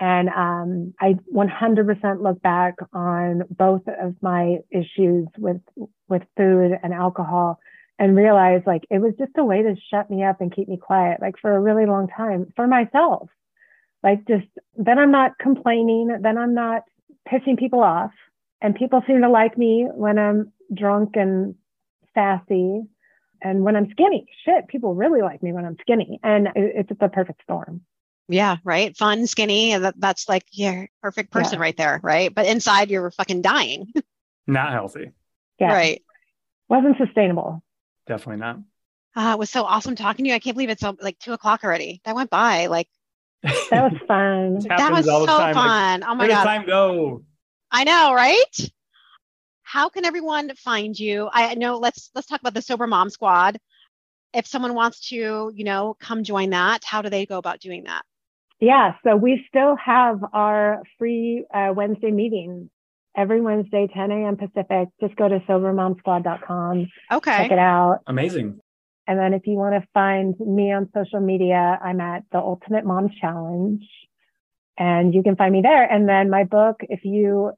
And 0.00 0.28
um, 0.28 0.94
I 1.00 1.16
100% 1.34 2.22
look 2.22 2.42
back 2.42 2.74
on 2.92 3.42
both 3.50 3.82
of 3.88 4.16
my 4.22 4.58
issues 4.70 5.28
with 5.38 5.60
with 6.08 6.22
food 6.36 6.72
and 6.82 6.92
alcohol 6.92 7.58
and 7.98 8.16
realize 8.16 8.62
like 8.66 8.84
it 8.90 8.98
was 8.98 9.14
just 9.18 9.32
a 9.38 9.44
way 9.44 9.62
to 9.62 9.76
shut 9.90 10.10
me 10.10 10.24
up 10.24 10.40
and 10.40 10.54
keep 10.54 10.68
me 10.68 10.76
quiet 10.76 11.20
like 11.20 11.36
for 11.40 11.56
a 11.56 11.60
really 11.60 11.86
long 11.86 12.08
time 12.08 12.52
for 12.56 12.66
myself 12.66 13.30
Like 14.02 14.26
just 14.28 14.46
then 14.76 14.98
I'm 14.98 15.12
not 15.12 15.38
complaining, 15.40 16.18
then 16.22 16.38
I'm 16.38 16.54
not 16.54 16.82
pissing 17.28 17.58
people 17.58 17.80
off. 17.82 18.12
And 18.62 18.74
people 18.74 19.02
seem 19.06 19.22
to 19.22 19.30
like 19.30 19.58
me 19.58 19.88
when 19.92 20.18
I'm 20.18 20.52
drunk 20.74 21.12
and 21.16 21.54
sassy 22.14 22.82
and 23.42 23.62
when 23.64 23.76
I'm 23.76 23.90
skinny. 23.92 24.26
Shit, 24.44 24.68
people 24.68 24.94
really 24.94 25.22
like 25.22 25.42
me 25.42 25.52
when 25.52 25.64
I'm 25.66 25.76
skinny. 25.82 26.20
And 26.22 26.48
it's 26.56 26.90
the 27.00 27.08
perfect 27.08 27.42
storm. 27.44 27.82
Yeah, 28.28 28.56
right. 28.64 28.96
Fun, 28.96 29.26
skinny. 29.26 29.76
That, 29.76 29.94
that's 29.98 30.28
like 30.28 30.44
your 30.52 30.88
perfect 31.02 31.30
person 31.30 31.54
yeah. 31.54 31.60
right 31.60 31.76
there, 31.76 32.00
right? 32.02 32.34
But 32.34 32.46
inside 32.46 32.90
you're 32.90 33.10
fucking 33.10 33.42
dying. 33.42 33.92
Not 34.46 34.72
healthy. 34.72 35.10
Yeah. 35.60 35.72
Right. 35.72 36.02
Wasn't 36.68 36.96
sustainable. 36.96 37.62
Definitely 38.06 38.40
not. 38.40 38.58
Uh, 39.16 39.32
it 39.34 39.38
was 39.38 39.50
so 39.50 39.64
awesome 39.64 39.94
talking 39.96 40.24
to 40.24 40.30
you. 40.30 40.34
I 40.34 40.38
can't 40.38 40.56
believe 40.56 40.70
it's 40.70 40.82
like 41.00 41.18
two 41.18 41.32
o'clock 41.32 41.62
already. 41.64 42.00
That 42.04 42.14
went 42.14 42.30
by 42.30 42.66
like. 42.66 42.88
That 43.42 43.92
was 43.92 44.00
fun. 44.08 44.58
that 44.68 44.90
was 44.90 45.04
so 45.04 45.26
fun. 45.26 46.00
Like, 46.00 46.10
oh 46.10 46.14
my 46.14 46.28
god. 46.28 46.44
time 46.44 46.66
go? 46.66 47.22
I 47.70 47.84
know, 47.84 48.14
right? 48.14 48.70
How 49.62 49.88
can 49.88 50.04
everyone 50.04 50.54
find 50.56 50.98
you? 50.98 51.28
I 51.32 51.54
know. 51.54 51.78
Let's 51.78 52.10
let's 52.14 52.26
talk 52.26 52.40
about 52.40 52.54
the 52.54 52.62
Sober 52.62 52.86
Mom 52.86 53.10
Squad. 53.10 53.58
If 54.32 54.46
someone 54.46 54.74
wants 54.74 55.08
to, 55.10 55.52
you 55.54 55.64
know, 55.64 55.96
come 56.00 56.24
join 56.24 56.50
that, 56.50 56.84
how 56.84 57.02
do 57.02 57.08
they 57.08 57.26
go 57.26 57.38
about 57.38 57.60
doing 57.60 57.84
that? 57.84 58.02
Yeah, 58.60 58.94
so 59.04 59.16
we 59.16 59.44
still 59.48 59.76
have 59.76 60.20
our 60.32 60.82
free 60.98 61.44
uh, 61.52 61.72
Wednesday 61.74 62.10
meeting 62.10 62.70
every 63.16 63.40
Wednesday, 63.40 63.88
10 63.92 64.10
a.m. 64.10 64.36
Pacific. 64.36 64.88
Just 65.00 65.16
go 65.16 65.28
to 65.28 65.40
sobermomsquad.com. 65.40 66.86
Okay. 67.12 67.36
Check 67.36 67.52
it 67.52 67.58
out. 67.58 68.00
Amazing. 68.06 68.60
And 69.06 69.18
then 69.18 69.34
if 69.34 69.46
you 69.46 69.54
want 69.54 69.74
to 69.80 69.86
find 69.92 70.34
me 70.40 70.72
on 70.72 70.88
social 70.94 71.20
media, 71.20 71.78
I'm 71.82 72.00
at 72.00 72.24
the 72.32 72.38
Ultimate 72.38 72.84
Mom 72.84 73.10
Challenge. 73.20 73.82
And 74.78 75.14
you 75.14 75.22
can 75.22 75.36
find 75.36 75.52
me 75.52 75.60
there. 75.62 75.84
And 75.84 76.08
then 76.08 76.30
my 76.30 76.44
book, 76.44 76.80
if 76.82 77.04
you 77.04 77.52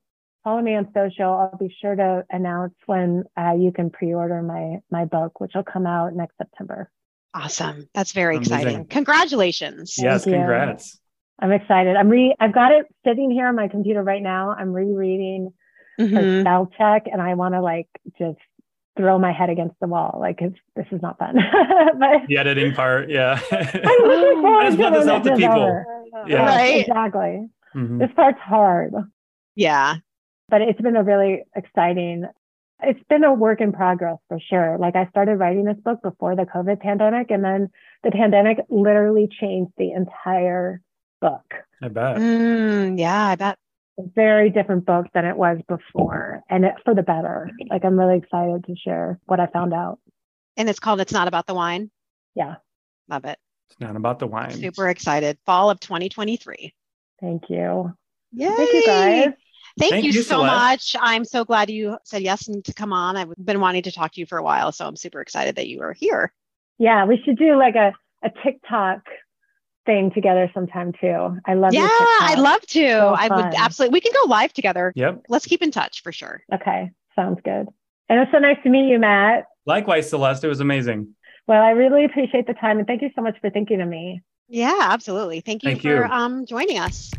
follow 0.45 0.61
me 0.61 0.75
on 0.77 0.89
social, 0.95 1.33
I'll 1.33 1.59
be 1.59 1.75
sure 1.81 1.95
to 1.95 2.25
announce 2.31 2.75
when 2.87 3.25
uh, 3.39 3.55
you 3.59 3.73
can 3.73 3.91
pre-order 3.91 4.43
my 4.43 4.81
my 4.91 5.07
book, 5.07 5.41
which 5.41 5.53
will 5.55 5.63
come 5.63 5.87
out 5.87 6.15
next 6.15 6.37
September. 6.37 6.91
Awesome. 7.37 7.89
That's 7.93 8.13
very 8.13 8.37
Amazing. 8.37 8.59
exciting. 8.59 8.85
Congratulations. 8.87 9.95
Yes, 9.99 10.25
Thank 10.25 10.37
congrats. 10.37 10.95
You. 10.95 11.01
I'm 11.39 11.53
excited. 11.53 11.97
I'm 11.97 12.09
re 12.09 12.35
I've 12.41 12.55
got 12.55 12.73
it 12.73 12.87
sitting 13.07 13.31
here 13.31 13.47
on 13.47 13.57
my 13.57 13.69
computer 13.69 14.03
right 14.03 14.23
now. 14.23 14.51
I'm 14.51 14.73
rereading 14.73 15.53
mm-hmm. 16.01 16.41
spell 16.41 16.71
check 16.79 17.07
and 17.13 17.21
I 17.21 17.35
want 17.35 17.55
to 17.55 17.61
like 17.61 17.89
just 18.19 18.39
throw 18.97 19.19
my 19.19 19.33
head 19.33 19.51
against 19.51 19.77
the 19.81 19.87
wall. 19.87 20.17
Like 20.19 20.39
this 20.39 20.87
is 20.91 21.03
not 21.03 21.19
fun. 21.19 21.37
but 21.99 22.27
the 22.27 22.39
editing 22.39 22.73
part, 22.73 23.11
yeah. 23.11 23.39
I 23.53 24.67
just 24.71 24.79
want 24.79 24.95
this 24.95 25.07
out 25.07 25.25
to 25.25 25.37
people. 25.37 25.63
Over. 25.63 25.87
Yeah. 26.27 26.47
Right. 26.47 26.81
Exactly. 26.81 27.49
Mm-hmm. 27.75 27.99
This 27.99 28.11
part's 28.17 28.41
hard. 28.41 28.95
Yeah. 29.55 29.97
But 30.49 30.63
it's 30.63 30.81
been 30.81 30.97
a 30.97 31.03
really 31.03 31.43
exciting 31.55 32.25
it's 32.83 33.03
been 33.09 33.25
a 33.25 33.33
work 33.33 33.61
in 33.61 33.73
progress 33.73 34.19
for 34.29 34.39
sure. 34.41 34.77
Like 34.79 34.97
I 34.97 35.07
started 35.09 35.37
writing 35.37 35.65
this 35.65 35.79
book 35.85 36.03
before 36.03 36.37
the 36.37 36.43
COVID 36.43 36.81
pandemic, 36.81 37.31
and 37.31 37.45
then 37.45 37.71
the 38.03 38.11
pandemic 38.11 38.59
literally 38.69 39.29
changed 39.41 39.73
the 39.77 39.93
entire 39.93 40.83
book. 41.21 41.45
I 41.83 41.89
bet. 41.89 42.17
Mm, 42.17 42.99
yeah, 42.99 43.27
I 43.27 43.35
bet. 43.37 43.59
A 43.99 44.03
very 44.15 44.51
different 44.51 44.85
book 44.85 45.07
than 45.15 45.25
it 45.25 45.37
was 45.37 45.59
before, 45.69 46.43
and 46.51 46.65
it, 46.67 46.75
for 46.85 46.95
the 46.95 47.03
better. 47.03 47.51
Like 47.71 47.85
I'm 47.85 47.99
really 47.99 48.19
excited 48.19 48.65
to 48.67 48.77
share 48.77 49.19
what 49.25 49.41
I 49.41 49.47
found 49.47 49.73
out. 49.73 49.99
And 50.57 50.69
it's 50.69 50.81
called 50.81 51.01
"It's 51.01 51.13
Not 51.13 51.29
About 51.29 51.47
the 51.47 51.55
Wine." 51.55 51.91
Yeah, 52.35 52.57
love 53.09 53.25
it. 53.25 53.39
It's 53.71 53.81
not 53.81 53.97
about 53.97 54.19
the 54.19 54.27
wine. 54.27 54.53
Super 54.53 54.89
excited. 54.89 55.39
Fall 55.45 55.71
of 55.71 55.81
2023. 55.81 56.73
Thank 57.21 57.45
you. 57.49 57.93
Yay. 58.33 58.55
Thank 58.55 58.73
you 58.73 58.87
guys. 58.87 59.33
Thank, 59.79 59.93
Thank 59.93 60.05
you, 60.05 60.13
you, 60.13 60.23
so 60.23 60.37
Celeste. 60.37 60.95
much. 60.95 60.97
I'm 60.99 61.25
so 61.25 61.45
glad 61.45 61.69
you 61.69 61.99
said 62.05 62.23
yes 62.23 62.49
and 62.49 62.65
to 62.65 62.73
come 62.73 62.93
on. 62.93 63.17
I've 63.17 63.35
been 63.37 63.61
wanting 63.61 63.83
to 63.83 63.93
talk 63.93 64.13
to 64.13 64.21
you 64.21 64.27
for 64.27 64.39
a 64.39 64.43
while, 64.43 64.73
so 64.73 64.87
I'm 64.87 64.97
super 64.97 65.21
excited 65.21 65.57
that 65.57 65.69
you 65.69 65.83
are 65.83 65.93
here. 65.93 66.33
Yeah, 66.79 67.05
we 67.05 67.21
should 67.25 67.37
do 67.37 67.59
like 67.59 67.75
a, 67.75 67.93
a 68.23 68.31
TikTok 68.43 69.03
thing 69.85 70.11
together 70.15 70.51
sometime 70.55 70.93
too. 71.01 71.39
I 71.47 71.55
love 71.55 71.73
Yeah, 71.73 71.89
I'd 71.91 72.39
love 72.39 72.61
to. 72.63 72.89
So 72.89 73.15
I 73.19 73.29
would 73.29 73.55
absolutely 73.55 73.93
we 73.93 74.01
can 74.01 74.13
go 74.13 74.29
live 74.29 74.53
together. 74.53 74.93
Yep. 74.97 75.27
Let's 75.29 75.47
keep 75.47 75.63
in 75.63 75.71
touch 75.71 76.03
for 76.03 76.11
sure. 76.11 76.43
Okay. 76.53 76.91
Sounds 77.15 77.39
good. 77.45 77.69
And 78.09 78.21
it's 78.21 78.31
so 78.33 78.39
nice 78.39 78.59
to 78.63 78.71
meet 78.71 78.89
you, 78.89 78.99
Matt. 78.99 79.45
Likewise, 79.65 80.09
Celeste. 80.09 80.45
It 80.45 80.49
was 80.49 80.61
amazing. 80.61 81.15
Well, 81.47 81.63
I 81.63 81.71
really 81.71 82.05
appreciate 82.05 82.47
the 82.47 82.55
time 82.55 82.79
and 82.79 82.87
thank 82.87 83.03
you 83.03 83.11
so 83.15 83.23
much 83.23 83.37
for 83.41 83.51
thinking 83.51 83.81
of 83.81 83.89
me. 83.89 84.23
Yeah, 84.49 84.79
absolutely. 84.81 85.41
Thank 85.41 85.65
you 85.65 85.71
thank 85.71 85.83
for 85.83 85.89
you. 85.89 86.03
Um, 86.05 86.47
joining 86.47 86.79
us. 86.79 87.11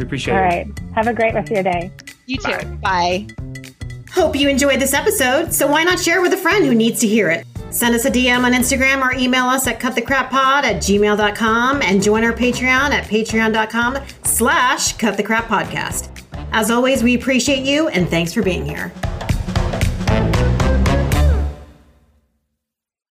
We 0.00 0.06
appreciate 0.06 0.34
All 0.34 0.40
it. 0.40 0.42
All 0.42 0.48
right. 0.48 0.78
Have 0.94 1.06
a 1.08 1.14
great 1.14 1.34
rest 1.34 1.50
of 1.50 1.54
your 1.54 1.62
day. 1.62 1.92
You 2.24 2.38
too. 2.38 2.56
Bye. 2.76 3.26
Bye. 3.28 3.28
Hope 4.12 4.34
you 4.34 4.48
enjoyed 4.48 4.80
this 4.80 4.94
episode, 4.94 5.52
so 5.52 5.66
why 5.66 5.84
not 5.84 6.00
share 6.00 6.18
it 6.18 6.22
with 6.22 6.32
a 6.32 6.38
friend 6.38 6.64
who 6.64 6.74
needs 6.74 7.00
to 7.00 7.06
hear 7.06 7.28
it? 7.30 7.46
Send 7.70 7.94
us 7.94 8.04
a 8.06 8.10
DM 8.10 8.44
on 8.44 8.52
Instagram 8.52 9.02
or 9.02 9.12
email 9.12 9.44
us 9.44 9.66
at 9.66 9.78
cutthecrappod 9.78 10.64
at 10.64 10.76
gmail.com 10.76 11.82
and 11.82 12.02
join 12.02 12.24
our 12.24 12.32
Patreon 12.32 12.90
at 12.90 13.04
patreon.com 13.04 13.98
slash 14.24 14.96
cutthecrappodcast. 14.96 16.24
As 16.52 16.70
always, 16.70 17.04
we 17.04 17.14
appreciate 17.14 17.64
you 17.64 17.88
and 17.88 18.08
thanks 18.08 18.32
for 18.32 18.42
being 18.42 18.64
here. 18.66 18.90